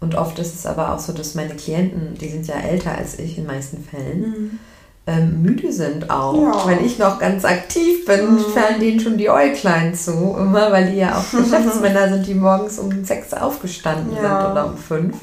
Und 0.00 0.14
oft 0.16 0.38
ist 0.38 0.54
es 0.54 0.66
aber 0.66 0.92
auch 0.94 0.98
so, 0.98 1.12
dass 1.12 1.34
meine 1.34 1.54
Klienten, 1.54 2.14
die 2.14 2.28
sind 2.28 2.46
ja 2.46 2.56
älter 2.56 2.92
als 2.96 3.18
ich 3.18 3.38
in 3.38 3.44
den 3.44 3.54
meisten 3.54 3.82
Fällen, 3.84 4.20
Mhm. 4.20 4.58
Ähm, 5.06 5.42
müde 5.42 5.72
sind 5.72 6.08
auch. 6.10 6.34
Ja. 6.40 6.66
Wenn 6.68 6.84
ich 6.84 6.98
noch 6.98 7.18
ganz 7.18 7.44
aktiv 7.44 8.04
bin, 8.06 8.34
Mhm. 8.34 8.38
fallen 8.54 8.78
denen 8.80 9.00
schon 9.00 9.18
die 9.18 9.28
Äuglein 9.30 9.94
zu, 9.94 10.36
immer, 10.38 10.70
weil 10.70 10.90
die 10.92 10.98
ja 10.98 11.18
auch 11.18 11.30
Geschäftsmänner 11.36 12.08
sind, 12.08 12.26
die 12.26 12.34
morgens 12.34 12.78
um 12.78 13.04
sechs 13.04 13.32
aufgestanden 13.34 14.14
Ja. 14.16 14.20
sind 14.42 14.52
oder 14.52 14.66
um 14.66 14.76
fünf 14.76 15.16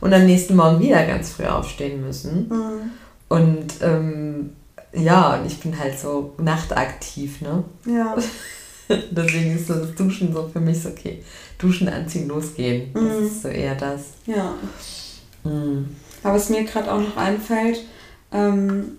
und 0.00 0.12
am 0.14 0.26
nächsten 0.26 0.54
Morgen 0.54 0.78
wieder 0.80 1.04
ganz 1.06 1.30
früh 1.30 1.44
aufstehen 1.46 2.00
müssen. 2.06 2.48
Mhm. 2.48 2.90
Und 3.28 3.66
ähm, 3.82 4.50
ja, 4.92 5.34
und 5.34 5.46
ich 5.46 5.58
bin 5.60 5.76
halt 5.78 5.98
so 5.98 6.34
nachtaktiv, 6.38 7.40
ne? 7.40 7.64
Ja. 7.86 8.14
Deswegen 9.10 9.56
ist 9.56 9.68
das 9.68 9.94
Duschen 9.96 10.32
so 10.32 10.48
für 10.52 10.60
mich 10.60 10.80
so, 10.80 10.90
okay, 10.90 11.24
Duschen, 11.58 11.88
anziehen, 11.88 12.28
losgehen. 12.28 12.92
Das 12.94 13.02
Mhm. 13.02 13.26
ist 13.26 13.42
so 13.42 13.48
eher 13.48 13.74
das. 13.74 14.02
Ja. 14.26 14.54
Mhm. 15.42 15.88
Aber 16.22 16.34
was 16.36 16.48
mir 16.50 16.62
gerade 16.64 16.92
auch 16.92 17.00
noch 17.00 17.16
einfällt, 17.16 17.80
ähm, 18.32 18.92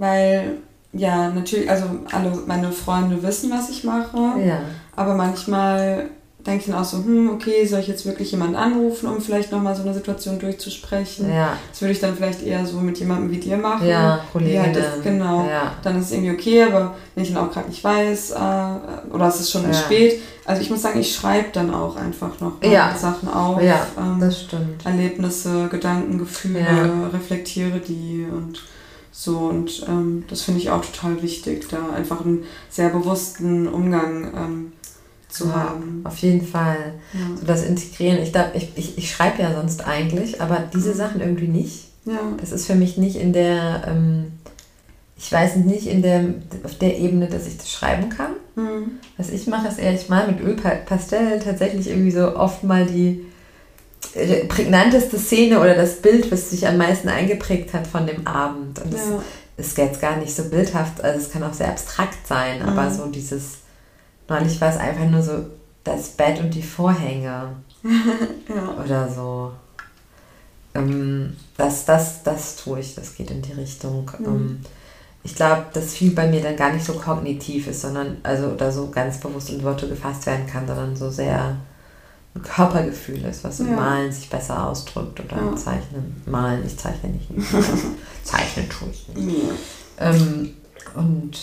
weil 0.00 0.56
ja, 0.92 1.28
natürlich, 1.30 1.70
also 1.70 1.84
alle 2.10 2.32
meine 2.46 2.72
Freunde 2.72 3.22
wissen, 3.22 3.50
was 3.52 3.70
ich 3.70 3.84
mache, 3.84 4.16
Ja. 4.44 4.58
aber 4.96 5.14
manchmal 5.14 6.06
denke 6.44 6.60
ich 6.64 6.66
dann 6.72 6.80
auch 6.80 6.84
so, 6.86 6.96
hm, 6.96 7.30
okay, 7.34 7.66
soll 7.66 7.80
ich 7.80 7.86
jetzt 7.86 8.06
wirklich 8.06 8.32
jemanden 8.32 8.56
anrufen, 8.56 9.08
um 9.10 9.20
vielleicht 9.20 9.52
nochmal 9.52 9.76
so 9.76 9.82
eine 9.82 9.92
Situation 9.92 10.38
durchzusprechen? 10.38 11.28
Ja, 11.32 11.52
Das 11.70 11.82
würde 11.82 11.92
ich 11.92 12.00
dann 12.00 12.16
vielleicht 12.16 12.42
eher 12.42 12.64
so 12.66 12.78
mit 12.78 12.98
jemandem 12.98 13.30
wie 13.30 13.36
dir 13.36 13.58
machen. 13.58 13.86
ja, 13.86 14.16
die 14.26 14.32
Kolleginnen. 14.32 14.62
halt 14.64 14.76
das, 14.76 15.02
genau. 15.04 15.46
Ja. 15.46 15.74
Dann 15.82 15.98
ist 16.00 16.06
es 16.06 16.12
irgendwie 16.12 16.30
okay, 16.32 16.62
aber 16.64 16.94
wenn 17.14 17.24
ich 17.24 17.32
dann 17.34 17.46
auch 17.46 17.52
gerade 17.52 17.68
nicht 17.68 17.84
weiß, 17.84 18.30
äh, 18.30 19.14
oder 19.14 19.28
es 19.28 19.38
ist 19.40 19.50
schon 19.52 19.64
Ja. 19.64 19.72
spät. 19.74 20.22
Also 20.46 20.62
ich 20.62 20.70
muss 20.70 20.80
sagen, 20.82 20.98
ich 20.98 21.14
schreibe 21.14 21.48
dann 21.52 21.72
auch 21.74 21.94
einfach 21.96 22.40
noch 22.40 22.52
Ja. 22.64 22.96
Sachen 22.96 23.28
auf. 23.28 23.62
Ja, 23.62 23.86
ähm, 23.98 24.18
Das 24.18 24.40
stimmt. 24.40 24.84
Erlebnisse, 24.84 25.68
Gedanken, 25.70 26.18
Gefühle, 26.18 27.10
reflektiere 27.12 27.78
die 27.80 28.26
und 28.28 28.62
so. 29.12 29.38
Und 29.38 29.84
ähm, 29.88 30.24
das 30.28 30.42
finde 30.42 30.60
ich 30.60 30.70
auch 30.70 30.84
total 30.84 31.22
wichtig, 31.22 31.68
da 31.68 31.90
einfach 31.94 32.24
einen 32.24 32.44
sehr 32.68 32.90
bewussten 32.90 33.68
Umgang 33.68 34.32
ähm, 34.36 34.72
zu 35.28 35.46
Ja, 35.46 35.54
haben. 35.54 36.00
Auf 36.04 36.18
jeden 36.18 36.46
Fall. 36.46 36.94
Ja. 37.12 37.36
So 37.38 37.46
das 37.46 37.64
Integrieren. 37.64 38.18
Ich, 38.22 38.32
glaub, 38.32 38.54
ich, 38.54 38.70
ich, 38.76 38.98
ich 38.98 39.10
schreibe 39.10 39.42
ja 39.42 39.54
sonst 39.54 39.86
eigentlich, 39.86 40.40
aber 40.40 40.64
diese 40.74 40.94
Sachen 40.94 41.20
irgendwie 41.20 41.48
nicht. 41.48 41.84
ja. 42.04 42.18
Das 42.40 42.52
ist 42.52 42.66
für 42.66 42.74
mich 42.74 42.96
nicht 42.96 43.16
in 43.16 43.32
der, 43.32 43.84
ähm, 43.86 44.32
ich 45.16 45.30
weiß 45.30 45.56
nicht, 45.56 45.86
in 45.86 46.02
der, 46.02 46.24
auf 46.64 46.78
der 46.78 46.98
Ebene, 46.98 47.26
dass 47.28 47.46
ich 47.46 47.58
das 47.58 47.70
schreiben 47.70 48.08
kann. 48.08 48.32
Mhm. 48.56 48.98
Was 49.16 49.30
ich 49.30 49.46
mache, 49.46 49.68
ist 49.68 49.78
eher, 49.78 49.94
ich 49.94 50.08
mal 50.08 50.26
mit 50.26 50.40
Ölpastell 50.40 51.38
tatsächlich 51.40 51.88
irgendwie 51.88 52.10
so 52.10 52.34
oft 52.36 52.64
mal 52.64 52.86
die 52.86 53.26
prägnanteste 54.48 55.18
Szene 55.18 55.60
oder 55.60 55.74
das 55.74 55.96
Bild, 56.02 56.30
was 56.32 56.50
sich 56.50 56.66
am 56.66 56.76
meisten 56.78 57.08
eingeprägt 57.08 57.72
hat 57.74 57.86
von 57.86 58.06
dem 58.06 58.26
Abend. 58.26 58.78
Und 58.80 58.92
das 58.92 59.08
Ja. 59.08 59.22
ist 59.56 59.78
jetzt 59.78 60.00
gar 60.00 60.16
nicht 60.16 60.34
so 60.34 60.44
bildhaft, 60.44 61.02
also 61.02 61.18
es 61.20 61.30
kann 61.30 61.42
auch 61.42 61.52
sehr 61.52 61.68
abstrakt 61.68 62.26
sein, 62.26 62.62
aber 62.62 62.84
Mhm. 62.84 62.94
so 62.94 63.06
dieses, 63.06 63.58
neulich 64.28 64.60
war 64.60 64.70
es 64.70 64.76
einfach 64.78 65.04
nur 65.08 65.22
so 65.22 65.32
das 65.84 66.08
Bett 66.08 66.40
und 66.40 66.54
die 66.54 66.62
Vorhänge 66.62 67.50
ja. 67.84 68.84
oder 68.84 69.08
so. 69.08 69.52
Ähm, 70.74 71.36
das, 71.56 71.84
das, 71.84 72.22
das 72.22 72.56
tue 72.56 72.80
ich, 72.80 72.94
das 72.94 73.14
geht 73.14 73.30
in 73.30 73.42
die 73.42 73.52
Richtung. 73.52 74.10
Mhm. 74.18 74.26
Ähm, 74.26 74.60
ich 75.22 75.34
glaube, 75.34 75.66
dass 75.74 75.92
viel 75.94 76.12
bei 76.12 76.26
mir 76.26 76.40
dann 76.40 76.56
gar 76.56 76.72
nicht 76.72 76.84
so 76.86 76.94
kognitiv 76.94 77.66
ist, 77.66 77.82
sondern, 77.82 78.16
also, 78.22 78.46
oder 78.48 78.72
so 78.72 78.88
ganz 78.90 79.18
bewusst 79.18 79.50
in 79.50 79.62
Worte 79.62 79.86
gefasst 79.88 80.24
werden 80.26 80.46
kann, 80.46 80.66
sondern 80.66 80.96
so 80.96 81.10
sehr 81.10 81.56
Körpergefühl 82.42 83.24
ist, 83.24 83.42
was 83.44 83.60
im 83.60 83.70
Ja. 83.70 83.76
Malen 83.76 84.12
sich 84.12 84.30
besser 84.30 84.68
ausdrückt 84.68 85.20
oder 85.20 85.36
Ja. 85.36 85.48
im 85.48 85.56
Zeichnen. 85.56 86.22
Malen, 86.26 86.64
ich 86.66 86.76
zeichne 86.78 87.10
nicht. 87.10 87.28
Zeichnen 88.24 88.68
tue 88.68 88.88
ich 88.90 89.08
nicht. 89.08 89.38
Ja. 89.98 90.10
Ähm, 90.10 90.54
und 90.94 91.36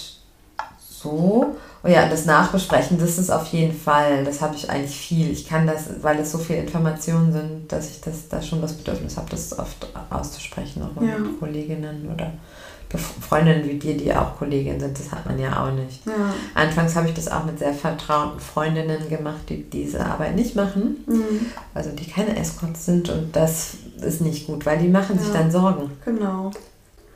so, 0.80 1.56
oh 1.84 1.88
ja, 1.88 2.10
das 2.10 2.26
Nachbesprechen, 2.26 2.98
das 3.00 3.18
ist 3.20 3.30
auf 3.30 3.48
jeden 3.48 3.78
Fall, 3.78 4.24
das 4.26 4.42
habe 4.42 4.56
ich 4.56 4.70
eigentlich 4.70 4.98
viel. 4.98 5.30
Ich 5.32 5.48
kann 5.48 5.68
das, 5.68 6.02
weil 6.02 6.18
es 6.20 6.32
so 6.32 6.38
viele 6.40 6.60
Informationen 6.60 7.32
sind, 7.32 7.72
dass 7.72 7.90
ich 7.92 8.02
das 8.02 8.28
da 8.30 8.42
schon 8.42 8.62
das 8.62 8.74
Bedürfnis 8.74 9.16
habe, 9.18 9.30
das 9.30 9.58
oft 9.60 9.88
auszusprechen, 10.10 10.82
auch 10.84 11.00
mit 11.00 11.40
Kolleginnen 11.40 12.10
oder 12.14 12.32
Freundinnen 12.96 13.68
wie 13.68 13.74
dir, 13.74 13.98
die 13.98 14.14
auch 14.14 14.38
Kolleginnen 14.38 14.80
sind, 14.80 14.98
das 14.98 15.12
hat 15.12 15.26
man 15.26 15.38
ja 15.38 15.62
auch 15.66 15.74
nicht. 15.74 16.06
Ja. 16.06 16.14
Anfangs 16.56 16.96
habe 16.96 17.10
ich 17.10 17.14
das 17.14 17.28
auch 17.28 17.44
mit 17.44 17.60
sehr 17.60 17.74
vertrauten 17.74 18.40
Freundinnen 18.40 19.10
gemacht, 19.10 19.42
die 19.50 19.64
diese 19.64 20.06
Arbeit 20.06 20.36
nicht 20.36 20.56
machen, 20.56 20.98
Mhm. 21.06 21.48
also 21.74 21.90
die 21.90 22.10
keine 22.10 22.38
Escorts 22.38 22.86
sind 22.86 23.10
und 23.10 23.36
das 23.36 23.74
ist 24.02 24.22
nicht 24.22 24.48
gut, 24.48 24.66
weil 24.66 24.78
die 24.80 24.88
machen 24.88 25.20
sich 25.20 25.28
Ja. 25.28 25.34
dann 25.40 25.52
Sorgen. 25.52 25.92
Genau. 26.06 26.52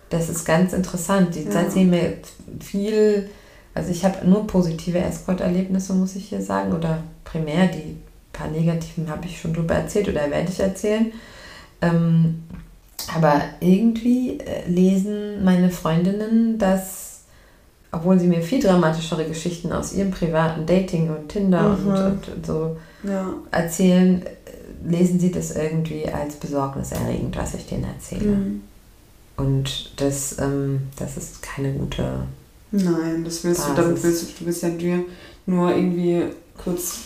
Das 0.10 0.28
ist 0.28 0.44
ganz 0.44 0.74
interessant. 0.74 1.34
Die 1.36 1.44
Ja. 1.44 1.52
erzählen 1.62 1.90
mir 1.90 2.18
viel, 2.60 3.30
also 3.74 3.92
ich 3.92 4.04
habe 4.04 4.28
nur 4.28 4.46
positive 4.48 4.98
Escort-Erlebnisse, 5.00 5.94
muss 5.94 6.18
ich 6.18 6.28
hier 6.28 6.42
sagen, 6.42 6.74
oder 6.74 6.98
primär, 7.24 7.68
die 7.68 7.96
paar 8.34 8.48
negativen 8.50 9.10
habe 9.10 9.26
ich 9.26 9.40
schon 9.40 9.54
drüber 9.54 9.76
erzählt 9.76 10.10
oder 10.10 10.30
werde 10.30 10.50
ich 10.52 10.60
erzählen. 10.60 11.14
Ähm, 11.82 12.44
aber 13.16 13.42
irgendwie 13.60 14.40
äh, 14.40 14.68
lesen 14.68 15.44
meine 15.44 15.70
Freundinnen, 15.70 16.58
dass, 16.58 17.22
obwohl 17.92 18.20
sie 18.20 18.28
mir 18.28 18.42
viel 18.42 18.62
dramatischere 18.62 19.26
Geschichten 19.26 19.72
aus 19.72 19.94
ihrem 19.94 20.12
privaten 20.12 20.66
Dating 20.66 21.10
und 21.10 21.30
Tinder 21.30 21.70
Mhm. 21.78 21.88
und, 21.88 22.00
und, 22.00 22.28
und 22.36 22.46
so 22.46 22.78
Ja. 23.04 23.34
erzählen, 23.52 24.22
äh, 24.26 24.90
lesen 24.90 25.20
sie 25.20 25.32
das 25.32 25.56
irgendwie 25.56 26.08
als 26.08 26.36
besorgniserregend, 26.36 27.36
was 27.38 27.54
ich 27.54 27.66
denen 27.68 27.84
erzähle. 27.86 28.32
Mhm. 28.32 28.62
Und 29.38 29.92
das, 30.00 30.38
ähm, 30.40 30.82
das 30.98 31.18
ist 31.18 31.42
keine 31.42 31.72
gute. 31.74 32.24
Nein, 32.72 33.24
das 33.26 33.44
willst 33.44 33.62
du, 33.62 33.70
Basis. 33.70 33.76
damit 33.84 34.04
willst 34.04 34.24
du, 34.24 34.28
du 34.40 34.46
willst 34.46 34.64
ja 34.64 34.70
dir 34.70 35.04
nur 35.46 35.76
irgendwie 35.76 36.24
kurz 36.58 37.00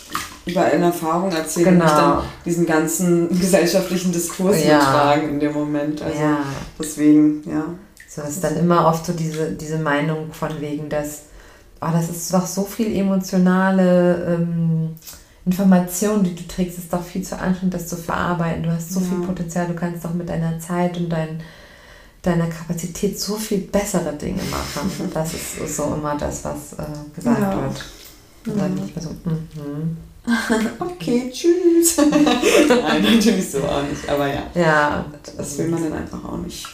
über 0.46 0.62
eine 0.64 0.86
Erfahrung 0.86 1.30
erzählen 1.32 1.66
und 1.68 1.72
Genau. 1.80 1.84
nicht 1.84 1.96
dann 1.98 2.22
diesen 2.44 2.66
ganzen 2.66 3.28
gesellschaftlichen 3.40 4.12
Diskurs 4.12 4.64
Ja. 4.64 4.78
mittragen 4.78 5.28
in 5.30 5.40
dem 5.40 5.52
Moment. 5.52 6.00
Also 6.02 6.18
ja. 6.18 6.38
deswegen, 6.78 7.42
ja. 7.48 7.64
So 8.08 8.22
ist 8.22 8.42
dann 8.42 8.56
immer 8.56 8.86
oft 8.86 9.04
so 9.04 9.12
diese, 9.12 9.50
diese 9.52 9.78
Meinung 9.78 10.32
von 10.32 10.60
wegen, 10.60 10.88
dass, 10.88 11.22
oh, 11.82 11.88
das 11.92 12.08
ist 12.08 12.32
doch 12.32 12.46
so 12.46 12.62
viel 12.64 12.96
emotionale 12.96 14.36
ähm, 14.40 14.94
Information, 15.44 16.22
die 16.24 16.34
du 16.34 16.46
trägst, 16.48 16.78
ist 16.78 16.92
doch 16.92 17.02
viel 17.04 17.22
zu 17.22 17.38
anstrengend, 17.38 17.74
das 17.74 17.86
zu 17.88 17.96
verarbeiten. 17.96 18.62
Du 18.62 18.70
hast 18.72 18.92
so 18.92 19.00
Ja. 19.00 19.06
viel 19.06 19.18
Potenzial, 19.26 19.66
du 19.66 19.74
kannst 19.74 20.04
doch 20.04 20.14
mit 20.14 20.28
deiner 20.28 20.58
Zeit 20.60 20.96
und 20.96 21.08
dein, 21.10 21.40
deiner 22.22 22.46
Kapazität 22.46 23.20
so 23.20 23.36
viel 23.36 23.58
bessere 23.58 24.12
Dinge 24.14 24.42
machen. 24.50 24.90
Das 25.14 25.34
ist 25.34 25.76
so 25.76 25.94
immer 25.96 26.16
das, 26.16 26.44
was 26.44 26.72
äh, 26.78 26.84
gesagt 27.14 27.40
Ja. 27.40 27.62
wird. 27.62 27.84
Und 28.46 28.60
dann 28.60 28.74
bin 28.76 28.84
ich 28.86 28.96
mir 28.96 29.02
so, 29.02 29.10
mhm. 29.10 29.96
Okay, 30.78 31.30
tschüss. 31.32 31.96
Nein, 32.68 33.02
natürlich 33.02 33.50
so 33.50 33.62
auch 33.62 33.82
nicht, 33.82 34.08
aber 34.08 34.26
ja. 34.26 34.42
Ja, 34.54 35.04
Das 35.36 35.58
will 35.58 35.68
man 35.68 35.82
dann 35.84 35.92
einfach 35.92 36.24
auch 36.24 36.38
nicht 36.38 36.66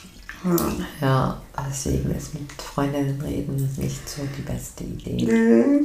hören. 0.42 0.86
Ja, 1.00 1.40
deswegen 1.68 2.10
ist 2.14 2.34
mit 2.34 2.50
Freundinnen 2.60 3.20
reden 3.20 3.56
nicht 3.76 4.08
so 4.08 4.22
die 4.36 4.42
beste 4.42 4.84
Idee. 4.84 5.24
Nee, 5.24 5.84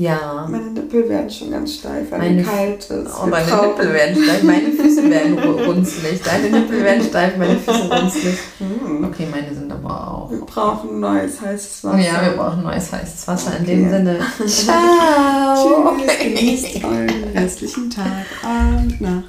Ja. 0.00 0.46
Meine 0.48 0.66
Nippel 0.66 1.08
werden 1.08 1.28
schon 1.28 1.50
ganz 1.50 1.74
steif, 1.74 2.10
weil 2.10 2.18
Meine- 2.20 2.34
mir 2.36 2.44
kalt 2.44 2.84
ist. 2.84 2.90
Oh, 3.20 3.26
meine 3.26 3.46
brauchen- 3.50 3.68
Nippel 3.70 3.92
werden 3.94 4.22
steif, 4.24 4.42
meine 4.44 4.70
Füße 4.70 5.10
werden 5.10 5.38
ru- 5.38 5.64
runzlig. 5.66 6.20
Deine 6.22 6.50
Nippel 6.56 6.84
werden 6.84 7.02
steif, 7.02 7.36
meine 7.36 7.56
Füße 7.56 7.90
runzlig. 7.92 8.38
Hm. 8.58 9.04
Okay, 9.04 9.26
meine 9.30 9.52
sind 9.52 9.72
aber 9.72 10.08
auch. 10.08 10.30
Wir 10.30 10.40
brauchen 10.40 11.00
neues 11.00 11.40
heißes 11.40 11.82
Wasser. 11.84 11.98
Ja, 11.98 12.22
wir 12.22 12.36
brauchen 12.36 12.62
neues 12.62 12.92
heißes 12.92 13.26
Wasser. 13.26 13.56
In 13.56 13.62
Okay. 13.64 13.74
dem 13.74 13.90
Sinne. 13.90 14.18
Ciao. 14.46 15.96
Tschüss, 15.98 16.18
genießt 16.20 16.84
euren 16.84 17.24
restlichen 17.34 17.90
Tag, 17.90 18.24
Abend, 18.44 19.00
Nacht. 19.00 19.24